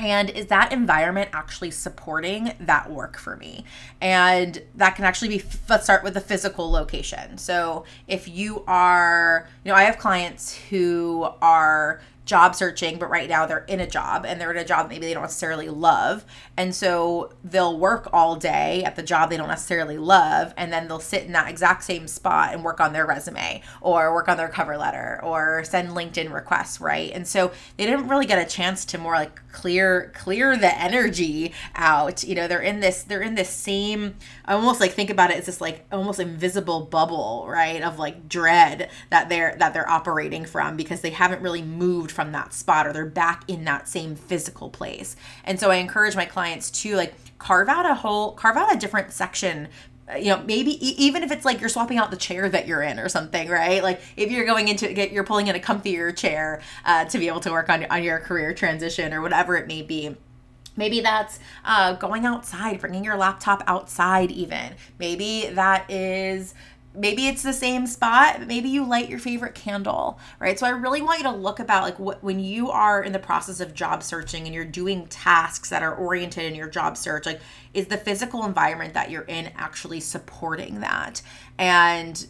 and 0.00 0.30
is 0.30 0.46
that 0.46 0.72
environment 0.72 1.30
actually 1.32 1.70
supporting 1.70 2.52
that 2.60 2.90
work 2.90 3.18
for 3.18 3.36
me? 3.36 3.64
And 4.00 4.62
that 4.74 4.96
can 4.96 5.04
actually 5.04 5.28
be 5.28 5.44
let's 5.68 5.84
start 5.84 6.04
with 6.04 6.14
the 6.14 6.20
physical 6.20 6.70
location. 6.70 7.38
So 7.38 7.84
if 8.06 8.28
you 8.28 8.64
are 8.66 9.48
you 9.64 9.70
know 9.70 9.76
i 9.76 9.82
have 9.82 9.98
clients 9.98 10.56
who 10.70 11.28
are 11.40 12.00
job 12.28 12.54
searching, 12.54 12.98
but 12.98 13.08
right 13.08 13.28
now 13.28 13.46
they're 13.46 13.64
in 13.64 13.80
a 13.80 13.86
job 13.86 14.26
and 14.26 14.38
they're 14.38 14.50
in 14.50 14.58
a 14.58 14.64
job 14.64 14.90
maybe 14.90 15.06
they 15.06 15.14
don't 15.14 15.22
necessarily 15.22 15.70
love. 15.70 16.26
And 16.58 16.74
so 16.74 17.32
they'll 17.42 17.78
work 17.78 18.08
all 18.12 18.36
day 18.36 18.84
at 18.84 18.96
the 18.96 19.02
job 19.02 19.30
they 19.30 19.38
don't 19.38 19.48
necessarily 19.48 19.96
love. 19.96 20.52
And 20.56 20.70
then 20.70 20.88
they'll 20.88 21.00
sit 21.00 21.24
in 21.24 21.32
that 21.32 21.48
exact 21.48 21.84
same 21.84 22.06
spot 22.06 22.52
and 22.52 22.62
work 22.62 22.80
on 22.80 22.92
their 22.92 23.06
resume 23.06 23.62
or 23.80 24.12
work 24.12 24.28
on 24.28 24.36
their 24.36 24.50
cover 24.50 24.76
letter 24.76 25.18
or 25.22 25.64
send 25.64 25.90
LinkedIn 25.90 26.30
requests, 26.32 26.82
right? 26.82 27.10
And 27.12 27.26
so 27.26 27.50
they 27.78 27.86
didn't 27.86 28.08
really 28.08 28.26
get 28.26 28.38
a 28.38 28.48
chance 28.48 28.84
to 28.86 28.98
more 28.98 29.14
like 29.14 29.40
clear 29.50 30.12
clear 30.14 30.56
the 30.56 30.78
energy 30.78 31.54
out. 31.74 32.22
You 32.22 32.34
know, 32.34 32.46
they're 32.46 32.60
in 32.60 32.80
this 32.80 33.04
they're 33.04 33.22
in 33.22 33.36
this 33.36 33.50
same 33.50 34.16
almost 34.46 34.80
like 34.80 34.92
think 34.92 35.08
about 35.08 35.30
it 35.30 35.38
as 35.38 35.46
this 35.46 35.60
like 35.62 35.86
almost 35.90 36.20
invisible 36.20 36.82
bubble, 36.82 37.46
right? 37.48 37.82
Of 37.82 37.98
like 37.98 38.28
dread 38.28 38.90
that 39.08 39.30
they're 39.30 39.56
that 39.58 39.72
they're 39.72 39.88
operating 39.88 40.44
from 40.44 40.76
because 40.76 41.00
they 41.00 41.10
haven't 41.10 41.40
really 41.40 41.62
moved 41.62 42.10
from 42.18 42.32
that 42.32 42.52
spot 42.52 42.84
or 42.84 42.92
they're 42.92 43.06
back 43.06 43.44
in 43.46 43.62
that 43.62 43.86
same 43.86 44.16
physical 44.16 44.68
place. 44.70 45.14
And 45.44 45.60
so 45.60 45.70
I 45.70 45.76
encourage 45.76 46.16
my 46.16 46.24
clients 46.24 46.68
to 46.82 46.96
like 46.96 47.14
carve 47.38 47.68
out 47.68 47.86
a 47.86 47.94
whole 47.94 48.32
carve 48.32 48.56
out 48.56 48.74
a 48.74 48.76
different 48.76 49.12
section 49.12 49.68
uh, 50.12 50.16
you 50.16 50.30
know 50.34 50.42
maybe 50.42 50.72
even 51.00 51.22
if 51.22 51.30
it's 51.30 51.44
like 51.44 51.60
you're 51.60 51.68
swapping 51.68 51.96
out 51.96 52.10
the 52.10 52.16
chair 52.16 52.48
that 52.48 52.66
you're 52.66 52.82
in 52.82 52.98
or 52.98 53.08
something 53.08 53.48
right 53.48 53.84
like 53.84 54.00
if 54.16 54.32
you're 54.32 54.44
going 54.44 54.66
into 54.66 54.92
get 54.92 55.12
you're 55.12 55.22
pulling 55.22 55.46
in 55.46 55.54
a 55.54 55.60
comfier 55.60 56.16
chair 56.16 56.60
uh, 56.84 57.04
to 57.04 57.18
be 57.18 57.28
able 57.28 57.38
to 57.38 57.52
work 57.52 57.68
on, 57.68 57.84
on 57.84 58.02
your 58.02 58.18
career 58.18 58.52
transition 58.52 59.14
or 59.14 59.22
whatever 59.22 59.54
it 59.56 59.68
may 59.68 59.82
be 59.82 60.16
Maybe 60.76 61.00
that's 61.00 61.40
uh, 61.64 61.94
going 61.94 62.24
outside, 62.24 62.78
bringing 62.78 63.02
your 63.02 63.16
laptop 63.16 63.64
outside, 63.66 64.30
even. 64.30 64.74
Maybe 65.00 65.48
that 65.48 65.90
is 65.90 66.54
maybe 66.94 67.28
it's 67.28 67.42
the 67.42 67.52
same 67.52 67.86
spot 67.86 68.46
maybe 68.46 68.68
you 68.68 68.84
light 68.84 69.08
your 69.08 69.18
favorite 69.18 69.54
candle 69.54 70.18
right? 70.38 70.58
So 70.58 70.66
i 70.66 70.70
really 70.70 71.02
want 71.02 71.18
you 71.18 71.24
to 71.24 71.36
look 71.36 71.60
about 71.60 71.82
like 71.82 71.98
what 71.98 72.22
when 72.22 72.40
you 72.40 72.70
are 72.70 73.02
in 73.02 73.12
the 73.12 73.18
process 73.18 73.60
of 73.60 73.74
job 73.74 74.02
searching 74.02 74.46
and 74.46 74.54
you're 74.54 74.64
doing 74.64 75.06
tasks 75.06 75.70
that 75.70 75.82
are 75.82 75.94
oriented 75.94 76.44
in 76.44 76.54
your 76.54 76.68
job 76.68 76.96
search 76.96 77.26
like 77.26 77.40
is 77.74 77.86
the 77.86 77.96
physical 77.96 78.44
environment 78.44 78.94
that 78.94 79.10
you're 79.10 79.22
in 79.22 79.52
actually 79.56 80.00
supporting 80.00 80.80
that? 80.80 81.22
And 81.58 82.26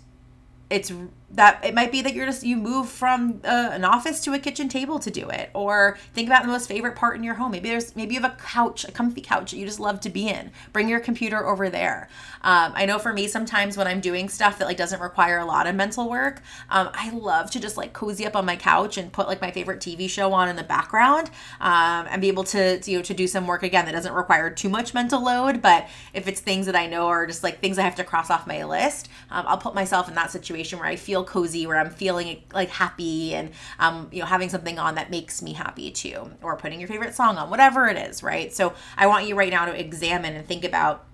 it's 0.70 0.92
that 1.30 1.62
it 1.64 1.74
might 1.74 1.92
be 1.92 2.00
that 2.02 2.14
you're 2.14 2.26
just 2.26 2.42
you 2.42 2.56
move 2.56 2.88
from 2.88 3.40
uh, 3.44 3.70
an 3.72 3.84
office 3.84 4.20
to 4.22 4.32
a 4.32 4.38
kitchen 4.38 4.68
table 4.68 4.98
to 4.98 5.10
do 5.10 5.28
it 5.28 5.50
or 5.54 5.98
think 6.14 6.28
about 6.28 6.42
the 6.42 6.48
most 6.48 6.66
favorite 6.68 6.96
part 6.96 7.16
in 7.16 7.22
your 7.22 7.34
home. 7.34 7.52
Maybe 7.52 7.68
there's 7.68 7.94
maybe 7.94 8.14
you 8.14 8.20
have 8.20 8.32
a 8.32 8.36
couch 8.36 8.84
a 8.84 8.92
comfy 8.92 9.20
couch 9.20 9.50
that 9.50 9.58
you 9.58 9.66
just 9.66 9.80
love 9.80 10.00
to 10.00 10.10
be 10.10 10.28
in. 10.28 10.50
Bring 10.72 10.88
your 10.88 11.00
computer 11.00 11.46
over 11.46 11.68
there. 11.68 12.08
Um, 12.42 12.72
i 12.76 12.86
know 12.86 12.98
for 12.98 13.12
me 13.12 13.26
sometimes 13.26 13.76
when 13.76 13.86
i'm 13.86 14.00
doing 14.00 14.28
stuff 14.28 14.58
that 14.58 14.66
like 14.66 14.76
doesn't 14.76 15.00
require 15.00 15.38
a 15.38 15.44
lot 15.44 15.66
of 15.66 15.74
mental 15.74 16.08
work 16.08 16.40
um, 16.70 16.88
i 16.94 17.10
love 17.10 17.50
to 17.50 17.60
just 17.60 17.76
like 17.76 17.92
cozy 17.92 18.26
up 18.26 18.36
on 18.36 18.46
my 18.46 18.56
couch 18.56 18.96
and 18.96 19.12
put 19.12 19.26
like 19.26 19.40
my 19.40 19.50
favorite 19.50 19.80
tv 19.80 20.08
show 20.08 20.32
on 20.32 20.48
in 20.48 20.56
the 20.56 20.62
background 20.62 21.30
um, 21.60 22.06
and 22.08 22.22
be 22.22 22.28
able 22.28 22.44
to, 22.44 22.80
you 22.86 22.98
know 22.98 23.02
to 23.02 23.14
do 23.14 23.26
some 23.26 23.46
work 23.46 23.62
again 23.62 23.84
that 23.86 23.92
doesn't 23.92 24.12
require 24.12 24.50
too 24.50 24.68
much 24.68 24.94
mental 24.94 25.22
load. 25.22 25.62
But 25.62 25.88
if 26.14 26.28
it's 26.28 26.40
things 26.40 26.66
that 26.66 26.76
i 26.76 26.86
know 26.86 27.08
are 27.08 27.26
just 27.26 27.42
like 27.42 27.60
things 27.60 27.78
i 27.78 27.82
have 27.82 27.96
to 27.96 28.04
cross 28.04 28.30
off 28.30 28.46
my 28.46 28.64
list 28.64 29.08
um, 29.30 29.44
i'll 29.48 29.58
put 29.58 29.74
myself 29.74 30.08
in 30.08 30.14
that 30.14 30.30
situation 30.30 30.78
where 30.78 30.88
i 30.88 30.96
feel 30.96 31.17
feel 31.18 31.24
cozy, 31.24 31.66
where 31.66 31.78
I'm 31.78 31.90
feeling 31.90 32.42
like 32.52 32.70
happy 32.70 33.34
and 33.34 33.50
um, 33.78 34.08
you 34.12 34.20
know, 34.20 34.26
having 34.26 34.48
something 34.48 34.78
on 34.78 34.94
that 34.94 35.10
makes 35.10 35.42
me 35.42 35.52
happy 35.52 35.90
too, 35.90 36.30
or 36.42 36.56
putting 36.56 36.80
your 36.80 36.88
favorite 36.88 37.14
song 37.14 37.36
on, 37.36 37.50
whatever 37.50 37.88
it 37.88 37.96
is, 37.96 38.22
right? 38.22 38.52
So 38.52 38.74
I 38.96 39.06
want 39.06 39.26
you 39.26 39.34
right 39.34 39.50
now 39.50 39.66
to 39.66 39.78
examine 39.78 40.34
and 40.34 40.46
think 40.46 40.64
about 40.64 41.04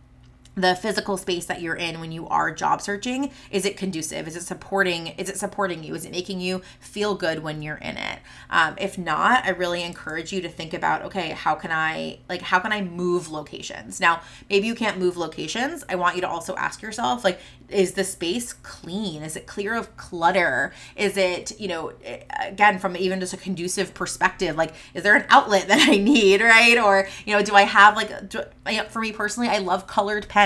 the 0.57 0.75
physical 0.75 1.17
space 1.17 1.47
that 1.47 1.61
you're 1.61 1.75
in 1.75 2.01
when 2.01 2.13
you 2.13 2.29
are 2.29 2.53
job 2.53 2.81
searching 2.81 3.31
is 3.51 3.65
it 3.65 3.77
conducive? 3.77 4.29
Is 4.29 4.37
it 4.37 4.43
supporting 4.43 5.09
is 5.09 5.29
it 5.29 5.39
supporting 5.39 5.83
you? 5.83 5.95
Is 5.95 6.05
it 6.05 6.13
making 6.13 6.41
you 6.41 6.63
feel 6.81 7.15
good 7.15 7.43
when 7.43 7.63
you're 7.63 7.77
in 7.77 7.97
it? 7.97 8.21
Um, 8.51 8.75
if 8.79 8.97
not 8.97 9.45
i 9.45 9.51
really 9.51 9.83
encourage 9.83 10.33
you 10.33 10.41
to 10.41 10.49
think 10.49 10.73
about 10.75 11.03
okay 11.03 11.31
how 11.31 11.55
can 11.55 11.71
i 11.71 12.19
like 12.29 12.43
how 12.43 12.59
can 12.59 12.73
i 12.73 12.81
move 12.83 13.31
locations? 13.31 14.01
Now 14.01 14.21
maybe 14.49 14.67
you 14.67 14.75
can't 14.75 14.99
move 14.99 15.17
locations. 15.17 15.85
I 15.89 15.97
want 15.97 16.15
you 16.15 16.21
to 16.23 16.29
also 16.29 16.55
ask 16.57 16.83
yourself 16.83 17.25
like 17.25 17.41
is 17.69 17.93
the 17.93 18.05
space 18.05 18.53
clean? 18.53 19.23
Is 19.23 19.37
it 19.37 19.47
clear 19.47 19.75
of 19.75 19.97
clutter? 19.97 20.73
Is 20.97 21.17
it 21.17 21.59
you 21.59 21.69
know 21.69 21.93
again 22.41 22.79
from 22.79 22.97
even 22.97 23.21
just 23.21 23.33
a 23.33 23.39
conducive 23.39 23.95
perspective 23.95 24.57
like 24.57 24.75
is 24.93 25.03
there 25.03 25.17
an 25.17 25.25
outlet 25.31 25.69
that 25.69 25.89
i 25.89 25.97
need 25.97 26.41
right? 26.41 26.79
Or 26.79 27.09
you 27.27 27.35
know 27.35 27.43
do 27.43 27.55
i 27.55 27.63
have 27.63 27.97
like 27.97 28.29
do, 28.29 28.43
for 28.89 29.01
me 29.01 29.13
personally 29.13 29.49
i 29.49 29.59
love 29.59 29.87
colored 29.87 30.29
pens 30.29 30.44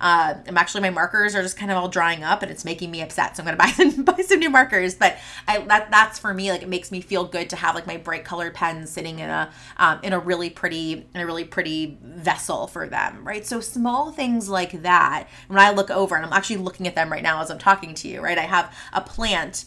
Uh, 0.00 0.34
I'm 0.46 0.56
actually 0.56 0.82
my 0.82 0.90
markers 0.90 1.34
are 1.34 1.42
just 1.42 1.56
kind 1.56 1.70
of 1.70 1.76
all 1.76 1.88
drying 1.88 2.24
up, 2.24 2.42
and 2.42 2.50
it's 2.50 2.64
making 2.64 2.90
me 2.90 3.02
upset. 3.02 3.36
So 3.36 3.42
I'm 3.42 3.44
gonna 3.44 3.56
buy 3.56 3.66
some 3.76 4.04
buy 4.04 4.22
some 4.22 4.38
new 4.38 4.50
markers. 4.50 4.94
But 4.94 5.18
I 5.46 5.58
that 5.66 5.90
that's 5.90 6.18
for 6.18 6.34
me 6.34 6.50
like 6.50 6.62
it 6.62 6.68
makes 6.68 6.90
me 6.90 7.00
feel 7.00 7.24
good 7.24 7.50
to 7.50 7.56
have 7.56 7.74
like 7.74 7.86
my 7.86 7.96
bright 7.96 8.24
colored 8.24 8.54
pens 8.54 8.90
sitting 8.90 9.18
in 9.18 9.30
a 9.30 9.50
um, 9.76 10.00
in 10.02 10.12
a 10.12 10.18
really 10.18 10.50
pretty 10.50 11.06
in 11.14 11.20
a 11.20 11.26
really 11.26 11.44
pretty 11.44 11.98
vessel 12.02 12.66
for 12.66 12.88
them, 12.88 13.26
right? 13.26 13.46
So 13.46 13.60
small 13.60 14.12
things 14.12 14.48
like 14.48 14.82
that. 14.82 15.28
When 15.48 15.58
I 15.58 15.70
look 15.70 15.90
over, 15.90 16.16
and 16.16 16.24
I'm 16.24 16.32
actually 16.32 16.58
looking 16.58 16.86
at 16.86 16.94
them 16.94 17.10
right 17.10 17.22
now 17.22 17.40
as 17.40 17.50
I'm 17.50 17.58
talking 17.58 17.94
to 17.94 18.08
you, 18.08 18.20
right? 18.20 18.38
I 18.38 18.42
have 18.42 18.74
a 18.92 19.00
plant 19.00 19.64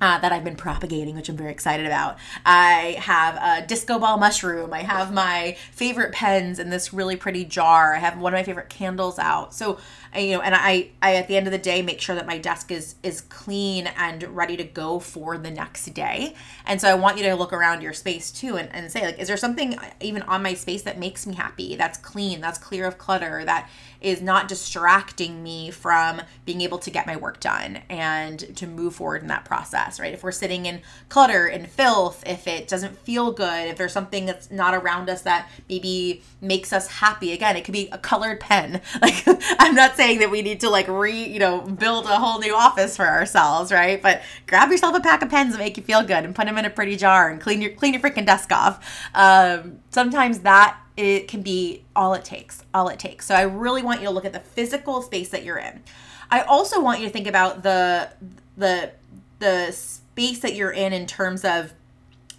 uh, 0.00 0.18
that 0.18 0.32
I've 0.32 0.44
been 0.44 0.56
propagating, 0.56 1.14
which 1.14 1.28
I'm 1.28 1.36
very 1.36 1.50
excited 1.50 1.86
about. 1.86 2.18
I 2.44 2.96
have 3.00 3.36
a 3.36 3.66
disco 3.66 3.98
ball 3.98 4.18
mushroom. 4.18 4.72
I 4.72 4.82
have 4.82 5.12
my 5.12 5.56
favorite 5.70 6.12
pens 6.12 6.58
in 6.58 6.70
this 6.70 6.92
really 6.92 7.16
pretty 7.16 7.44
jar. 7.44 7.94
I 7.94 7.98
have 7.98 8.18
one 8.18 8.34
of 8.34 8.38
my 8.38 8.42
favorite 8.42 8.68
candles 8.68 9.18
out. 9.18 9.54
So 9.54 9.78
you 10.16 10.32
know 10.32 10.40
and 10.40 10.54
I, 10.54 10.90
I 11.02 11.16
at 11.16 11.28
the 11.28 11.36
end 11.36 11.46
of 11.46 11.52
the 11.52 11.58
day 11.58 11.82
make 11.82 12.00
sure 12.00 12.14
that 12.14 12.26
my 12.26 12.38
desk 12.38 12.70
is 12.70 12.96
is 13.02 13.20
clean 13.20 13.86
and 13.96 14.22
ready 14.24 14.56
to 14.56 14.64
go 14.64 14.98
for 15.00 15.38
the 15.38 15.50
next 15.50 15.86
day. 15.94 16.34
And 16.66 16.80
so 16.80 16.88
i 16.88 16.94
want 16.94 17.18
you 17.18 17.24
to 17.24 17.34
look 17.34 17.52
around 17.52 17.82
your 17.82 17.92
space 17.92 18.30
too 18.30 18.56
and, 18.56 18.74
and 18.74 18.90
say 18.90 19.04
like 19.04 19.18
is 19.18 19.28
there 19.28 19.36
something 19.36 19.76
even 20.00 20.22
on 20.22 20.42
my 20.42 20.54
space 20.54 20.82
that 20.82 20.98
makes 20.98 21.26
me 21.26 21.34
happy 21.34 21.76
that's 21.76 21.98
clean 21.98 22.40
that's 22.40 22.58
clear 22.58 22.86
of 22.86 22.98
clutter 22.98 23.44
that 23.44 23.68
is 24.00 24.20
not 24.20 24.48
distracting 24.48 25.42
me 25.42 25.70
from 25.70 26.20
being 26.44 26.60
able 26.60 26.78
to 26.78 26.90
get 26.90 27.06
my 27.06 27.16
work 27.16 27.40
done 27.40 27.80
and 27.88 28.56
to 28.56 28.66
move 28.66 28.94
forward 28.94 29.22
in 29.22 29.28
that 29.28 29.44
process 29.44 29.98
right? 29.98 30.12
If 30.14 30.22
we're 30.22 30.32
sitting 30.32 30.66
in 30.66 30.80
clutter 31.08 31.46
and 31.46 31.68
filth 31.68 32.22
if 32.26 32.46
it 32.46 32.68
doesn't 32.68 32.98
feel 32.98 33.32
good 33.32 33.68
if 33.68 33.76
there's 33.76 33.92
something 33.92 34.26
that's 34.26 34.50
not 34.50 34.74
around 34.74 35.08
us 35.08 35.22
that 35.22 35.48
maybe 35.68 36.22
makes 36.40 36.72
us 36.72 36.86
happy 36.86 37.32
again 37.32 37.56
it 37.56 37.64
could 37.64 37.72
be 37.72 37.88
a 37.92 37.98
colored 37.98 38.40
pen. 38.40 38.80
Like 39.04 39.24
i'm 39.58 39.74
not 39.74 39.96
saying 39.96 40.03
saying 40.04 40.18
that 40.20 40.30
we 40.30 40.42
need 40.42 40.60
to 40.60 40.70
like 40.70 40.88
re, 40.88 41.24
you 41.24 41.38
know, 41.38 41.60
build 41.60 42.04
a 42.06 42.18
whole 42.18 42.38
new 42.38 42.54
office 42.54 42.96
for 42.96 43.06
ourselves, 43.06 43.72
right? 43.72 44.00
But 44.02 44.22
grab 44.46 44.70
yourself 44.70 44.94
a 44.96 45.00
pack 45.00 45.22
of 45.22 45.30
pens 45.30 45.52
that 45.52 45.58
make 45.58 45.76
you 45.76 45.82
feel 45.82 46.02
good 46.02 46.24
and 46.24 46.34
put 46.34 46.46
them 46.46 46.58
in 46.58 46.64
a 46.64 46.70
pretty 46.70 46.96
jar 46.96 47.30
and 47.30 47.40
clean 47.40 47.60
your 47.60 47.72
clean 47.72 47.94
your 47.94 48.02
freaking 48.02 48.26
desk 48.26 48.52
off. 48.52 49.08
Um, 49.14 49.80
sometimes 49.90 50.40
that 50.40 50.78
it 50.96 51.28
can 51.28 51.42
be 51.42 51.84
all 51.96 52.14
it 52.14 52.24
takes, 52.24 52.62
all 52.72 52.88
it 52.88 52.98
takes. 52.98 53.26
So 53.26 53.34
I 53.34 53.42
really 53.42 53.82
want 53.82 54.00
you 54.00 54.06
to 54.06 54.12
look 54.12 54.24
at 54.24 54.32
the 54.32 54.40
physical 54.40 55.02
space 55.02 55.30
that 55.30 55.44
you're 55.44 55.58
in. 55.58 55.82
I 56.30 56.42
also 56.42 56.80
want 56.80 57.00
you 57.00 57.06
to 57.06 57.12
think 57.12 57.26
about 57.26 57.62
the 57.62 58.10
the 58.56 58.92
the 59.38 59.72
space 59.72 60.40
that 60.40 60.54
you're 60.54 60.70
in 60.70 60.92
in 60.92 61.06
terms 61.06 61.44
of 61.44 61.72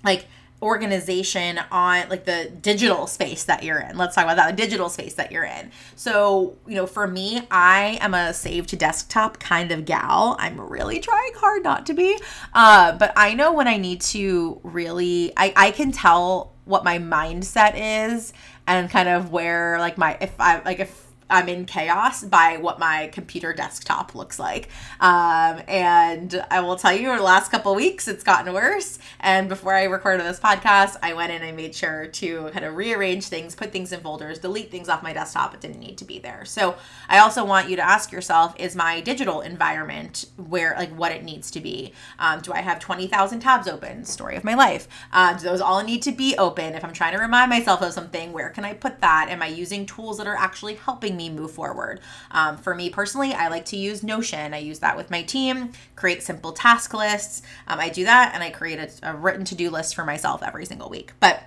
like 0.03 0.25
organization 0.65 1.59
on 1.71 2.09
like 2.09 2.25
the 2.25 2.51
digital 2.61 3.05
space 3.05 3.43
that 3.45 3.63
you're 3.63 3.79
in. 3.79 3.97
Let's 3.97 4.15
talk 4.15 4.25
about 4.25 4.35
that, 4.37 4.55
the 4.55 4.61
digital 4.61 4.89
space 4.89 5.13
that 5.13 5.31
you're 5.31 5.45
in. 5.45 5.71
So, 5.95 6.57
you 6.67 6.75
know, 6.75 6.87
for 6.87 7.07
me, 7.07 7.47
I 7.51 7.99
am 8.01 8.15
a 8.15 8.33
save 8.33 8.65
to 8.67 8.75
desktop 8.75 9.39
kind 9.39 9.71
of 9.71 9.85
gal. 9.85 10.35
I'm 10.39 10.59
really 10.59 10.99
trying 10.99 11.33
hard 11.35 11.63
not 11.63 11.85
to 11.85 11.93
be. 11.93 12.19
Uh, 12.53 12.97
but 12.97 13.13
I 13.15 13.35
know 13.35 13.53
when 13.53 13.67
I 13.67 13.77
need 13.77 14.01
to 14.01 14.59
really, 14.63 15.31
I, 15.37 15.53
I 15.55 15.71
can 15.71 15.91
tell 15.91 16.51
what 16.65 16.83
my 16.83 16.97
mindset 16.97 17.73
is 17.75 18.33
and 18.65 18.89
kind 18.89 19.07
of 19.07 19.31
where 19.31 19.77
like 19.79 19.99
my, 19.99 20.17
if 20.19 20.33
I, 20.39 20.61
like 20.63 20.79
if, 20.79 21.04
I'm 21.29 21.49
in 21.49 21.65
chaos 21.65 22.23
by 22.23 22.57
what 22.57 22.79
my 22.79 23.09
computer 23.11 23.51
desktop 23.51 24.13
looks 24.13 24.37
like. 24.37 24.69
Um, 24.99 25.61
and 25.67 26.45
I 26.51 26.61
will 26.61 26.75
tell 26.75 26.93
you, 26.93 27.07
over 27.07 27.17
the 27.17 27.23
last 27.23 27.49
couple 27.49 27.73
weeks, 27.73 28.07
it's 28.07 28.23
gotten 28.23 28.53
worse. 28.53 28.99
And 29.19 29.49
before 29.49 29.73
I 29.73 29.85
recorded 29.85 30.25
this 30.25 30.39
podcast, 30.39 30.97
I 31.01 31.13
went 31.13 31.31
in 31.31 31.41
and 31.41 31.57
made 31.57 31.73
sure 31.73 32.07
to 32.07 32.49
kind 32.49 32.63
of 32.63 32.75
rearrange 32.75 33.27
things, 33.27 33.55
put 33.55 33.71
things 33.71 33.91
in 33.91 34.01
folders, 34.01 34.37
delete 34.37 34.69
things 34.69 34.87
off 34.87 35.01
my 35.01 35.13
desktop 35.13 35.51
that 35.51 35.61
didn't 35.61 35.79
need 35.79 35.97
to 35.97 36.05
be 36.05 36.19
there. 36.19 36.45
So 36.45 36.75
I 37.09 37.17
also 37.17 37.43
want 37.43 37.69
you 37.69 37.75
to 37.75 37.81
ask 37.81 38.11
yourself 38.11 38.53
is 38.59 38.75
my 38.75 39.01
digital 39.01 39.41
environment 39.41 40.25
where, 40.37 40.75
like, 40.77 40.95
what 40.95 41.11
it 41.11 41.23
needs 41.23 41.49
to 41.51 41.59
be? 41.59 41.93
Um, 42.19 42.41
do 42.41 42.53
I 42.53 42.61
have 42.61 42.79
20,000 42.79 43.39
tabs 43.39 43.67
open? 43.67 44.05
Story 44.05 44.35
of 44.35 44.43
my 44.43 44.53
life. 44.53 44.87
Uh, 45.11 45.35
do 45.35 45.45
those 45.45 45.61
all 45.61 45.83
need 45.83 46.03
to 46.03 46.11
be 46.11 46.35
open? 46.37 46.75
If 46.75 46.85
I'm 46.85 46.93
trying 46.93 47.15
to 47.15 47.21
remind 47.21 47.49
myself 47.49 47.81
of 47.81 47.93
something, 47.93 48.31
where 48.31 48.49
can 48.49 48.63
I 48.63 48.73
put 48.73 49.01
that? 49.01 49.27
Am 49.29 49.41
I 49.41 49.47
using 49.47 49.87
tools 49.87 50.19
that 50.19 50.27
are 50.27 50.35
actually 50.35 50.75
helping 50.75 51.14
me 51.15 51.29
move 51.29 51.51
forward. 51.51 51.99
Um, 52.31 52.57
for 52.57 52.75
me 52.75 52.89
personally, 52.89 53.33
I 53.33 53.47
like 53.47 53.65
to 53.65 53.77
use 53.77 54.03
Notion. 54.03 54.53
I 54.53 54.59
use 54.59 54.79
that 54.79 54.97
with 54.97 55.09
my 55.09 55.23
team, 55.23 55.71
create 55.95 56.23
simple 56.23 56.51
task 56.51 56.93
lists. 56.93 57.41
Um, 57.67 57.79
I 57.79 57.89
do 57.89 58.05
that 58.05 58.31
and 58.33 58.43
I 58.43 58.49
create 58.49 58.79
a, 58.79 59.11
a 59.11 59.15
written 59.15 59.45
to 59.45 59.55
do 59.55 59.69
list 59.69 59.95
for 59.95 60.05
myself 60.05 60.43
every 60.43 60.65
single 60.65 60.89
week. 60.89 61.13
But, 61.19 61.43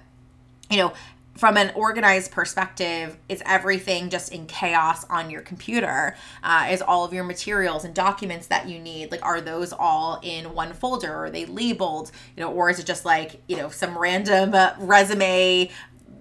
you 0.71 0.79
know, 0.79 0.93
from 1.39 1.57
an 1.57 1.71
organized 1.77 2.33
perspective, 2.33 3.17
is 3.29 3.41
everything 3.47 4.11
just 4.11 4.33
in 4.33 4.47
chaos 4.47 5.05
on 5.05 5.31
your 5.31 5.41
computer? 5.41 6.17
Uh, 6.43 6.67
is 6.71 6.83
all 6.83 7.05
of 7.05 7.13
your 7.13 7.23
materials 7.23 7.85
and 7.85 7.95
documents 7.95 8.49
that 8.49 8.69
you 8.69 8.81
need 8.81 9.13
like 9.13 9.25
are 9.25 9.41
those 9.41 9.73
all 9.73 10.19
in 10.25 10.53
one 10.53 10.73
folder? 10.73 11.15
Are 11.15 11.31
they 11.31 11.47
labeled? 11.47 12.11
You 12.37 12.43
know, 12.43 12.53
or 12.53 12.71
is 12.71 12.81
it 12.81 12.87
just 12.87 13.05
like 13.05 13.41
you 13.47 13.57
know 13.57 13.69
some 13.69 13.97
random 13.97 14.53
uh, 14.53 14.75
resume 14.79 15.71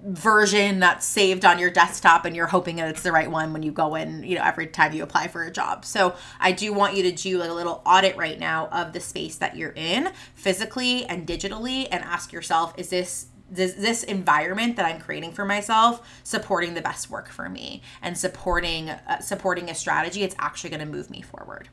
version 0.04 0.80
that's 0.80 1.06
saved 1.06 1.44
on 1.44 1.60
your 1.60 1.70
desktop 1.70 2.26
and 2.26 2.36
you're 2.36 2.48
hoping 2.48 2.78
that 2.78 2.90
it's 2.90 3.04
the 3.04 3.12
right 3.12 3.30
one 3.30 3.54
when 3.54 3.64
you 3.64 3.72
go 3.72 3.96
in, 3.96 4.24
you 4.24 4.36
know, 4.36 4.44
every 4.44 4.68
time 4.68 4.94
you 4.94 5.04
apply 5.04 5.28
for 5.28 5.44
a 5.44 5.52
job. 5.52 5.84
So 5.86 6.16
I 6.40 6.52
do 6.52 6.72
want 6.74 6.96
you 6.96 7.04
to 7.04 7.12
do 7.12 7.42
a 7.42 7.52
little 7.52 7.82
audit 7.86 8.16
right 8.16 8.40
now 8.40 8.68
of 8.68 8.94
the 8.94 9.00
space 9.00 9.36
that 9.38 9.58
you're 9.58 9.74
in 9.76 10.10
physically 10.34 11.06
and 11.06 11.28
digitally 11.28 11.88
and 11.92 12.04
ask 12.04 12.32
yourself, 12.32 12.74
is 12.78 12.90
this 12.90 13.28
this 13.50 13.74
this 13.76 14.04
environment 14.04 14.76
that 14.76 14.86
I'm 14.86 15.00
creating 15.00 15.32
for 15.32 15.46
myself 15.46 16.06
supporting 16.24 16.74
the 16.74 16.82
best 16.82 17.10
work 17.10 17.30
for 17.30 17.48
me 17.48 17.82
and 18.02 18.18
supporting 18.18 18.90
uh, 18.90 19.20
supporting 19.20 19.70
a 19.70 19.76
strategy 19.76 20.24
it's 20.24 20.36
actually 20.38 20.70
going 20.70 20.82
to 20.82 20.86
move 20.86 21.10
me 21.10 21.22
forward. 21.22 21.70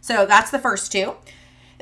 So 0.00 0.24
that's 0.24 0.50
the 0.50 0.58
first 0.58 0.90
two. 0.90 1.16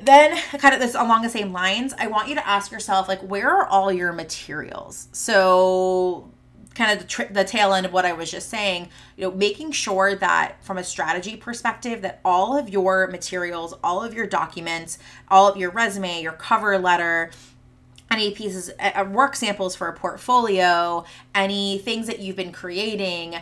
Then, 0.02 0.38
kind 0.58 0.74
of 0.74 0.80
this 0.80 0.94
along 0.94 1.22
the 1.22 1.28
same 1.28 1.52
lines, 1.52 1.94
I 1.98 2.06
want 2.06 2.28
you 2.28 2.34
to 2.36 2.46
ask 2.46 2.70
yourself, 2.70 3.08
like, 3.08 3.20
where 3.20 3.50
are 3.50 3.66
all 3.66 3.92
your 3.92 4.12
materials? 4.12 5.08
So, 5.12 6.30
kind 6.74 6.92
of 6.92 7.00
the, 7.00 7.04
tr- 7.06 7.32
the 7.32 7.44
tail 7.44 7.74
end 7.74 7.84
of 7.84 7.92
what 7.92 8.04
I 8.04 8.12
was 8.12 8.30
just 8.30 8.48
saying, 8.48 8.88
you 9.16 9.24
know, 9.24 9.32
making 9.32 9.72
sure 9.72 10.14
that 10.14 10.62
from 10.62 10.78
a 10.78 10.84
strategy 10.84 11.36
perspective, 11.36 12.02
that 12.02 12.20
all 12.24 12.56
of 12.56 12.68
your 12.68 13.08
materials, 13.08 13.74
all 13.82 14.04
of 14.04 14.14
your 14.14 14.26
documents, 14.26 14.98
all 15.28 15.48
of 15.48 15.56
your 15.56 15.70
resume, 15.70 16.22
your 16.22 16.32
cover 16.32 16.78
letter, 16.78 17.30
any 18.10 18.30
pieces 18.30 18.70
uh, 18.80 19.04
work 19.10 19.36
samples 19.36 19.76
for 19.76 19.86
a 19.88 19.92
portfolio 19.92 21.04
any 21.34 21.78
things 21.78 22.06
that 22.06 22.20
you've 22.20 22.36
been 22.36 22.52
creating 22.52 23.34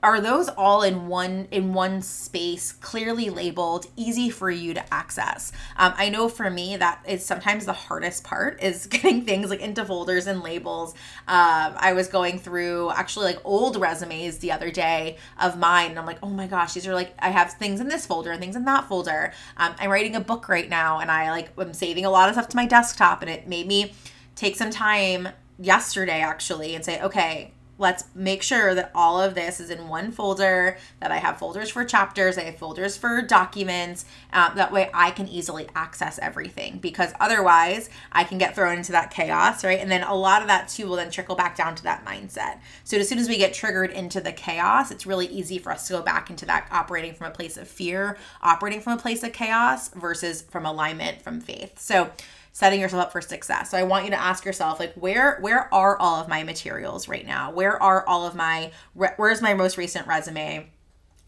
are 0.00 0.20
those 0.20 0.48
all 0.48 0.82
in 0.82 1.08
one 1.08 1.48
in 1.50 1.72
one 1.72 2.00
space 2.02 2.70
clearly 2.70 3.30
labeled 3.30 3.86
easy 3.96 4.30
for 4.30 4.50
you 4.50 4.72
to 4.74 4.94
access? 4.94 5.50
Um, 5.76 5.92
i 5.96 6.08
know 6.08 6.28
for 6.28 6.48
me 6.50 6.76
that 6.76 7.02
is 7.06 7.24
sometimes 7.24 7.66
the 7.66 7.72
hardest 7.72 8.22
part 8.22 8.62
is 8.62 8.86
getting 8.98 9.24
things 9.24 9.50
like 9.50 9.60
into 9.60 9.84
folders 9.84 10.26
and 10.26 10.42
labels. 10.42 10.94
Um, 11.26 11.74
i 11.76 11.92
was 11.94 12.06
going 12.08 12.38
through 12.38 12.90
actually 12.90 13.26
like 13.26 13.40
old 13.44 13.76
resumes 13.76 14.38
the 14.38 14.52
other 14.52 14.70
day 14.70 15.16
of 15.40 15.58
mine 15.58 15.90
and 15.90 15.98
i'm 15.98 16.06
like 16.06 16.18
oh 16.22 16.30
my 16.30 16.46
gosh 16.46 16.74
these 16.74 16.86
are 16.86 16.94
like 16.94 17.12
i 17.18 17.30
have 17.30 17.52
things 17.54 17.80
in 17.80 17.88
this 17.88 18.06
folder 18.06 18.30
and 18.30 18.40
things 18.40 18.56
in 18.56 18.64
that 18.66 18.84
folder. 18.88 19.32
Um, 19.56 19.74
i'm 19.80 19.90
writing 19.90 20.14
a 20.14 20.20
book 20.20 20.48
right 20.48 20.68
now 20.68 21.00
and 21.00 21.10
i 21.10 21.30
like 21.30 21.50
i'm 21.58 21.74
saving 21.74 22.04
a 22.04 22.10
lot 22.10 22.28
of 22.28 22.36
stuff 22.36 22.48
to 22.50 22.56
my 22.56 22.66
desktop 22.66 23.22
and 23.22 23.30
it 23.30 23.48
made 23.48 23.66
me 23.66 23.92
take 24.36 24.54
some 24.54 24.70
time 24.70 25.28
yesterday 25.58 26.20
actually 26.20 26.76
and 26.76 26.84
say 26.84 27.02
okay 27.02 27.52
let's 27.78 28.04
make 28.14 28.42
sure 28.42 28.74
that 28.74 28.90
all 28.94 29.20
of 29.20 29.34
this 29.34 29.60
is 29.60 29.70
in 29.70 29.88
one 29.88 30.10
folder 30.10 30.76
that 31.00 31.12
i 31.12 31.18
have 31.18 31.38
folders 31.38 31.70
for 31.70 31.84
chapters 31.84 32.36
i 32.36 32.42
have 32.42 32.56
folders 32.56 32.96
for 32.96 33.22
documents 33.22 34.04
uh, 34.32 34.52
that 34.54 34.72
way 34.72 34.90
i 34.92 35.10
can 35.10 35.28
easily 35.28 35.68
access 35.74 36.18
everything 36.20 36.78
because 36.78 37.12
otherwise 37.20 37.88
i 38.12 38.24
can 38.24 38.38
get 38.38 38.54
thrown 38.54 38.76
into 38.76 38.92
that 38.92 39.10
chaos 39.10 39.58
right? 39.64 39.80
And 39.80 39.90
then 39.90 40.02
a 40.02 40.14
lot 40.14 40.42
of 40.42 40.48
that 40.48 40.68
too 40.68 40.88
will 40.88 40.96
then 40.96 41.10
trickle 41.10 41.34
back 41.34 41.56
down 41.56 41.74
to 41.76 41.82
that 41.84 42.04
mindset. 42.04 42.58
So 42.84 42.96
as 42.96 43.08
soon 43.08 43.18
as 43.18 43.28
we 43.28 43.36
get 43.36 43.54
triggered 43.54 43.90
into 43.90 44.20
the 44.20 44.32
chaos 44.32 44.90
it's 44.90 45.06
really 45.06 45.26
easy 45.26 45.58
for 45.58 45.72
us 45.72 45.86
to 45.88 45.94
go 45.94 46.02
back 46.02 46.30
into 46.30 46.46
that 46.46 46.68
operating 46.70 47.14
from 47.14 47.28
a 47.28 47.34
place 47.34 47.56
of 47.56 47.68
fear 47.68 48.16
operating 48.42 48.80
from 48.80 48.94
a 48.94 49.00
place 49.00 49.22
of 49.22 49.32
chaos 49.32 49.88
versus 49.88 50.42
from 50.42 50.66
alignment 50.66 51.22
from 51.22 51.40
faith. 51.40 51.78
So 51.78 52.10
setting 52.58 52.80
yourself 52.80 53.04
up 53.04 53.12
for 53.12 53.20
success. 53.20 53.70
So 53.70 53.78
I 53.78 53.84
want 53.84 54.04
you 54.04 54.10
to 54.10 54.20
ask 54.20 54.44
yourself 54.44 54.80
like 54.80 54.92
where 54.94 55.38
where 55.42 55.72
are 55.72 55.96
all 55.96 56.16
of 56.16 56.26
my 56.26 56.42
materials 56.42 57.06
right 57.06 57.24
now? 57.24 57.52
Where 57.52 57.80
are 57.80 58.04
all 58.04 58.26
of 58.26 58.34
my 58.34 58.72
where's 58.94 59.40
my 59.40 59.54
most 59.54 59.78
recent 59.78 60.08
resume? 60.08 60.68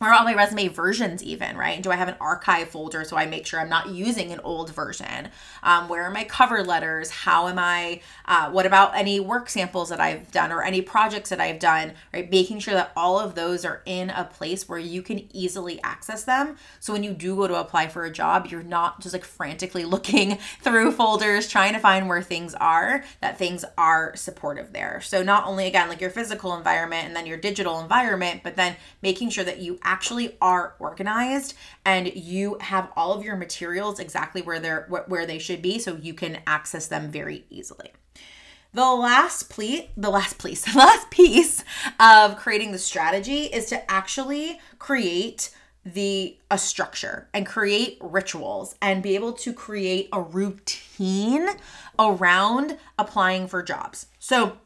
Or 0.00 0.12
all 0.14 0.24
my 0.24 0.34
resume 0.34 0.68
versions 0.68 1.22
even 1.22 1.56
right? 1.56 1.82
Do 1.82 1.90
i 1.90 1.96
have 1.96 2.08
an 2.08 2.16
archive 2.20 2.68
folder 2.68 3.04
so 3.04 3.16
i 3.16 3.26
make 3.26 3.46
sure 3.46 3.60
i'm 3.60 3.68
not 3.68 3.90
using 3.90 4.32
an 4.32 4.40
old 4.40 4.74
version? 4.74 5.28
Um, 5.62 5.88
where 5.88 6.04
are 6.04 6.10
my 6.10 6.24
cover 6.24 6.62
letters? 6.64 7.10
How 7.10 7.48
am 7.48 7.58
i 7.58 8.00
uh, 8.24 8.50
what 8.50 8.64
about 8.64 8.96
any 8.96 9.20
work 9.20 9.50
samples 9.50 9.90
that 9.90 10.00
i've 10.00 10.30
done 10.32 10.52
or 10.52 10.62
any 10.62 10.80
projects 10.80 11.28
that 11.30 11.40
i've 11.40 11.58
done 11.58 11.92
right? 12.14 12.30
Making 12.30 12.60
sure 12.60 12.74
that 12.74 12.92
all 12.96 13.18
of 13.18 13.34
those 13.34 13.64
are 13.64 13.82
in 13.84 14.08
a 14.10 14.24
place 14.24 14.68
where 14.68 14.78
you 14.78 15.02
can 15.02 15.28
easily 15.36 15.80
access 15.82 16.24
them. 16.24 16.56
So 16.80 16.92
when 16.94 17.02
you 17.02 17.12
do 17.12 17.36
go 17.36 17.46
to 17.46 17.60
apply 17.60 17.88
for 17.88 18.04
a 18.04 18.10
job 18.10 18.46
you're 18.46 18.62
not 18.62 19.00
just 19.00 19.12
like 19.12 19.24
frantically 19.24 19.84
looking 19.90 20.38
through 20.62 20.92
folders 20.92 21.46
trying 21.46 21.74
to 21.74 21.78
find 21.78 22.08
where 22.08 22.22
things 22.22 22.54
are 22.54 23.04
that 23.20 23.36
things 23.36 23.66
are 23.76 24.16
supportive 24.16 24.72
there. 24.72 25.02
So 25.02 25.22
not 25.22 25.44
only 25.46 25.66
again 25.66 25.90
like 25.90 26.00
your 26.00 26.10
physical 26.10 26.56
environment 26.56 27.06
and 27.06 27.14
then 27.14 27.26
your 27.26 27.36
digital 27.36 27.80
environment 27.80 28.40
but 28.42 28.56
then 28.56 28.76
making 29.02 29.28
sure 29.28 29.44
that 29.44 29.58
you 29.58 29.78
actually 29.90 30.36
are 30.40 30.76
organized 30.78 31.54
and 31.84 32.14
you 32.14 32.56
have 32.60 32.92
all 32.94 33.12
of 33.12 33.24
your 33.24 33.36
materials 33.36 33.98
exactly 33.98 34.40
where 34.40 34.60
they're 34.60 34.86
where 34.88 35.26
they 35.26 35.38
should 35.38 35.60
be 35.60 35.80
so 35.80 35.96
you 35.96 36.14
can 36.14 36.38
access 36.46 36.86
them 36.86 37.10
very 37.10 37.44
easily. 37.50 37.90
The 38.72 38.92
last 38.92 39.50
ple- 39.50 39.88
the 39.96 40.10
last 40.10 40.40
piece, 40.40 40.64
the 40.72 40.78
last 40.78 41.10
piece 41.10 41.64
of 41.98 42.36
creating 42.36 42.70
the 42.70 42.78
strategy 42.78 43.44
is 43.44 43.66
to 43.66 43.90
actually 43.90 44.60
create 44.78 45.50
the 45.84 46.36
a 46.50 46.58
structure 46.58 47.28
and 47.34 47.44
create 47.46 47.98
rituals 48.00 48.76
and 48.80 49.02
be 49.02 49.16
able 49.16 49.32
to 49.32 49.52
create 49.52 50.08
a 50.12 50.20
routine 50.20 51.48
around 51.98 52.78
applying 52.96 53.48
for 53.48 53.62
jobs. 53.62 54.06
So 54.20 54.58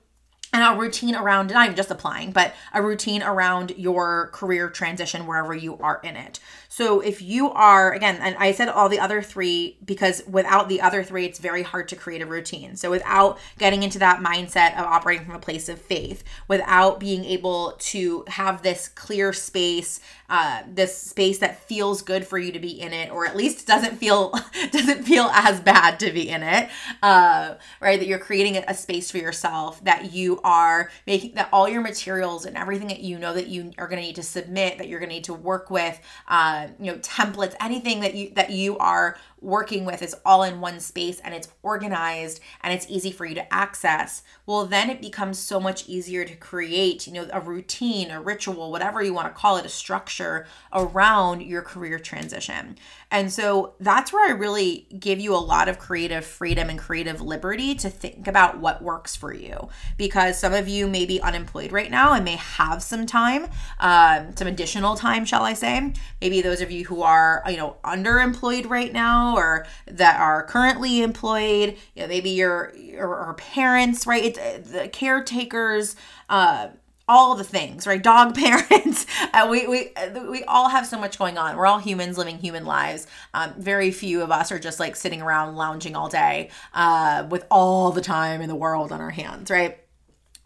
and 0.54 0.62
a 0.62 0.80
routine 0.80 1.16
around 1.16 1.50
not 1.50 1.64
even 1.66 1.76
just 1.76 1.90
applying, 1.90 2.30
but 2.30 2.54
a 2.72 2.80
routine 2.80 3.24
around 3.24 3.72
your 3.76 4.28
career 4.28 4.70
transition 4.70 5.26
wherever 5.26 5.52
you 5.52 5.76
are 5.78 6.00
in 6.04 6.16
it. 6.16 6.38
So 6.76 6.98
if 6.98 7.22
you 7.22 7.52
are, 7.52 7.92
again, 7.92 8.18
and 8.20 8.34
I 8.36 8.50
said 8.50 8.68
all 8.68 8.88
the 8.88 8.98
other 8.98 9.22
three 9.22 9.78
because 9.84 10.24
without 10.26 10.68
the 10.68 10.80
other 10.80 11.04
three, 11.04 11.24
it's 11.24 11.38
very 11.38 11.62
hard 11.62 11.86
to 11.90 11.94
create 11.94 12.20
a 12.20 12.26
routine. 12.26 12.74
So 12.74 12.90
without 12.90 13.38
getting 13.58 13.84
into 13.84 14.00
that 14.00 14.18
mindset 14.18 14.76
of 14.76 14.84
operating 14.84 15.24
from 15.24 15.36
a 15.36 15.38
place 15.38 15.68
of 15.68 15.80
faith, 15.80 16.24
without 16.48 16.98
being 16.98 17.24
able 17.26 17.76
to 17.78 18.24
have 18.26 18.62
this 18.62 18.88
clear 18.88 19.32
space, 19.32 20.00
uh, 20.28 20.62
this 20.66 21.00
space 21.00 21.38
that 21.38 21.62
feels 21.62 22.02
good 22.02 22.26
for 22.26 22.38
you 22.38 22.50
to 22.50 22.58
be 22.58 22.80
in 22.80 22.92
it, 22.92 23.12
or 23.12 23.24
at 23.24 23.36
least 23.36 23.68
doesn't 23.68 23.98
feel 23.98 24.34
doesn't 24.72 25.04
feel 25.04 25.26
as 25.26 25.60
bad 25.60 26.00
to 26.00 26.10
be 26.10 26.28
in 26.28 26.42
it, 26.42 26.68
uh, 27.04 27.54
right? 27.80 28.00
That 28.00 28.08
you're 28.08 28.18
creating 28.18 28.56
a 28.56 28.74
space 28.74 29.12
for 29.12 29.18
yourself 29.18 29.84
that 29.84 30.12
you 30.12 30.40
are 30.42 30.90
making 31.06 31.34
that 31.34 31.50
all 31.52 31.68
your 31.68 31.82
materials 31.82 32.46
and 32.46 32.56
everything 32.56 32.88
that 32.88 32.98
you 32.98 33.16
know 33.16 33.32
that 33.32 33.46
you 33.46 33.70
are 33.78 33.86
going 33.86 34.00
to 34.00 34.06
need 34.06 34.16
to 34.16 34.24
submit 34.24 34.78
that 34.78 34.88
you're 34.88 34.98
going 34.98 35.10
to 35.10 35.14
need 35.14 35.24
to 35.24 35.34
work 35.34 35.70
with 35.70 36.00
uh, 36.26 36.63
Uh, 36.64 36.68
you 36.80 36.92
know 36.92 36.98
templates 36.98 37.54
anything 37.60 38.00
that 38.00 38.14
you 38.14 38.30
that 38.34 38.50
you 38.50 38.78
are 38.78 39.16
working 39.44 39.84
with 39.84 40.02
is 40.02 40.16
all 40.24 40.42
in 40.42 40.60
one 40.60 40.80
space 40.80 41.20
and 41.20 41.34
it's 41.34 41.48
organized 41.62 42.40
and 42.62 42.72
it's 42.72 42.86
easy 42.88 43.12
for 43.12 43.26
you 43.26 43.34
to 43.34 43.54
access, 43.54 44.22
well, 44.46 44.64
then 44.64 44.90
it 44.90 45.00
becomes 45.00 45.38
so 45.38 45.60
much 45.60 45.88
easier 45.88 46.24
to 46.24 46.34
create, 46.34 47.06
you 47.06 47.12
know, 47.12 47.28
a 47.32 47.40
routine, 47.40 48.10
a 48.10 48.20
ritual, 48.20 48.70
whatever 48.70 49.02
you 49.02 49.12
want 49.12 49.28
to 49.28 49.40
call 49.40 49.56
it, 49.56 49.66
a 49.66 49.68
structure 49.68 50.46
around 50.72 51.42
your 51.42 51.62
career 51.62 51.98
transition. 51.98 52.76
And 53.10 53.32
so 53.32 53.74
that's 53.78 54.12
where 54.12 54.28
I 54.28 54.32
really 54.32 54.88
give 54.98 55.20
you 55.20 55.34
a 55.34 55.36
lot 55.36 55.68
of 55.68 55.78
creative 55.78 56.24
freedom 56.24 56.68
and 56.68 56.78
creative 56.78 57.20
liberty 57.20 57.74
to 57.76 57.90
think 57.90 58.26
about 58.26 58.58
what 58.58 58.82
works 58.82 59.14
for 59.14 59.32
you. 59.32 59.68
Because 59.96 60.38
some 60.38 60.52
of 60.52 60.68
you 60.68 60.86
may 60.88 61.06
be 61.06 61.20
unemployed 61.20 61.70
right 61.70 61.90
now 61.90 62.14
and 62.14 62.24
may 62.24 62.36
have 62.36 62.82
some 62.82 63.06
time, 63.06 63.46
um, 63.78 64.34
some 64.36 64.48
additional 64.48 64.96
time, 64.96 65.24
shall 65.24 65.44
I 65.44 65.54
say. 65.54 65.92
Maybe 66.20 66.40
those 66.40 66.60
of 66.60 66.70
you 66.70 66.84
who 66.84 67.02
are, 67.02 67.42
you 67.48 67.56
know, 67.56 67.76
underemployed 67.84 68.68
right 68.68 68.92
now 68.92 69.33
or 69.36 69.66
that 69.86 70.20
are 70.20 70.42
currently 70.44 71.02
employed, 71.02 71.76
you 71.94 72.02
know, 72.02 72.08
maybe 72.08 72.30
your 72.30 72.74
or, 72.98 73.34
parents, 73.34 74.06
right? 74.06 74.24
It's 74.24 74.70
the 74.70 74.88
caretakers, 74.88 75.96
uh, 76.28 76.68
all 77.06 77.34
the 77.34 77.44
things, 77.44 77.86
right? 77.86 78.02
Dog 78.02 78.34
parents. 78.36 79.06
Uh, 79.32 79.48
we 79.50 79.66
we 79.66 79.90
we 80.28 80.44
all 80.44 80.68
have 80.68 80.86
so 80.86 80.98
much 80.98 81.18
going 81.18 81.36
on. 81.38 81.56
We're 81.56 81.66
all 81.66 81.78
humans 81.78 82.16
living 82.16 82.38
human 82.38 82.64
lives. 82.64 83.06
Um, 83.34 83.54
very 83.58 83.90
few 83.90 84.22
of 84.22 84.30
us 84.30 84.50
are 84.52 84.58
just 84.58 84.80
like 84.80 84.96
sitting 84.96 85.20
around 85.20 85.56
lounging 85.56 85.96
all 85.96 86.08
day 86.08 86.50
uh, 86.72 87.26
with 87.28 87.46
all 87.50 87.92
the 87.92 88.00
time 88.00 88.40
in 88.40 88.48
the 88.48 88.54
world 88.54 88.92
on 88.92 89.00
our 89.00 89.10
hands, 89.10 89.50
right? 89.50 89.78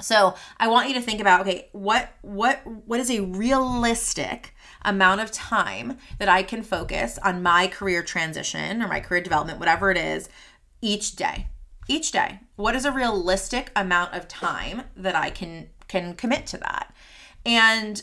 So 0.00 0.34
I 0.58 0.68
want 0.68 0.88
you 0.88 0.94
to 0.94 1.00
think 1.00 1.20
about 1.20 1.42
okay, 1.42 1.68
what 1.72 2.08
what 2.22 2.60
what 2.86 3.00
is 3.00 3.10
a 3.10 3.20
realistic 3.20 4.54
amount 4.82 5.20
of 5.20 5.30
time 5.30 5.98
that 6.18 6.28
I 6.28 6.42
can 6.42 6.62
focus 6.62 7.18
on 7.22 7.42
my 7.42 7.66
career 7.66 8.02
transition 8.02 8.82
or 8.82 8.88
my 8.88 9.00
career 9.00 9.20
development, 9.20 9.58
whatever 9.58 9.90
it 9.90 9.98
is, 9.98 10.28
each 10.80 11.16
day. 11.16 11.48
Each 11.88 12.12
day. 12.12 12.40
What 12.56 12.74
is 12.74 12.84
a 12.84 12.92
realistic 12.92 13.72
amount 13.74 14.14
of 14.14 14.28
time 14.28 14.82
that 14.96 15.16
I 15.16 15.30
can 15.30 15.70
can 15.88 16.14
commit 16.14 16.46
to 16.48 16.58
that? 16.58 16.94
And 17.46 18.02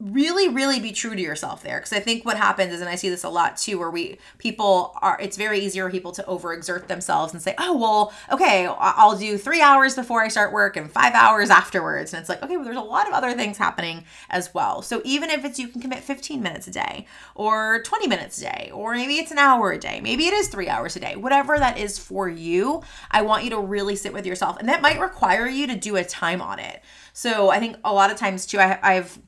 really 0.00 0.48
really 0.48 0.80
be 0.80 0.92
true 0.92 1.14
to 1.14 1.20
yourself 1.20 1.62
there. 1.62 1.78
Because 1.78 1.92
i 1.92 2.00
think 2.00 2.24
what 2.24 2.36
happens 2.36 2.72
is 2.72 2.80
and 2.80 2.88
i 2.88 2.94
see 2.94 3.10
this 3.10 3.22
a 3.22 3.28
lot 3.28 3.56
too 3.58 3.78
where 3.78 3.90
we 3.90 4.18
people 4.38 4.96
are 5.02 5.18
it's 5.20 5.36
very 5.36 5.60
easy 5.60 5.78
for 5.78 5.90
people 5.90 6.12
to 6.12 6.22
overexert 6.22 6.86
themselves 6.86 7.34
and 7.34 7.42
say 7.42 7.54
oh 7.58 7.76
well 7.76 8.12
okay 8.32 8.66
i'll 8.66 9.16
do 9.16 9.36
three 9.36 9.60
hours 9.60 9.94
before 9.94 10.22
i 10.22 10.28
start 10.28 10.52
work 10.52 10.76
and 10.76 10.90
five 10.90 11.12
hours 11.14 11.50
afterwards. 11.50 12.12
And 12.14 12.20
it's 12.20 12.28
like 12.28 12.42
okay 12.42 12.56
well 12.56 12.64
there's 12.64 12.76
a 12.76 12.80
lot 12.80 13.06
of 13.06 13.12
other 13.12 13.34
things 13.34 13.58
happening 13.58 14.04
as 14.30 14.54
well. 14.54 14.80
So 14.82 15.02
even 15.04 15.28
if 15.28 15.44
it's 15.44 15.58
you 15.58 15.68
can 15.68 15.82
commit 15.82 16.00
15 16.00 16.42
minutes 16.42 16.66
a 16.66 16.70
day 16.70 17.06
or 17.34 17.82
20 17.82 18.06
minutes 18.06 18.38
a 18.38 18.42
day 18.42 18.70
or 18.72 18.94
maybe 18.94 19.16
it's 19.16 19.30
an 19.30 19.38
hour 19.38 19.72
a 19.72 19.78
day 19.78 20.00
maybe 20.00 20.26
it 20.26 20.32
is 20.32 20.48
three 20.48 20.68
hours 20.68 20.96
a 20.96 21.00
day 21.00 21.16
whatever 21.16 21.58
that 21.58 21.76
is 21.76 21.98
for 21.98 22.28
you 22.28 22.82
i 23.10 23.20
want 23.20 23.44
you 23.44 23.50
to 23.50 23.60
really 23.60 23.96
sit 23.96 24.12
with 24.14 24.24
yourself. 24.24 24.56
And 24.58 24.68
that 24.68 24.80
might 24.80 24.98
require 24.98 25.46
you 25.46 25.66
to 25.66 25.76
do 25.76 25.96
a 25.96 26.04
time 26.04 26.40
audit. 26.40 26.82
So 27.12 27.50
i 27.50 27.58
think 27.58 27.76
a 27.84 27.92
lot 27.92 28.10
of 28.10 28.16
times 28.16 28.46
too 28.46 28.58
I, 28.58 28.78
i've 28.82 29.18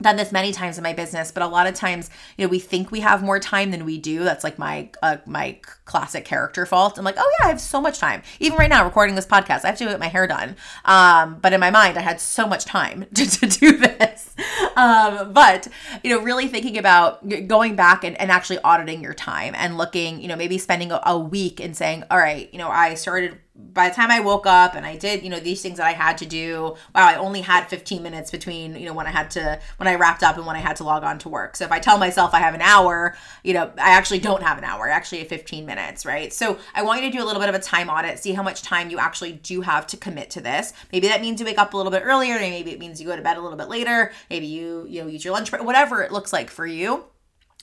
done 0.00 0.16
this 0.16 0.30
many 0.30 0.52
times 0.52 0.76
in 0.76 0.82
my 0.82 0.92
business 0.92 1.32
but 1.32 1.42
a 1.42 1.46
lot 1.46 1.66
of 1.66 1.74
times 1.74 2.10
you 2.36 2.44
know 2.44 2.50
we 2.50 2.58
think 2.58 2.90
we 2.90 3.00
have 3.00 3.22
more 3.22 3.40
time 3.40 3.70
than 3.70 3.84
we 3.84 3.98
do. 3.98 4.24
That's 4.24 4.44
like 4.44 4.58
my 4.58 4.90
uh, 5.02 5.18
my 5.26 5.58
classic 5.84 6.24
character 6.24 6.66
fault. 6.66 6.98
I'm 6.98 7.04
like 7.04 7.16
oh 7.18 7.32
yeah 7.38 7.46
i 7.46 7.48
have 7.48 7.60
so 7.60 7.80
much 7.80 7.98
time. 7.98 8.22
Even 8.40 8.58
right 8.58 8.70
now 8.70 8.84
recording 8.84 9.14
this 9.14 9.26
podcast 9.26 9.64
i 9.64 9.68
have 9.68 9.78
to 9.78 9.84
get 9.84 10.00
my 10.00 10.08
hair 10.08 10.26
done. 10.26 10.56
Um, 10.84 11.38
but 11.40 11.52
in 11.52 11.60
my 11.60 11.70
mind 11.70 11.96
i 11.98 12.02
had 12.02 12.20
so 12.20 12.46
much 12.46 12.64
time 12.64 13.06
to, 13.14 13.26
to 13.26 13.46
do 13.46 13.76
this. 13.76 14.34
Um, 14.76 15.32
but 15.32 15.68
you 16.04 16.10
know 16.10 16.22
really 16.22 16.48
thinking 16.48 16.78
about 16.78 17.26
going 17.46 17.76
back 17.76 18.04
and, 18.04 18.20
and 18.20 18.30
actually 18.30 18.58
auditing 18.60 19.02
your 19.02 19.14
time 19.14 19.54
and 19.56 19.78
looking 19.78 20.20
you 20.20 20.28
know 20.28 20.36
maybe 20.36 20.58
spending 20.58 20.92
a, 20.92 21.00
a 21.04 21.18
week 21.18 21.60
and 21.60 21.76
saying 21.76 22.04
all 22.10 22.18
right 22.18 22.52
you 22.52 22.58
know 22.58 22.68
i 22.68 22.94
started 22.94 23.38
by 23.58 23.88
the 23.88 23.94
time 23.94 24.10
I 24.10 24.20
woke 24.20 24.46
up 24.46 24.74
and 24.74 24.84
I 24.84 24.96
did, 24.96 25.22
you 25.22 25.30
know, 25.30 25.40
these 25.40 25.62
things 25.62 25.78
that 25.78 25.86
I 25.86 25.92
had 25.92 26.18
to 26.18 26.26
do, 26.26 26.76
wow, 26.94 27.06
I 27.06 27.16
only 27.16 27.40
had 27.40 27.68
15 27.68 28.02
minutes 28.02 28.30
between, 28.30 28.76
you 28.76 28.84
know, 28.84 28.92
when 28.92 29.06
I 29.06 29.10
had 29.10 29.30
to, 29.32 29.58
when 29.78 29.88
I 29.88 29.94
wrapped 29.94 30.22
up 30.22 30.36
and 30.36 30.46
when 30.46 30.56
I 30.56 30.60
had 30.60 30.76
to 30.76 30.84
log 30.84 31.04
on 31.04 31.18
to 31.20 31.28
work. 31.28 31.56
So 31.56 31.64
if 31.64 31.72
I 31.72 31.78
tell 31.78 31.98
myself 31.98 32.34
I 32.34 32.40
have 32.40 32.54
an 32.54 32.60
hour, 32.60 33.16
you 33.42 33.54
know, 33.54 33.70
I 33.78 33.90
actually 33.90 34.18
don't 34.18 34.42
have 34.42 34.58
an 34.58 34.64
hour, 34.64 34.88
I 34.88 34.92
actually 34.92 35.18
have 35.18 35.28
15 35.28 35.64
minutes, 35.64 36.04
right? 36.04 36.32
So 36.32 36.58
I 36.74 36.82
want 36.82 37.02
you 37.02 37.10
to 37.10 37.16
do 37.16 37.22
a 37.22 37.26
little 37.26 37.40
bit 37.40 37.48
of 37.48 37.54
a 37.54 37.60
time 37.60 37.88
audit, 37.88 38.18
see 38.18 38.32
how 38.32 38.42
much 38.42 38.62
time 38.62 38.90
you 38.90 38.98
actually 38.98 39.32
do 39.32 39.62
have 39.62 39.86
to 39.88 39.96
commit 39.96 40.30
to 40.30 40.40
this. 40.40 40.72
Maybe 40.92 41.08
that 41.08 41.20
means 41.20 41.40
you 41.40 41.46
wake 41.46 41.58
up 41.58 41.72
a 41.72 41.76
little 41.76 41.92
bit 41.92 42.02
earlier, 42.04 42.34
maybe 42.38 42.72
it 42.72 42.78
means 42.78 43.00
you 43.00 43.06
go 43.06 43.16
to 43.16 43.22
bed 43.22 43.36
a 43.36 43.40
little 43.40 43.58
bit 43.58 43.68
later, 43.68 44.12
maybe 44.28 44.46
you, 44.46 44.86
you 44.88 45.02
know, 45.02 45.08
use 45.08 45.24
your 45.24 45.32
lunch 45.32 45.50
whatever 45.52 46.02
it 46.02 46.12
looks 46.12 46.32
like 46.32 46.50
for 46.50 46.66
you. 46.66 47.04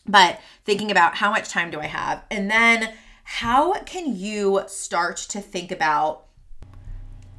But 0.06 0.40
thinking 0.66 0.92
about 0.92 1.16
how 1.16 1.32
much 1.32 1.50
time 1.50 1.72
do 1.72 1.80
I 1.80 1.86
have? 1.86 2.24
And 2.30 2.52
then 2.52 2.94
how 3.24 3.74
can 3.84 4.16
you 4.16 4.64
start 4.68 5.18
to 5.18 5.42
think 5.42 5.72
about 5.72 6.26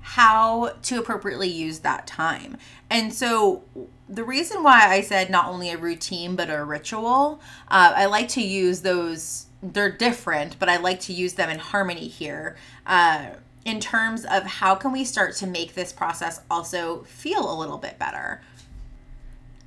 how 0.00 0.72
to 0.82 0.98
appropriately 0.98 1.48
use 1.48 1.80
that 1.80 2.06
time? 2.06 2.56
And 2.90 3.12
so, 3.12 3.64
the 4.08 4.24
reason 4.24 4.62
why 4.62 4.88
I 4.88 5.00
said 5.00 5.30
not 5.30 5.46
only 5.46 5.70
a 5.70 5.78
routine 5.78 6.36
but 6.36 6.50
a 6.50 6.64
ritual, 6.64 7.40
uh, 7.68 7.92
I 7.96 8.06
like 8.06 8.28
to 8.30 8.42
use 8.42 8.82
those, 8.82 9.46
they're 9.62 9.90
different, 9.90 10.58
but 10.58 10.68
I 10.68 10.76
like 10.76 11.00
to 11.00 11.12
use 11.12 11.34
them 11.34 11.48
in 11.48 11.58
harmony 11.58 12.08
here. 12.08 12.56
Uh, 12.86 13.26
in 13.64 13.80
terms 13.80 14.26
of 14.26 14.42
how 14.42 14.74
can 14.74 14.92
we 14.92 15.04
start 15.04 15.34
to 15.36 15.46
make 15.46 15.74
this 15.74 15.90
process 15.92 16.42
also 16.50 17.02
feel 17.04 17.50
a 17.50 17.56
little 17.58 17.78
bit 17.78 17.98
better 17.98 18.42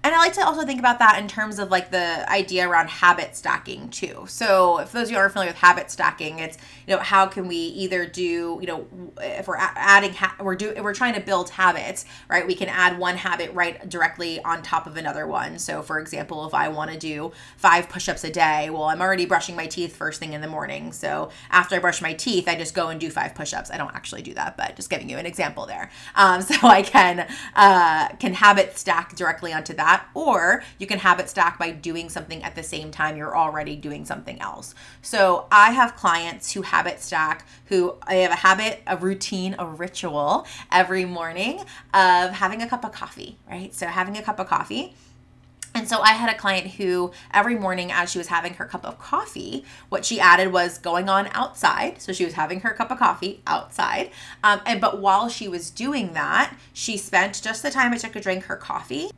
and 0.08 0.16
I 0.16 0.20
like 0.20 0.34
to 0.34 0.46
also 0.46 0.66
think 0.66 0.80
about 0.80 1.00
that 1.00 1.20
in 1.20 1.28
terms 1.28 1.60
of 1.60 1.70
like 1.70 1.92
the 1.92 2.30
idea 2.32 2.68
around 2.68 2.90
habit 2.90 3.36
stacking 3.36 3.90
too. 3.90 4.24
So, 4.30 4.80
if 4.80 4.94
those 4.94 5.08
of 5.08 5.12
you 5.12 5.18
aren't 5.18 5.34
familiar 5.34 5.52
with 5.52 5.60
habit 5.60 5.92
stacking, 5.92 6.40
it's 6.40 6.58
you 6.88 6.96
know 6.96 7.02
how 7.02 7.28
can 7.28 7.48
we 7.48 7.58
either 7.58 8.06
do 8.06 8.22
you 8.62 8.66
know 8.66 8.88
if 9.22 9.48
we're 9.48 9.58
adding 9.58 10.14
ha- 10.14 10.36
we're 10.40 10.56
doing 10.56 10.82
we're 10.84 10.94
trying 10.94 11.14
to 11.14 11.22
build 11.22 11.50
habits, 11.50 12.06
right? 12.30 12.48
We 12.48 12.56
can 12.56 12.70
add 12.70 12.98
one 12.98 13.18
habit 13.18 13.54
right 13.54 13.88
directly 13.90 14.42
on 14.44 14.62
top 14.62 14.88
of 14.88 14.98
another 14.98 15.28
one. 15.28 15.60
So, 15.60 15.82
for 15.82 16.00
example, 16.00 16.48
if 16.48 16.54
I 16.54 16.70
want 16.70 16.92
to 16.92 16.98
do 16.98 17.32
five 17.58 17.90
push-ups 17.90 18.24
a 18.24 18.32
day, 18.32 18.70
well, 18.70 18.86
I'm 18.86 19.02
already 19.02 19.26
brushing 19.26 19.56
my 19.56 19.68
teeth 19.68 19.96
first 19.96 20.20
thing 20.20 20.34
in 20.34 20.42
the 20.42 20.48
morning. 20.48 20.92
So, 20.94 21.30
after 21.52 21.76
I 21.76 21.80
brush 21.80 22.02
my 22.02 22.14
teeth, 22.14 22.48
I 22.48 22.56
just 22.56 22.74
go 22.74 22.88
and 22.88 23.00
do 23.00 23.10
five 23.10 23.36
push-ups. 23.36 23.70
I 23.70 23.78
don't 23.78 23.94
actually 23.94 24.22
do 24.22 24.34
that, 24.36 24.56
but 24.58 24.76
just 24.76 24.90
giving 24.90 25.10
you 25.10 25.18
an 25.18 25.26
example 25.26 25.66
there. 25.66 25.92
Um, 26.16 26.42
so 26.48 26.56
I 26.68 26.82
can 26.82 27.28
uh, 27.56 28.10
can 28.20 28.34
habit 28.34 28.78
stack 28.78 29.16
directly 29.16 29.54
onto 29.54 29.74
that 29.74 30.08
or 30.14 30.64
you 30.80 30.88
can 30.88 31.00
habit 31.00 31.30
stack 31.30 31.60
by 31.60 31.72
doing 31.72 32.10
something 32.10 32.44
at 32.44 32.56
the 32.56 32.64
same 32.64 32.92
time 32.92 33.18
you're 33.18 33.38
already 33.38 33.76
doing 33.76 34.06
something 34.06 34.40
else. 34.42 34.74
So 35.02 35.48
I 35.52 35.72
have 35.72 35.96
clients 35.96 36.52
who 36.52 36.62
habit 36.78 37.02
stack, 37.02 37.44
who 37.66 37.96
I 38.04 38.16
have 38.16 38.32
a 38.32 38.36
habit, 38.36 38.84
a 38.86 38.96
routine, 38.98 39.56
a 39.58 39.66
ritual 39.66 40.46
every 40.72 41.06
morning 41.06 41.60
of 41.92 42.30
having 42.32 42.62
a 42.62 42.68
cup 42.68 42.86
of 42.86 42.92
coffee, 42.92 43.36
right? 43.50 43.74
So 43.74 43.88
having 43.88 44.16
a 44.16 44.22
cup 44.22 44.40
of 44.40 44.48
coffee. 44.48 44.94
And 45.74 45.88
so 45.88 46.02
I 46.02 46.12
had 46.12 46.30
a 46.30 46.38
client 46.38 46.68
who 46.68 47.12
every 47.34 47.56
morning 47.56 47.92
as 47.92 48.12
she 48.12 48.20
was 48.20 48.28
having 48.28 48.54
her 48.56 48.66
cup 48.66 48.86
of 48.86 49.00
coffee, 49.00 49.66
what 49.90 50.06
she 50.06 50.20
added 50.20 50.52
was 50.52 50.78
going 50.78 51.10
on 51.10 51.30
outside. 51.34 52.00
So 52.00 52.14
she 52.14 52.26
was 52.26 52.36
having 52.36 52.60
her 52.62 52.74
cup 52.74 52.92
of 52.92 53.00
coffee 53.00 53.42
outside. 53.48 54.12
Um, 54.44 54.62
and 54.68 54.80
but 54.80 55.02
while 55.02 55.30
she 55.30 55.48
was 55.48 55.72
doing 55.72 56.14
that, 56.14 56.56
she 56.74 56.96
spent 56.96 57.42
just 57.42 57.64
the 57.64 57.72
time 57.72 57.92
it 57.94 58.02
took 58.02 58.14
to 58.14 58.20
drink 58.20 58.44
her 58.46 58.56
coffee 58.56 59.10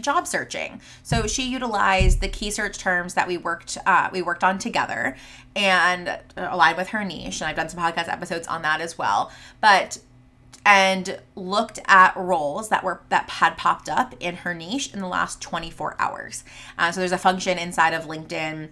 job 0.00 0.26
searching. 0.26 0.80
So 1.02 1.26
she 1.26 1.44
utilized 1.44 2.20
the 2.20 2.28
key 2.28 2.50
search 2.50 2.78
terms 2.78 3.14
that 3.14 3.28
we 3.28 3.36
worked 3.36 3.78
uh, 3.86 4.10
we 4.12 4.22
worked 4.22 4.44
on 4.44 4.58
together 4.58 5.16
and 5.56 6.18
aligned 6.36 6.76
with 6.76 6.88
her 6.88 7.04
niche. 7.04 7.40
And 7.40 7.48
I've 7.48 7.56
done 7.56 7.68
some 7.68 7.80
podcast 7.80 8.08
episodes 8.08 8.46
on 8.46 8.62
that 8.62 8.80
as 8.80 8.98
well. 8.98 9.30
But 9.60 9.98
and 10.66 11.20
looked 11.34 11.78
at 11.86 12.16
roles 12.16 12.70
that 12.70 12.82
were 12.82 13.02
that 13.10 13.28
had 13.28 13.56
popped 13.56 13.88
up 13.88 14.14
in 14.20 14.36
her 14.36 14.54
niche 14.54 14.92
in 14.92 15.00
the 15.00 15.08
last 15.08 15.40
24 15.40 15.96
hours. 15.98 16.44
Uh, 16.78 16.90
so 16.90 17.00
there's 17.00 17.12
a 17.12 17.18
function 17.18 17.58
inside 17.58 17.92
of 17.92 18.04
LinkedIn 18.04 18.70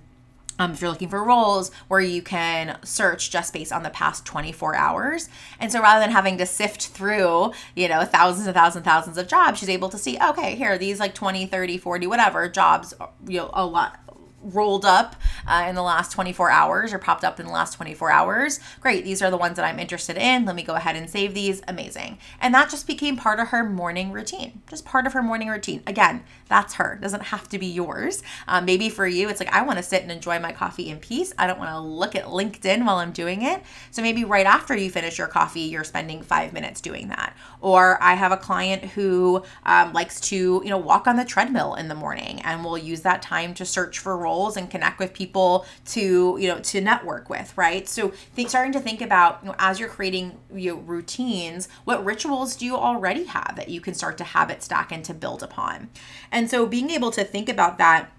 um, 0.59 0.73
if 0.73 0.81
you're 0.81 0.91
looking 0.91 1.09
for 1.09 1.23
roles 1.23 1.71
where 1.89 2.01
you 2.01 2.23
can 2.23 2.79
search 2.85 3.31
just 3.31 3.53
based 3.53 3.73
on 3.73 3.83
the 3.83 3.91
past 3.91 4.25
24 4.25 4.75
hours. 4.75 5.29
And 5.59 5.73
so 5.73 5.81
rather 5.81 6.01
than 6.01 6.11
having 6.11 6.39
to 6.39 6.47
sift 6.47 6.89
through, 6.89 7.53
you 7.75 7.89
know, 7.89 8.05
thousands 8.05 8.47
and 8.47 8.55
thousands 8.55 8.77
and 8.77 8.85
thousands 8.85 9.19
of 9.19 9.29
jobs, 9.29 9.59
she's 9.59 9.69
able 9.69 9.89
to 9.89 9.99
see, 9.99 10.19
okay, 10.19 10.55
here, 10.55 10.79
these 10.79 11.01
like 11.01 11.15
20, 11.15 11.47
30, 11.47 11.79
40, 11.79 12.07
whatever 12.07 12.49
jobs, 12.49 12.95
you 13.27 13.39
know, 13.39 13.51
a 13.53 13.65
lot 13.65 14.02
rolled 14.43 14.85
up 14.85 15.17
uh, 15.47 15.67
in 15.69 15.75
the 15.75 15.83
last 15.83 16.13
24 16.13 16.51
hours 16.51 16.93
or 16.93 16.99
popped 16.99 17.25
up 17.25 17.39
in 17.39 17.47
the 17.47 17.53
last 17.53 17.75
24 17.75 18.11
hours. 18.11 18.61
Great, 18.81 19.05
these 19.05 19.23
are 19.23 19.31
the 19.31 19.37
ones 19.37 19.57
that 19.57 19.65
I'm 19.65 19.79
interested 19.79 20.17
in. 20.17 20.45
Let 20.45 20.57
me 20.57 20.63
go 20.63 20.75
ahead 20.75 20.97
and 20.97 21.09
save 21.09 21.35
these. 21.35 21.63
Amazing. 21.69 22.19
And 22.41 22.55
that 22.55 22.71
just 22.71 22.87
became 22.87 23.17
part 23.17 23.41
of 23.41 23.49
her 23.49 23.65
morning 23.65 24.13
routine, 24.13 24.63
just 24.69 24.85
part 24.85 25.07
of 25.07 25.13
her 25.13 25.23
morning 25.23 25.49
routine. 25.49 25.83
Again, 25.87 26.25
that's 26.49 26.75
her. 26.75 26.95
It 26.95 27.01
doesn't 27.01 27.25
have 27.25 27.49
to 27.51 27.59
be 27.59 27.67
yours. 27.67 28.23
Um, 28.49 28.65
maybe 28.65 28.89
for 28.89 29.07
you, 29.07 29.29
it's 29.29 29.41
like, 29.41 29.53
I 29.53 29.63
want 29.63 29.79
to 29.79 29.83
sit 29.83 30.03
and 30.03 30.11
enjoy 30.11 30.39
my 30.39 30.53
coffee 30.53 30.91
in 30.91 30.99
peace. 30.99 31.33
I 31.39 31.47
don't 31.47 31.59
want 31.59 31.71
to 31.71 31.81
look 31.81 32.15
at 32.15 32.25
LinkedIn 32.25 32.85
while 32.85 32.97
I'm 32.97 33.13
doing 33.13 33.43
it. 33.43 33.63
So 33.91 34.03
maybe 34.03 34.25
right 34.25 34.47
after 34.47 34.77
you 34.77 34.91
finish 34.91 35.19
your 35.19 35.29
coffee, 35.29 35.61
you're 35.61 35.85
spending 35.85 36.23
five 36.23 36.53
minutes 36.53 36.81
doing 36.81 37.09
that. 37.09 37.37
Or 37.61 38.03
I 38.03 38.15
have 38.15 38.33
a 38.33 38.37
client 38.37 38.85
who 38.85 39.43
um, 39.65 39.93
likes 39.93 40.21
to, 40.23 40.37
you 40.37 40.71
know, 40.71 40.79
walk 40.79 41.07
on 41.07 41.17
the 41.17 41.25
treadmill 41.25 41.75
in 41.75 41.89
the 41.89 41.95
morning 41.95 42.41
and 42.43 42.65
will 42.65 42.79
use 42.79 43.03
that 43.03 43.23
time 43.23 43.55
to 43.55 43.65
search 43.65 43.99
for 43.99 44.17
roles 44.17 44.32
roles 44.33 44.57
and 44.57 44.71
connect 44.71 44.99
with 44.99 45.13
people 45.13 45.67
to 45.85 46.37
you 46.41 46.49
know 46.49 46.59
to 46.61 46.81
network 46.81 47.29
with 47.29 47.57
right? 47.57 47.89
So 47.89 48.13
starting 48.49 48.73
to 48.73 48.81
think 48.81 49.01
about 49.01 49.41
you 49.43 49.49
know 49.49 49.55
as 49.59 49.79
you're 49.79 49.89
creating 49.89 50.39
you 50.55 50.73
know, 50.73 50.81
routines 50.81 51.69
what 51.85 52.05
rituals 52.05 52.57
do 52.57 52.65
you 52.65 52.77
already 52.77 53.25
have 53.25 53.55
that 53.57 53.69
you 53.69 53.81
can 53.81 53.95
start 53.95 54.19
to 54.19 54.25
habit 54.25 54.63
stack 54.63 54.91
and 54.93 55.05
to 55.05 55.15
build 55.15 55.43
upon? 55.43 55.91
And 56.31 56.51
so 56.51 56.67
being 56.67 56.91
able 56.91 57.11
to 57.13 57.25
think 57.25 57.49
about 57.49 57.79
that 57.79 58.11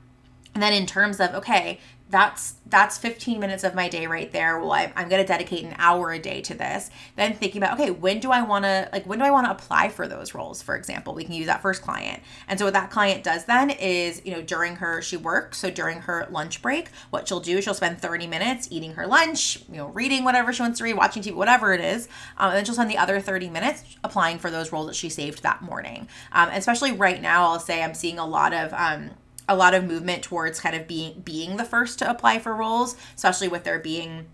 and 0.54 0.62
then 0.62 0.74
in 0.74 0.86
terms 0.86 1.20
of 1.20 1.34
okay 1.34 1.80
that's 2.14 2.54
that's 2.68 2.98
15 3.00 3.40
minutes 3.40 3.64
of 3.64 3.74
my 3.74 3.90
day 3.90 4.06
right 4.06 4.32
there. 4.32 4.60
Well 4.60 4.72
I, 4.72 4.94
i'm 4.96 5.10
going 5.10 5.22
to 5.22 5.28
dedicate 5.28 5.66
an 5.66 5.74
hour 5.80 6.12
a 6.12 6.20
day 6.20 6.42
to 6.42 6.54
this. 6.54 6.92
Then 7.16 7.34
thinking 7.34 7.62
about 7.62 7.80
okay 7.80 7.90
when 7.90 8.20
do 8.20 8.32
i 8.32 8.44
want 8.44 8.66
to 8.66 8.88
like 8.94 9.08
when 9.08 9.18
do 9.18 9.26
i 9.26 9.32
want 9.32 9.48
to 9.48 9.52
apply 9.52 9.90
for 9.90 10.08
those 10.08 10.36
roles 10.36 10.62
for 10.62 10.76
example? 10.76 11.16
We 11.16 11.24
can 11.24 11.34
use 11.34 11.48
that 11.48 11.64
first 11.64 11.82
client. 11.82 12.22
And 12.48 12.60
so 12.60 12.66
what 12.66 12.76
that 12.76 12.92
client 12.92 13.24
does 13.24 13.46
then 13.46 13.72
is 13.72 14.22
you 14.24 14.32
know 14.32 14.44
during 14.44 14.76
her 14.76 15.02
she 15.02 15.18
works 15.18 15.58
so 15.58 15.72
during 15.72 16.02
her 16.02 16.28
lunch 16.30 16.62
break 16.62 16.90
what 17.10 17.28
she'll 17.28 17.40
do 17.40 17.60
she'll 17.64 17.74
spend 17.74 18.00
30 18.00 18.28
minutes 18.28 18.68
eating 18.70 18.94
her 18.94 19.08
lunch 19.08 19.64
you 19.68 19.78
know 19.78 19.88
reading 19.88 20.24
whatever 20.24 20.54
she 20.54 20.62
wants 20.62 20.78
to 20.78 20.84
read 20.84 20.94
watching 20.94 21.24
tv 21.24 21.34
whatever 21.34 21.74
it 21.74 21.82
is. 21.82 22.08
Um, 22.38 22.50
and 22.50 22.58
then 22.58 22.66
she'll 22.66 22.76
spend 22.76 22.92
the 22.92 23.00
other 23.00 23.20
30 23.20 23.50
minutes 23.50 23.84
applying 24.04 24.38
for 24.38 24.52
those 24.52 24.72
roles 24.72 24.86
that 24.86 24.96
she 24.96 25.10
saved 25.10 25.42
that 25.42 25.64
morning. 25.64 26.08
Um, 26.32 26.50
especially 26.50 26.92
right 26.92 27.20
now 27.20 27.48
i'll 27.48 27.60
say 27.60 27.82
i'm 27.82 27.96
seeing 27.96 28.20
a 28.20 28.26
lot 28.26 28.54
of 28.54 28.72
um, 28.74 29.10
a 29.48 29.56
lot 29.56 29.74
of 29.74 29.84
movement 29.84 30.24
towards 30.24 30.60
kind 30.60 30.76
of 30.76 30.88
being 30.88 31.22
being 31.26 31.58
the 31.58 31.66
first 31.66 32.00
to 32.00 32.10
apply 32.10 32.40
for 32.40 32.56
roles, 32.56 32.96
especially 33.16 33.48
with 33.48 33.64
there 33.64 33.80
being 33.80 34.26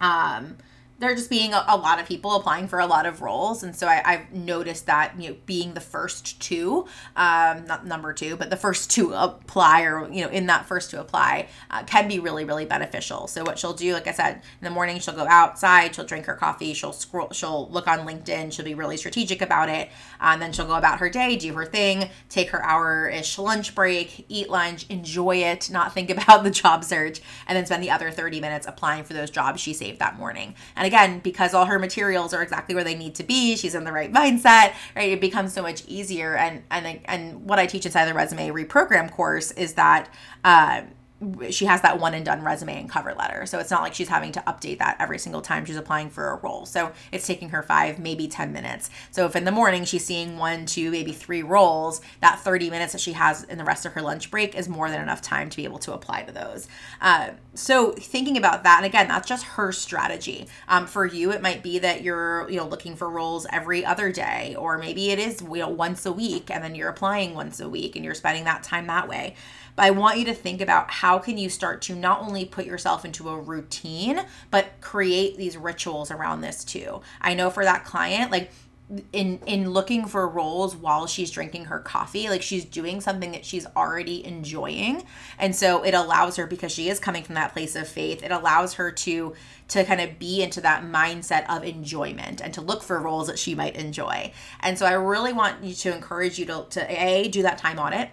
um 0.00 0.56
there 0.98 1.14
just 1.14 1.30
being 1.30 1.52
a, 1.52 1.64
a, 1.68 1.76
lot 1.76 2.00
of 2.00 2.06
people 2.06 2.34
applying 2.34 2.66
for 2.66 2.80
a 2.80 2.86
lot 2.86 3.06
of 3.06 3.22
roles. 3.22 3.62
And 3.62 3.74
so 3.74 3.86
I, 3.86 4.02
have 4.04 4.32
noticed 4.32 4.86
that 4.86 5.14
you 5.18 5.30
know 5.30 5.36
being 5.46 5.74
the 5.74 5.80
first 5.80 6.40
two 6.40 6.86
um, 7.16 7.66
not 7.66 7.86
number 7.86 8.12
two 8.12 8.36
but 8.36 8.50
the 8.50 8.56
first 8.56 8.90
to 8.92 9.12
apply 9.12 9.82
or 9.82 10.10
you 10.10 10.24
know 10.24 10.30
in 10.30 10.46
that 10.46 10.66
first 10.66 10.90
to 10.90 11.00
apply 11.00 11.48
uh, 11.70 11.84
can 11.84 12.08
be 12.08 12.18
really 12.18 12.44
really 12.44 12.64
beneficial. 12.64 13.26
So 13.26 13.44
what 13.44 13.58
she'll 13.58 13.74
do 13.74 13.92
like 13.94 14.06
i 14.06 14.12
said 14.12 14.34
in 14.34 14.64
the 14.64 14.70
morning 14.70 14.98
she'll 14.98 15.14
go 15.14 15.26
outside 15.26 15.94
she'll 15.94 16.04
drink 16.04 16.26
her 16.26 16.34
coffee 16.34 16.74
she'll 16.74 16.92
scroll 16.92 17.30
she'll 17.30 17.68
look 17.70 17.86
on 17.86 18.00
linkedin 18.00 18.52
she'll 18.52 18.64
be 18.64 18.74
really 18.74 18.96
strategic 18.96 19.40
about 19.40 19.68
it. 19.68 19.88
Uh, 20.20 20.30
and 20.32 20.42
then 20.42 20.52
she'll 20.52 20.66
go 20.66 20.74
about 20.74 20.98
her 20.98 21.08
day 21.08 21.36
do 21.36 21.52
her 21.54 21.66
thing 21.66 22.10
take 22.28 22.50
her 22.50 22.64
hour-ish 22.64 23.38
lunch 23.38 23.74
break 23.74 24.26
eat 24.28 24.50
lunch 24.50 24.86
enjoy 24.88 25.36
it 25.36 25.70
not 25.70 25.94
think 25.94 26.10
about 26.18 26.42
the 26.42 26.50
job 26.50 26.82
search 26.84 27.20
and 27.46 27.56
then 27.56 27.66
spend 27.66 27.82
the 27.82 27.90
other 27.90 28.10
30 28.10 28.40
minutes 28.40 28.66
applying 28.66 29.04
for 29.04 29.12
those 29.12 29.30
jobs 29.30 29.60
she 29.60 29.72
saved 29.72 29.98
that 29.98 30.18
morning. 30.18 30.54
And 30.76 30.86
again, 30.88 31.20
because 31.20 31.54
all 31.54 31.66
her 31.66 31.78
materials 31.78 32.34
are 32.34 32.42
exactly 32.42 32.74
where 32.74 32.82
they 32.82 32.96
need 32.96 33.14
to 33.14 33.22
be, 33.22 33.54
she's 33.56 33.74
in 33.74 33.84
the 33.84 33.92
right 33.92 34.12
mindset, 34.12 34.72
right? 34.96 35.12
It 35.12 35.20
becomes 35.20 35.52
so 35.52 35.62
much 35.62 35.84
easier. 35.86 36.34
And 36.36 36.62
and 36.70 37.00
and 37.04 37.48
what 37.48 37.60
I 37.60 37.66
teach 37.66 37.86
inside 37.86 38.06
the 38.06 38.14
resume 38.14 38.48
reprogram 38.48 39.10
course 39.10 39.52
is 39.52 39.74
that 39.74 40.12
uh, 40.42 40.82
she 41.50 41.64
has 41.64 41.80
that 41.82 41.98
one 41.98 42.14
and 42.14 42.24
done 42.24 42.42
resume 42.44 42.78
and 42.78 42.88
cover 42.88 43.12
letter. 43.14 43.44
So 43.44 43.58
it's 43.58 43.70
not 43.70 43.82
like 43.82 43.92
she's 43.92 44.08
having 44.08 44.30
to 44.32 44.40
update 44.40 44.78
that 44.78 44.96
every 45.00 45.18
single 45.18 45.42
time 45.42 45.64
she's 45.64 45.76
applying 45.76 46.10
for 46.10 46.30
a 46.30 46.36
role. 46.36 46.64
So 46.64 46.92
it's 47.10 47.26
taking 47.26 47.48
her 47.48 47.62
five, 47.62 47.98
maybe 47.98 48.28
10 48.28 48.52
minutes. 48.52 48.88
So 49.10 49.26
if 49.26 49.34
in 49.34 49.44
the 49.44 49.50
morning 49.50 49.84
she's 49.84 50.04
seeing 50.04 50.38
one, 50.38 50.64
two, 50.64 50.92
maybe 50.92 51.12
three 51.12 51.42
roles, 51.42 52.00
that 52.20 52.38
30 52.38 52.70
minutes 52.70 52.92
that 52.92 53.00
she 53.00 53.14
has 53.14 53.42
in 53.44 53.58
the 53.58 53.64
rest 53.64 53.84
of 53.84 53.94
her 53.94 54.02
lunch 54.02 54.30
break 54.30 54.54
is 54.54 54.68
more 54.68 54.88
than 54.90 55.02
enough 55.02 55.20
time 55.20 55.50
to 55.50 55.56
be 55.56 55.64
able 55.64 55.80
to 55.80 55.92
apply 55.92 56.22
to 56.22 56.32
those. 56.32 56.68
Uh, 57.00 57.30
so 57.54 57.90
thinking 57.92 58.36
about 58.36 58.62
that, 58.62 58.76
and 58.78 58.86
again, 58.86 59.08
that's 59.08 59.28
just 59.28 59.44
her 59.44 59.72
strategy. 59.72 60.46
Um, 60.68 60.86
for 60.86 61.04
you, 61.04 61.32
it 61.32 61.42
might 61.42 61.64
be 61.64 61.80
that 61.80 62.02
you're, 62.02 62.48
you 62.48 62.56
know, 62.56 62.66
looking 62.66 62.94
for 62.94 63.10
roles 63.10 63.44
every 63.52 63.84
other 63.84 64.12
day, 64.12 64.54
or 64.56 64.78
maybe 64.78 65.10
it 65.10 65.18
is, 65.18 65.42
you 65.42 65.56
know, 65.56 65.68
once 65.68 66.06
a 66.06 66.12
week, 66.12 66.48
and 66.48 66.62
then 66.62 66.76
you're 66.76 66.88
applying 66.88 67.34
once 67.34 67.58
a 67.58 67.68
week 67.68 67.96
and 67.96 68.04
you're 68.04 68.14
spending 68.14 68.44
that 68.44 68.62
time 68.62 68.86
that 68.86 69.08
way. 69.08 69.34
But 69.78 69.84
I 69.84 69.90
want 69.92 70.18
you 70.18 70.24
to 70.24 70.34
think 70.34 70.60
about 70.60 70.90
how 70.90 71.07
can 71.16 71.38
you 71.38 71.48
start 71.48 71.80
to 71.82 71.94
not 71.94 72.20
only 72.20 72.44
put 72.44 72.66
yourself 72.66 73.04
into 73.04 73.28
a 73.28 73.40
routine, 73.40 74.20
but 74.50 74.72
create 74.80 75.36
these 75.38 75.56
rituals 75.56 76.10
around 76.10 76.40
this 76.40 76.64
too. 76.64 77.00
I 77.20 77.34
know 77.34 77.48
for 77.50 77.64
that 77.64 77.84
client, 77.84 78.32
like 78.32 78.50
in 79.12 79.38
in 79.44 79.70
looking 79.70 80.06
for 80.06 80.26
roles 80.26 80.74
while 80.74 81.06
she's 81.06 81.30
drinking 81.30 81.66
her 81.66 81.78
coffee 81.78 82.30
like 82.30 82.40
she's 82.40 82.64
doing 82.64 83.02
something 83.02 83.32
that 83.32 83.44
she's 83.44 83.66
already 83.76 84.24
enjoying. 84.24 85.04
And 85.38 85.54
so 85.54 85.82
it 85.82 85.92
allows 85.92 86.36
her 86.36 86.46
because 86.46 86.72
she 86.72 86.88
is 86.88 86.98
coming 86.98 87.22
from 87.22 87.34
that 87.34 87.52
place 87.52 87.76
of 87.76 87.86
faith 87.86 88.22
it 88.22 88.32
allows 88.32 88.74
her 88.74 88.90
to 88.90 89.34
to 89.68 89.84
kind 89.84 90.00
of 90.00 90.18
be 90.18 90.42
into 90.42 90.62
that 90.62 90.84
mindset 90.84 91.44
of 91.50 91.64
enjoyment 91.64 92.40
and 92.40 92.54
to 92.54 92.62
look 92.62 92.82
for 92.82 92.98
roles 92.98 93.26
that 93.26 93.38
she 93.38 93.54
might 93.54 93.76
enjoy. 93.76 94.32
And 94.60 94.78
so 94.78 94.86
i 94.86 94.92
really 94.92 95.34
want 95.34 95.62
you 95.62 95.74
to 95.74 95.94
encourage 95.94 96.38
you 96.38 96.46
to, 96.46 96.66
to 96.70 96.90
a 96.90 97.28
do 97.28 97.42
that 97.42 97.58
time 97.58 97.78
audit 97.78 98.08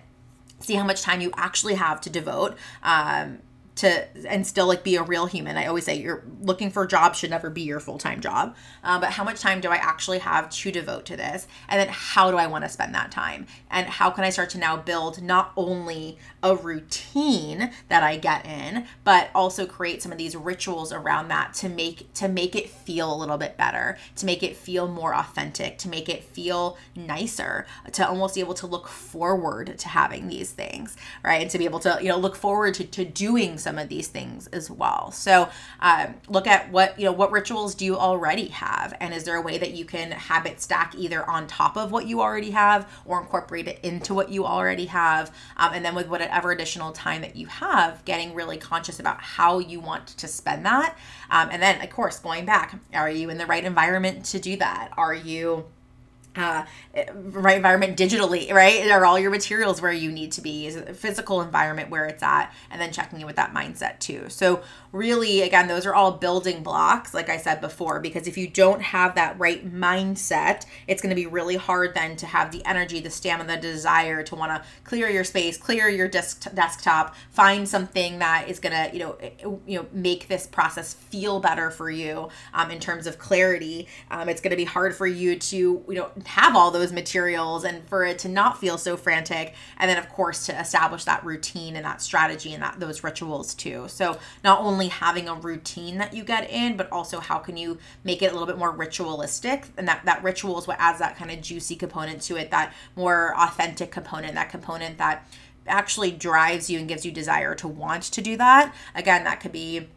see 0.59 0.75
how 0.75 0.83
much 0.83 1.01
time 1.01 1.21
you 1.21 1.31
actually 1.35 1.75
have 1.75 2.01
to 2.01 2.09
devote 2.09 2.57
um, 2.83 3.39
to 3.75 4.07
and 4.27 4.47
still 4.47 4.67
like 4.67 4.83
be 4.83 4.95
a 4.95 5.03
real 5.03 5.25
human. 5.25 5.57
I 5.57 5.65
always 5.65 5.85
say 5.85 5.95
you're 5.95 6.23
looking 6.41 6.69
for 6.69 6.83
a 6.83 6.87
job 6.87 7.15
should 7.15 7.29
never 7.29 7.49
be 7.49 7.61
your 7.61 7.79
full 7.79 7.97
time 7.97 8.21
job. 8.21 8.55
Um, 8.83 9.01
but 9.01 9.11
how 9.11 9.23
much 9.23 9.41
time 9.41 9.59
do 9.59 9.69
I 9.69 9.75
actually 9.75 10.19
have 10.19 10.49
to 10.49 10.71
devote 10.71 11.05
to 11.07 11.17
this? 11.17 11.47
And 11.67 11.79
then 11.79 11.89
how 11.91 12.31
do 12.31 12.37
I 12.37 12.47
want 12.47 12.63
to 12.63 12.69
spend 12.69 12.95
that 12.95 13.11
time? 13.11 13.47
And 13.69 13.87
how 13.87 14.09
can 14.11 14.23
I 14.23 14.29
start 14.29 14.49
to 14.51 14.57
now 14.57 14.77
build 14.77 15.21
not 15.21 15.51
only 15.57 16.17
a 16.41 16.55
routine 16.55 17.71
that 17.89 18.03
I 18.03 18.17
get 18.17 18.45
in, 18.45 18.85
but 19.03 19.29
also 19.35 19.65
create 19.65 20.01
some 20.01 20.11
of 20.11 20.17
these 20.17 20.35
rituals 20.35 20.93
around 20.93 21.27
that 21.27 21.53
to 21.55 21.69
make 21.69 22.13
to 22.13 22.29
make 22.29 22.55
it 22.55 22.69
feel 22.69 23.13
a 23.13 23.17
little 23.17 23.37
bit 23.37 23.57
better, 23.57 23.97
to 24.15 24.25
make 24.25 24.41
it 24.41 24.55
feel 24.55 24.87
more 24.87 25.13
authentic, 25.13 25.77
to 25.79 25.89
make 25.89 26.07
it 26.07 26.23
feel 26.23 26.77
nicer, 26.95 27.65
to 27.91 28.07
almost 28.07 28.35
be 28.35 28.41
able 28.41 28.53
to 28.53 28.67
look 28.67 28.87
forward 28.87 29.77
to 29.77 29.89
having 29.89 30.27
these 30.29 30.51
things, 30.51 30.95
right? 31.23 31.41
And 31.41 31.51
to 31.51 31.57
be 31.57 31.65
able 31.65 31.79
to 31.79 31.97
you 32.01 32.07
know 32.07 32.17
look 32.17 32.37
forward 32.37 32.75
to 32.75 32.85
to 32.85 33.03
doing 33.03 33.57
some 33.65 33.79
of 33.79 33.89
these 33.89 34.07
things 34.07 34.47
as 34.59 34.69
well. 34.69 35.11
So 35.11 35.49
um, 35.79 36.15
look 36.29 36.47
at 36.47 36.71
what 36.71 36.97
you 36.99 37.05
know 37.05 37.11
what 37.21 37.31
rituals 37.31 37.73
do 37.75 37.83
you 37.83 37.97
already 37.97 38.47
have, 38.49 38.95
and 39.01 39.13
is 39.13 39.23
there 39.25 39.35
a 39.35 39.41
way 39.41 39.57
that 39.57 39.71
you 39.71 39.85
can 39.85 40.11
habit 40.11 40.61
stack 40.61 40.93
either 40.95 41.27
on 41.29 41.47
top 41.47 41.75
of 41.75 41.91
what 41.91 42.05
you 42.05 42.21
already 42.21 42.51
have 42.51 42.87
or 43.05 43.19
incorporate 43.19 43.67
it 43.67 43.79
into 43.83 44.13
what 44.13 44.29
you 44.29 44.45
already 44.45 44.85
have, 44.85 45.35
um, 45.57 45.71
and 45.73 45.83
then 45.83 45.95
with 45.95 46.07
whatever 46.07 46.51
additional 46.51 46.91
time 46.91 47.21
that 47.21 47.35
you 47.35 47.47
have, 47.47 48.05
getting 48.05 48.35
really 48.35 48.57
conscious 48.57 48.99
about 48.99 49.19
how 49.19 49.59
you 49.59 49.79
want 49.79 50.07
to 50.21 50.27
spend 50.27 50.65
that, 50.65 50.95
um, 51.31 51.49
and 51.51 51.61
then 51.61 51.81
of 51.81 51.89
course 51.89 52.19
going 52.19 52.45
back, 52.45 52.79
are 52.93 53.09
you 53.09 53.29
in 53.31 53.37
the 53.39 53.47
right 53.47 53.65
environment 53.65 54.23
to 54.25 54.39
do 54.39 54.55
that? 54.57 54.91
Are 54.95 55.13
you 55.13 55.65
uh, 56.35 56.65
right 57.13 57.57
environment 57.57 57.97
digitally, 57.97 58.51
right? 58.51 58.89
Are 58.89 59.05
all 59.05 59.19
your 59.19 59.31
materials 59.31 59.81
where 59.81 59.91
you 59.91 60.11
need 60.11 60.31
to 60.33 60.41
be? 60.41 60.67
Is 60.67 60.75
a 60.75 60.93
physical 60.93 61.41
environment 61.41 61.89
where 61.89 62.05
it's 62.05 62.23
at? 62.23 62.53
And 62.69 62.81
then 62.81 62.91
checking 62.91 63.19
in 63.19 63.25
with 63.25 63.35
that 63.37 63.53
mindset 63.53 63.99
too. 63.99 64.29
So 64.29 64.61
really 64.95 65.41
again 65.41 65.67
those 65.67 65.85
are 65.85 65.93
all 65.93 66.13
building 66.13 66.63
blocks 66.63 67.13
like 67.13 67.27
i 67.27 67.35
said 67.35 67.59
before 67.59 67.99
because 67.99 68.27
if 68.27 68.37
you 68.37 68.47
don't 68.47 68.81
have 68.81 69.13
that 69.15 69.37
right 69.37 69.69
mindset 69.69 70.65
it's 70.87 71.01
going 71.01 71.09
to 71.09 71.15
be 71.15 71.25
really 71.25 71.57
hard 71.57 71.93
then 71.93 72.15
to 72.15 72.25
have 72.25 72.49
the 72.51 72.65
energy 72.65 73.01
the 73.01 73.09
stamina 73.09 73.53
the 73.53 73.61
desire 73.61 74.23
to 74.23 74.35
want 74.35 74.49
to 74.49 74.69
clear 74.85 75.09
your 75.09 75.25
space 75.25 75.57
clear 75.57 75.89
your 75.89 76.07
desk 76.07 76.47
desktop 76.53 77.13
find 77.29 77.67
something 77.67 78.19
that 78.19 78.47
is 78.47 78.57
going 78.57 78.71
to 78.71 78.95
you 78.95 79.03
know 79.03 79.17
eh, 79.19 79.31
you 79.67 79.77
know 79.77 79.85
make 79.91 80.29
this 80.29 80.47
process 80.47 80.93
feel 80.93 81.41
better 81.41 81.69
for 81.69 81.89
you 81.89 82.29
um, 82.53 82.71
in 82.71 82.79
terms 82.79 83.05
of 83.05 83.19
clarity 83.19 83.89
um, 84.11 84.29
it's 84.29 84.39
going 84.39 84.51
to 84.51 84.55
be 84.55 84.63
hard 84.63 84.95
for 84.95 85.07
you 85.07 85.37
to 85.37 85.57
you 85.57 85.95
know 85.95 86.09
have 86.25 86.55
all 86.55 86.71
those 86.71 86.91
materials 86.91 87.63
and 87.63 87.87
for 87.87 88.03
it 88.05 88.19
to 88.19 88.29
not 88.29 88.59
feel 88.59 88.77
so 88.77 88.97
frantic 88.97 89.53
and 89.77 89.89
then 89.89 89.97
of 89.97 90.09
course 90.09 90.45
to 90.45 90.59
establish 90.59 91.03
that 91.03 91.23
routine 91.23 91.75
and 91.75 91.85
that 91.85 92.01
strategy 92.01 92.53
and 92.53 92.61
that 92.61 92.79
those 92.79 93.03
rituals 93.03 93.53
too 93.53 93.87
so 93.87 94.17
not 94.43 94.61
only 94.61 94.87
having 94.87 95.27
a 95.27 95.35
routine 95.35 95.97
that 95.97 96.13
you 96.13 96.23
get 96.23 96.49
in, 96.49 96.77
but 96.77 96.91
also 96.91 97.19
how 97.19 97.37
can 97.37 97.57
you 97.57 97.77
make 98.03 98.21
it 98.21 98.27
a 98.27 98.31
little 98.31 98.47
bit 98.47 98.57
more 98.57 98.71
ritualistic? 98.71 99.65
And 99.77 99.87
that, 99.87 100.05
that 100.05 100.23
ritual 100.23 100.57
is 100.59 100.67
what 100.67 100.77
adds 100.79 100.99
that 100.99 101.15
kind 101.15 101.31
of 101.31 101.41
juicy 101.41 101.75
component 101.75 102.21
to 102.23 102.37
it, 102.37 102.51
that 102.51 102.73
more 102.95 103.33
authentic 103.37 103.91
component, 103.91 104.35
that 104.35 104.49
component 104.49 104.97
that 104.97 105.27
actually 105.67 106.11
drives 106.11 106.69
you 106.69 106.77
and 106.79 106.87
gives 106.87 107.05
you 107.05 107.11
desire 107.11 107.55
to 107.55 107.67
want 107.67 108.03
to 108.03 108.21
do 108.21 108.37
that. 108.37 108.73
Again, 108.93 109.23
that 109.23 109.39
could 109.39 109.51
be 109.51 109.87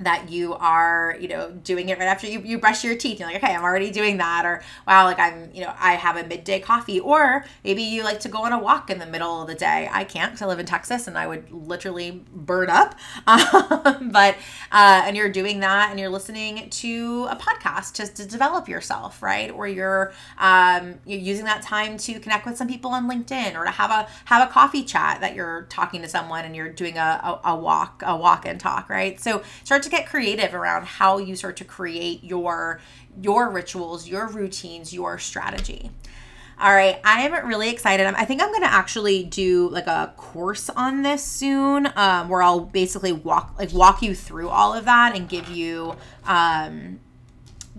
that 0.00 0.30
you 0.30 0.54
are, 0.54 1.16
you 1.20 1.28
know, 1.28 1.50
doing 1.50 1.88
it 1.88 1.98
right 1.98 2.06
after 2.08 2.26
you, 2.26 2.40
you 2.40 2.58
brush 2.58 2.82
your 2.84 2.96
teeth. 2.96 3.20
You're 3.20 3.28
like, 3.28 3.42
okay, 3.42 3.54
I'm 3.54 3.62
already 3.62 3.90
doing 3.90 4.16
that. 4.16 4.44
Or, 4.46 4.62
wow, 4.86 5.04
like 5.04 5.18
I'm, 5.18 5.50
you 5.52 5.62
know, 5.62 5.72
I 5.78 5.92
have 5.92 6.16
a 6.16 6.26
midday 6.26 6.60
coffee. 6.60 7.00
Or 7.00 7.44
maybe 7.64 7.82
you 7.82 8.02
like 8.02 8.20
to 8.20 8.28
go 8.28 8.42
on 8.44 8.52
a 8.52 8.58
walk 8.58 8.90
in 8.90 8.98
the 8.98 9.06
middle 9.06 9.42
of 9.42 9.48
the 9.48 9.54
day. 9.54 9.88
I 9.92 10.04
can't 10.04 10.32
because 10.32 10.42
I 10.42 10.46
live 10.46 10.58
in 10.58 10.66
Texas 10.66 11.06
and 11.06 11.16
I 11.18 11.26
would 11.26 11.50
literally 11.50 12.24
burn 12.32 12.70
up. 12.70 12.94
Um, 13.30 14.10
but, 14.10 14.34
uh, 14.72 15.02
and 15.04 15.16
you're 15.16 15.30
doing 15.30 15.60
that 15.60 15.90
and 15.90 16.00
you're 16.00 16.08
listening 16.08 16.68
to 16.68 17.26
a 17.30 17.36
podcast 17.36 17.94
just 17.94 18.16
to 18.16 18.26
develop 18.26 18.68
yourself, 18.68 19.22
right? 19.22 19.50
Or 19.50 19.68
you're, 19.68 20.12
um, 20.38 20.96
you're 21.06 21.20
using 21.20 21.44
that 21.44 21.62
time 21.62 21.96
to 21.98 22.18
connect 22.18 22.46
with 22.46 22.56
some 22.56 22.66
people 22.66 22.90
on 22.90 23.08
LinkedIn 23.08 23.56
or 23.56 23.64
to 23.64 23.70
have 23.70 23.90
a, 23.90 24.08
have 24.24 24.48
a 24.48 24.52
coffee 24.52 24.82
chat 24.82 25.20
that 25.20 25.34
you're 25.34 25.62
talking 25.70 26.02
to 26.02 26.08
someone 26.08 26.44
and 26.44 26.56
you're 26.56 26.70
doing 26.70 26.98
a, 26.98 27.40
a, 27.44 27.50
a 27.50 27.56
walk, 27.56 28.02
a 28.04 28.16
walk 28.16 28.46
and 28.46 28.58
talk, 28.58 28.88
right? 28.88 29.20
So 29.20 29.42
start 29.64 29.82
to 29.84 29.89
get 29.90 30.06
creative 30.06 30.54
around 30.54 30.86
how 30.86 31.18
you 31.18 31.36
start 31.36 31.56
to 31.58 31.64
create 31.64 32.24
your 32.24 32.80
your 33.20 33.50
rituals, 33.50 34.08
your 34.08 34.28
routines, 34.28 34.94
your 34.94 35.18
strategy. 35.18 35.90
All 36.60 36.74
right, 36.74 37.00
I 37.04 37.22
am 37.22 37.46
really 37.46 37.70
excited. 37.70 38.06
I 38.06 38.26
think 38.26 38.42
I'm 38.42 38.50
to 38.60 38.70
actually 38.70 39.24
do 39.24 39.70
like 39.70 39.86
a 39.86 40.12
course 40.18 40.68
on 40.68 41.02
this 41.02 41.24
soon, 41.24 41.90
um, 41.96 42.28
where 42.28 42.42
I'll 42.42 42.60
basically 42.60 43.12
walk 43.12 43.54
like 43.58 43.72
walk 43.72 44.02
you 44.02 44.14
through 44.14 44.50
all 44.50 44.74
of 44.74 44.84
that 44.84 45.16
and 45.16 45.26
give 45.26 45.48
you 45.48 45.96
um, 46.26 47.00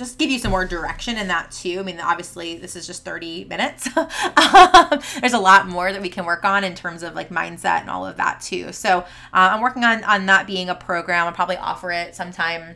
just 0.02 0.18
give 0.18 0.32
you 0.32 0.39
some 0.39 0.49
more 0.49 0.66
direction 0.66 1.16
in 1.18 1.28
that 1.28 1.52
too. 1.52 1.78
I 1.80 1.84
mean, 1.84 1.99
obviously, 1.99 2.58
this 2.58 2.76
is 2.76 2.88
just 2.88 3.06
30 3.06 3.45
minutes. 3.45 3.88
Um, 4.41 4.99
there's 5.20 5.34
a 5.34 5.39
lot 5.39 5.68
more 5.68 5.91
that 5.91 6.02
we 6.02 6.10
can 6.10 6.26
work 6.26 6.43
on 6.43 6.64
in 6.64 6.74
terms 6.76 7.04
of 7.04 7.16
like 7.16 7.30
mindset 7.30 7.82
and 7.82 7.89
all 7.89 8.06
of 8.06 8.18
that 8.18 8.41
too. 8.41 8.72
So 8.72 8.99
uh, 8.99 9.04
I'm 9.34 9.62
working 9.62 9.84
on 9.84 10.04
on 10.04 10.26
that 10.26 10.47
being 10.47 10.70
a 10.70 10.76
program. 10.76 11.28
I'll 11.28 11.34
probably 11.34 11.58
offer 11.58 11.91
it 11.91 12.16
sometime 12.16 12.76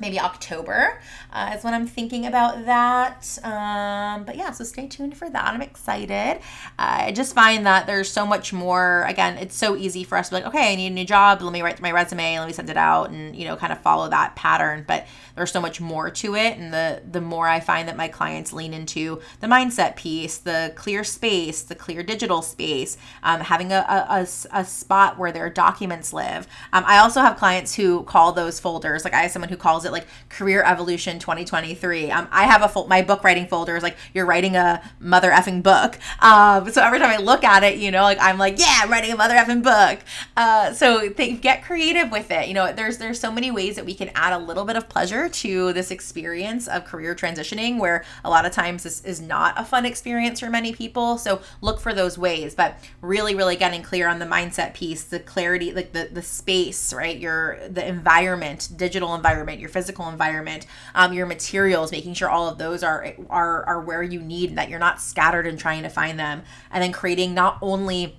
maybe 0.00 0.20
October 0.20 1.00
uh, 1.32 1.54
is 1.56 1.64
when 1.64 1.74
I'm 1.74 1.86
thinking 1.86 2.26
about 2.26 2.64
that. 2.66 3.38
Um, 3.42 4.24
but 4.24 4.36
yeah, 4.36 4.50
so 4.50 4.64
stay 4.64 4.86
tuned 4.86 5.16
for 5.16 5.28
that. 5.30 5.54
I'm 5.54 5.62
excited. 5.62 6.38
Uh, 6.78 7.06
I 7.06 7.12
just 7.12 7.34
find 7.34 7.66
that 7.66 7.86
there's 7.86 8.10
so 8.10 8.26
much 8.26 8.52
more. 8.52 9.04
Again, 9.08 9.38
it's 9.38 9.56
so 9.56 9.76
easy 9.76 10.04
for 10.04 10.18
us 10.18 10.28
to 10.28 10.34
be 10.34 10.42
like, 10.42 10.54
okay, 10.54 10.72
I 10.72 10.76
need 10.76 10.88
a 10.88 10.94
new 10.94 11.04
job. 11.04 11.42
Let 11.42 11.52
me 11.52 11.62
write 11.62 11.80
my 11.80 11.92
resume. 11.92 12.38
Let 12.38 12.46
me 12.46 12.52
send 12.52 12.70
it 12.70 12.76
out, 12.76 13.10
and 13.10 13.34
you 13.34 13.44
know, 13.44 13.56
kind 13.56 13.72
of 13.72 13.80
follow 13.80 14.08
that 14.08 14.36
pattern. 14.36 14.84
But 14.86 15.06
there's 15.34 15.52
so 15.52 15.60
much 15.60 15.80
more 15.80 16.10
to 16.10 16.34
it, 16.34 16.58
and 16.58 16.72
the 16.72 17.02
the 17.10 17.20
more 17.20 17.48
I 17.48 17.60
find 17.60 17.88
that 17.88 17.96
my 17.96 18.08
clients 18.08 18.52
lean 18.52 18.74
into 18.74 19.20
the 19.40 19.46
mindset 19.46 19.96
piece, 19.96 20.38
the 20.38 20.72
clear 20.76 21.04
space, 21.04 21.62
the 21.62 21.74
clear 21.74 22.02
digital 22.02 22.42
space, 22.42 22.96
um, 23.22 23.40
having 23.40 23.72
a, 23.72 23.84
a, 23.88 24.20
a, 24.20 24.60
a, 24.60 24.64
spot 24.64 25.18
where 25.18 25.32
their 25.32 25.48
documents 25.48 26.12
live. 26.12 26.46
Um, 26.72 26.84
I 26.86 26.98
also 26.98 27.20
have 27.20 27.36
clients 27.36 27.74
who 27.74 28.02
call 28.04 28.32
those 28.32 28.60
folders 28.60 29.04
like 29.04 29.14
I 29.14 29.22
have 29.22 29.30
someone 29.30 29.48
who 29.48 29.56
calls 29.56 29.85
it 29.86 29.92
like 29.92 30.06
career 30.28 30.62
evolution 30.62 31.18
2023. 31.18 32.10
Um, 32.10 32.28
I 32.30 32.44
have 32.44 32.62
a 32.62 32.68
full, 32.68 32.86
my 32.86 33.02
book 33.02 33.24
writing 33.24 33.46
folder 33.46 33.76
is 33.76 33.82
like 33.82 33.96
you're 34.12 34.26
writing 34.26 34.56
a 34.56 34.82
mother 35.00 35.30
effing 35.30 35.62
book. 35.62 35.98
Um, 36.20 36.70
so 36.70 36.82
every 36.82 36.98
time 36.98 37.10
I 37.10 37.22
look 37.22 37.44
at 37.44 37.62
it, 37.64 37.78
you 37.78 37.90
know, 37.90 38.02
like 38.02 38.18
I'm 38.20 38.38
like, 38.38 38.58
yeah, 38.58 38.80
I'm 38.82 38.90
writing 38.90 39.12
a 39.12 39.16
mother 39.16 39.34
effing 39.34 39.62
book. 39.62 40.00
Uh, 40.36 40.72
so 40.72 41.08
th- 41.08 41.40
get 41.40 41.62
creative 41.64 42.10
with 42.10 42.30
it. 42.30 42.48
You 42.48 42.54
know, 42.54 42.72
there's 42.72 42.98
there's 42.98 43.20
so 43.20 43.30
many 43.30 43.50
ways 43.50 43.76
that 43.76 43.84
we 43.84 43.94
can 43.94 44.10
add 44.14 44.32
a 44.32 44.38
little 44.38 44.64
bit 44.64 44.76
of 44.76 44.88
pleasure 44.88 45.28
to 45.28 45.72
this 45.72 45.90
experience 45.90 46.68
of 46.68 46.84
career 46.84 47.14
transitioning, 47.14 47.78
where 47.78 48.04
a 48.24 48.30
lot 48.30 48.44
of 48.44 48.52
times 48.52 48.82
this 48.82 49.04
is 49.04 49.20
not 49.20 49.54
a 49.58 49.64
fun 49.64 49.86
experience 49.86 50.40
for 50.40 50.50
many 50.50 50.72
people. 50.72 51.18
So 51.18 51.40
look 51.60 51.80
for 51.80 51.94
those 51.94 52.18
ways, 52.18 52.54
but 52.54 52.78
really, 53.00 53.34
really 53.34 53.56
getting 53.56 53.82
clear 53.82 54.08
on 54.08 54.18
the 54.18 54.26
mindset 54.26 54.74
piece, 54.74 55.04
the 55.04 55.20
clarity, 55.20 55.72
like 55.72 55.92
the 55.92 56.08
the 56.12 56.22
space, 56.22 56.92
right? 56.92 57.18
Your 57.18 57.58
the 57.68 57.86
environment, 57.86 58.70
digital 58.76 59.14
environment, 59.14 59.60
your 59.60 59.68
physical 59.76 60.08
environment, 60.08 60.64
um, 60.94 61.12
your 61.12 61.26
materials, 61.26 61.92
making 61.92 62.14
sure 62.14 62.30
all 62.30 62.48
of 62.48 62.56
those 62.56 62.82
are 62.82 63.12
are 63.28 63.62
are 63.64 63.80
where 63.82 64.02
you 64.02 64.20
need 64.20 64.48
and 64.48 64.58
that 64.58 64.70
you're 64.70 64.78
not 64.78 65.02
scattered 65.02 65.46
and 65.46 65.58
trying 65.58 65.82
to 65.82 65.90
find 65.90 66.18
them, 66.18 66.42
and 66.70 66.82
then 66.82 66.92
creating 66.92 67.34
not 67.34 67.58
only 67.60 68.16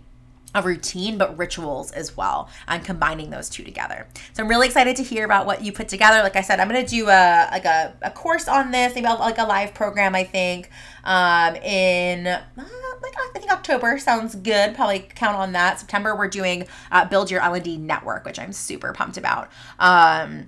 a 0.55 0.61
routine 0.61 1.17
but 1.17 1.37
rituals 1.37 1.91
as 1.91 2.15
well 2.15 2.49
and 2.67 2.83
combining 2.83 3.29
those 3.29 3.49
two 3.49 3.63
together. 3.63 4.07
So 4.33 4.43
i'm 4.43 4.49
really 4.49 4.67
excited 4.67 4.95
to 4.95 5.03
hear 5.03 5.25
about 5.25 5.45
what 5.45 5.61
you 5.63 5.71
put 5.71 5.87
together. 5.87 6.21
Like 6.23 6.35
i 6.35 6.41
said 6.41 6.59
i'm 6.59 6.69
going 6.69 6.83
to 6.83 6.89
do 6.89 7.07
a 7.09 7.49
like 7.51 7.65
a, 7.65 7.93
a 8.01 8.11
course 8.11 8.47
on 8.47 8.71
this 8.71 8.95
maybe 8.95 9.07
I'll, 9.07 9.19
like 9.19 9.37
a 9.37 9.43
live 9.43 9.73
program 9.73 10.15
i 10.15 10.23
think 10.23 10.69
um 11.03 11.55
in 11.57 12.27
uh, 12.27 12.41
like 12.57 13.13
i 13.17 13.29
think 13.33 13.51
october 13.51 13.97
sounds 13.99 14.35
good 14.35 14.73
probably 14.73 14.99
count 14.99 15.35
on 15.35 15.51
that. 15.51 15.79
September 15.79 16.15
we're 16.15 16.27
doing 16.27 16.67
uh, 16.91 17.05
build 17.05 17.29
your 17.29 17.41
l&d 17.41 17.77
network 17.77 18.25
which 18.25 18.39
i'm 18.39 18.53
super 18.53 18.93
pumped 18.93 19.17
about. 19.17 19.49
Um 19.79 20.47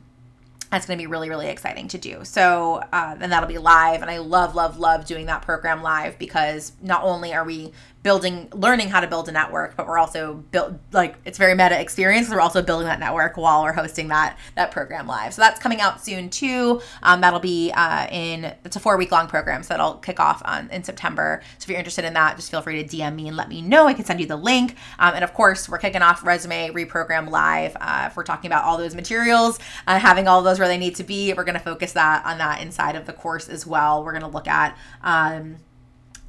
that's 0.71 0.85
going 0.85 0.97
to 0.97 1.01
be 1.01 1.07
really 1.07 1.29
really 1.29 1.47
exciting 1.47 1.87
to 1.89 1.97
do. 1.97 2.23
So 2.23 2.81
uh, 2.91 3.15
and 3.19 3.31
that'll 3.31 3.49
be 3.49 3.57
live 3.57 4.01
and 4.01 4.09
i 4.09 4.17
love 4.17 4.55
love 4.55 4.77
love 4.77 5.05
doing 5.05 5.25
that 5.27 5.41
program 5.41 5.81
live 5.81 6.17
because 6.17 6.73
not 6.81 7.03
only 7.03 7.33
are 7.33 7.43
we 7.43 7.71
building 8.03 8.47
learning 8.53 8.89
how 8.89 8.99
to 8.99 9.07
build 9.07 9.27
a 9.27 9.31
network 9.31 9.75
but 9.75 9.87
we're 9.87 9.97
also 9.97 10.35
built 10.51 10.73
like 10.91 11.15
it's 11.25 11.37
very 11.37 11.53
meta 11.53 11.79
experience 11.79 12.29
we're 12.29 12.39
also 12.39 12.61
building 12.61 12.87
that 12.87 12.99
network 12.99 13.37
while 13.37 13.63
we're 13.63 13.73
hosting 13.73 14.07
that 14.07 14.37
that 14.55 14.71
program 14.71 15.07
live. 15.07 15.33
So 15.33 15.41
that's 15.41 15.59
coming 15.59 15.81
out 15.81 16.01
soon 16.01 16.29
too. 16.29 16.81
Um, 17.03 17.21
that'll 17.21 17.39
be 17.39 17.71
uh, 17.71 18.07
in 18.11 18.45
it's 18.65 18.75
a 18.75 18.79
four 18.79 18.97
week 18.97 19.11
long 19.11 19.27
program 19.27 19.63
so 19.63 19.73
that'll 19.73 19.95
kick 19.95 20.19
off 20.19 20.41
on 20.45 20.69
in 20.69 20.83
september. 20.83 21.41
So 21.57 21.63
if 21.63 21.69
you're 21.69 21.77
interested 21.77 22.05
in 22.05 22.13
that 22.13 22.35
just 22.35 22.51
feel 22.51 22.61
free 22.61 22.83
to 22.83 22.97
dm 22.97 23.15
me 23.15 23.27
and 23.27 23.37
let 23.37 23.49
me 23.49 23.61
know. 23.61 23.87
I 23.87 23.93
can 23.93 24.05
send 24.05 24.19
you 24.19 24.25
the 24.25 24.35
link. 24.37 24.75
Um, 24.99 25.15
and 25.15 25.23
of 25.23 25.33
course 25.33 25.67
we're 25.67 25.77
kicking 25.77 26.01
off 26.01 26.23
resume 26.23 26.69
reprogram 26.69 27.29
live 27.29 27.75
uh, 27.79 28.05
if 28.09 28.15
we're 28.15 28.23
talking 28.23 28.49
about 28.49 28.63
all 28.63 28.77
those 28.77 28.95
materials 28.95 29.59
uh, 29.87 29.99
having 29.99 30.27
all 30.27 30.41
those 30.41 30.59
where 30.59 30.67
they 30.67 30.77
need 30.77 30.95
to 30.95 31.03
be. 31.03 31.33
We're 31.33 31.43
going 31.43 31.57
to 31.57 31.63
focus 31.63 31.93
that 31.93 32.25
on 32.25 32.37
that 32.37 32.61
inside 32.61 32.95
of 32.95 33.05
the 33.05 33.13
course 33.13 33.49
as 33.49 33.65
well. 33.65 34.03
We're 34.03 34.11
going 34.11 34.23
to 34.23 34.27
look 34.27 34.47
at 34.47 34.77
um, 35.03 35.57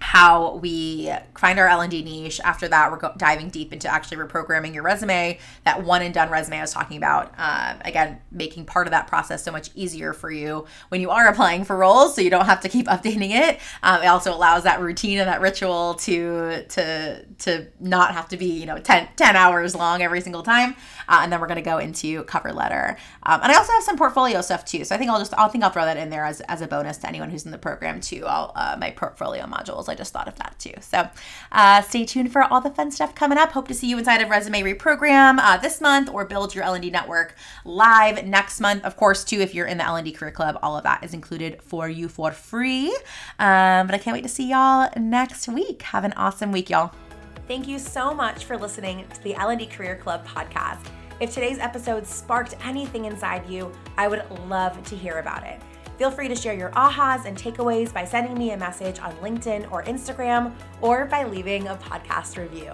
how 0.01 0.57
we 0.57 1.13
find 1.37 1.59
our 1.59 1.69
L&D 1.69 2.03
niche. 2.03 2.41
After 2.43 2.67
that, 2.69 2.91
we're 2.91 3.13
diving 3.19 3.51
deep 3.51 3.73
into 3.73 3.87
actually 3.87 4.17
reprogramming 4.17 4.75
your 4.75 4.83
resume. 4.83 5.39
That 5.65 5.85
one 5.85 6.01
and 6.03 6.13
done 6.13 6.31
resume 6.31 6.57
I 6.59 6.63
was 6.63 6.73
talking 6.73 6.97
about. 6.97 7.35
Uh, 7.37 7.77
again, 7.85 8.19
making 8.33 8.65
part 8.65 8.87
of 8.87 8.93
that 8.93 9.07
process 9.07 9.45
so 9.45 9.53
much 9.53 9.69
easier 9.75 10.15
for 10.15 10.31
you 10.31 10.67
when 10.89 11.03
you 11.03 11.11
are 11.11 11.29
applying 11.29 11.65
for 11.65 11.77
roles, 11.77 12.15
so 12.15 12.23
you 12.23 12.31
don't 12.31 12.47
have 12.47 12.61
to 12.63 12.69
keep 12.69 12.87
updating 12.89 13.31
it. 13.31 13.61
Um, 13.83 14.03
it 14.03 14.07
also 14.07 14.35
allows 14.35 14.65
that 14.65 14.81
routine 14.81 15.19
and 15.19 15.29
that 15.29 15.43
ritual 15.43 15.95
to 15.95 16.65
to 16.65 17.25
to 17.27 17.67
not 17.79 18.15
have 18.15 18.29
to 18.29 18.39
be 18.39 18.47
you 18.47 18.67
know 18.67 18.79
10, 18.79 19.09
10 19.17 19.37
hours 19.37 19.75
long 19.75 20.03
every 20.03 20.23
single 20.23 20.43
time. 20.43 20.75
Uh, 21.09 21.21
and 21.23 21.33
then 21.33 21.41
we're 21.41 21.47
going 21.47 21.57
to 21.57 21.63
go 21.63 21.79
into 21.79 22.25
cover 22.25 22.53
letter. 22.53 22.97
Um, 23.25 23.41
and 23.43 23.53
I 23.53 23.57
also 23.57 23.73
have 23.73 23.83
some 23.83 23.99
portfolio 23.99 24.41
stuff 24.41 24.65
too. 24.65 24.85
So 24.85 24.95
I 24.95 24.99
think 24.99 25.11
I'll 25.11 25.19
just 25.19 25.35
I 25.37 25.47
think 25.49 25.63
I'll 25.63 25.71
throw 25.71 25.85
that 25.85 25.99
in 25.99 26.09
there 26.09 26.25
as, 26.25 26.41
as 26.43 26.63
a 26.63 26.67
bonus 26.67 26.97
to 26.99 27.09
anyone 27.09 27.29
who's 27.29 27.45
in 27.45 27.51
the 27.51 27.59
program 27.59 28.01
too. 28.01 28.25
I'll 28.27 28.53
uh, 28.57 28.77
my 28.81 28.93
portfolio 28.93 29.45
modules. 29.45 29.90
I 29.91 29.95
just 29.95 30.13
thought 30.13 30.29
of 30.29 30.37
that 30.37 30.55
too. 30.59 30.73
So 30.81 31.09
uh, 31.53 31.83
stay 31.83 32.05
tuned 32.05 32.33
for 32.33 32.43
all 32.43 32.61
the 32.61 32.71
fun 32.71 32.91
stuff 32.91 33.15
coming 33.15 33.39
up. 33.39 33.53
Hope 33.53 33.69
to 33.69 33.75
see 33.75 33.89
you 33.89 33.99
inside 33.99 34.23
of 34.23 34.31
Resume 34.31 34.63
Reprogram 34.63 35.39
uh, 35.39 35.57
this 35.57 35.81
month 35.81 36.09
or 36.09 36.25
Build 36.25 36.55
Your 36.55 36.65
L&D 36.65 36.91
Network 36.91 37.35
live 37.65 38.25
next 38.25 38.61
month. 38.61 38.85
Of 38.85 38.97
course, 38.97 39.25
too, 39.25 39.41
if 39.41 39.55
you're 39.55 39.67
in 39.67 39.79
the 39.79 39.85
L&D 39.85 40.13
Career 40.13 40.31
Club, 40.31 40.59
all 40.63 40.77
of 40.77 40.85
that 40.85 41.05
is 41.05 41.15
included 41.15 41.61
for 41.63 41.89
you 41.89 42.09
for 42.09 42.33
free. 42.33 42.89
Um, 43.39 43.87
but 43.87 43.95
I 43.95 43.99
can't 43.99 44.15
wait 44.15 44.23
to 44.23 44.29
see 44.29 44.51
y'all 44.51 44.89
next 44.97 45.49
week. 45.49 45.83
Have 45.83 46.05
an 46.05 46.13
awesome 46.15 46.53
week, 46.53 46.71
y'all. 46.71 46.93
Thank 47.49 47.67
you 47.67 47.79
so 47.79 48.15
much 48.15 48.45
for 48.45 48.57
listening 48.57 49.05
to 49.13 49.23
the 49.23 49.35
L&D 49.35 49.67
Career 49.67 49.97
Club 49.97 50.25
podcast. 50.27 50.87
If 51.21 51.35
today's 51.35 51.59
episode 51.59 52.07
sparked 52.07 52.55
anything 52.65 53.05
inside 53.05 53.47
you, 53.49 53.71
I 53.99 54.09
would 54.09 54.25
love 54.47 54.83
to 54.85 54.97
hear 54.97 55.19
about 55.19 55.45
it. 55.45 55.61
Feel 56.01 56.11
free 56.11 56.29
to 56.29 56.35
share 56.35 56.55
your 56.55 56.71
ahas 56.71 57.27
and 57.27 57.37
takeaways 57.37 57.93
by 57.93 58.07
sending 58.07 58.33
me 58.33 58.53
a 58.53 58.57
message 58.57 58.99
on 59.01 59.13
LinkedIn 59.17 59.71
or 59.71 59.85
Instagram 59.85 60.55
or 60.81 61.05
by 61.05 61.25
leaving 61.25 61.69
a 61.69 61.75
podcast 61.75 62.39
review. 62.39 62.73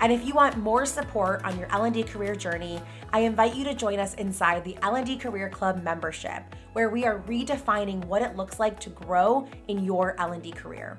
And 0.00 0.12
if 0.12 0.26
you 0.26 0.34
want 0.34 0.56
more 0.56 0.84
support 0.84 1.44
on 1.44 1.56
your 1.60 1.70
L&D 1.70 2.02
career 2.02 2.34
journey, 2.34 2.82
I 3.12 3.20
invite 3.20 3.54
you 3.54 3.62
to 3.66 3.72
join 3.72 4.00
us 4.00 4.14
inside 4.14 4.64
the 4.64 4.76
L&D 4.82 5.16
Career 5.16 5.48
Club 5.48 5.84
membership, 5.84 6.42
where 6.72 6.90
we 6.90 7.04
are 7.04 7.20
redefining 7.20 8.04
what 8.06 8.20
it 8.20 8.34
looks 8.34 8.58
like 8.58 8.80
to 8.80 8.90
grow 8.90 9.46
in 9.68 9.84
your 9.84 10.20
L&D 10.20 10.50
career. 10.50 10.98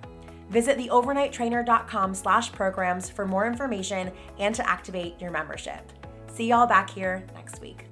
Visit 0.49 0.77
theovernighttrainer.com 0.77 2.15
slash 2.15 2.49
programs 2.53 3.09
for 3.09 3.25
more 3.25 3.45
information 3.45 4.13
and 4.39 4.55
to 4.55 4.65
activate 4.69 5.19
your 5.19 5.31
membership. 5.31 5.91
See 6.31 6.47
y'all 6.47 6.65
back 6.65 6.89
here 6.89 7.27
next 7.35 7.59
week. 7.59 7.86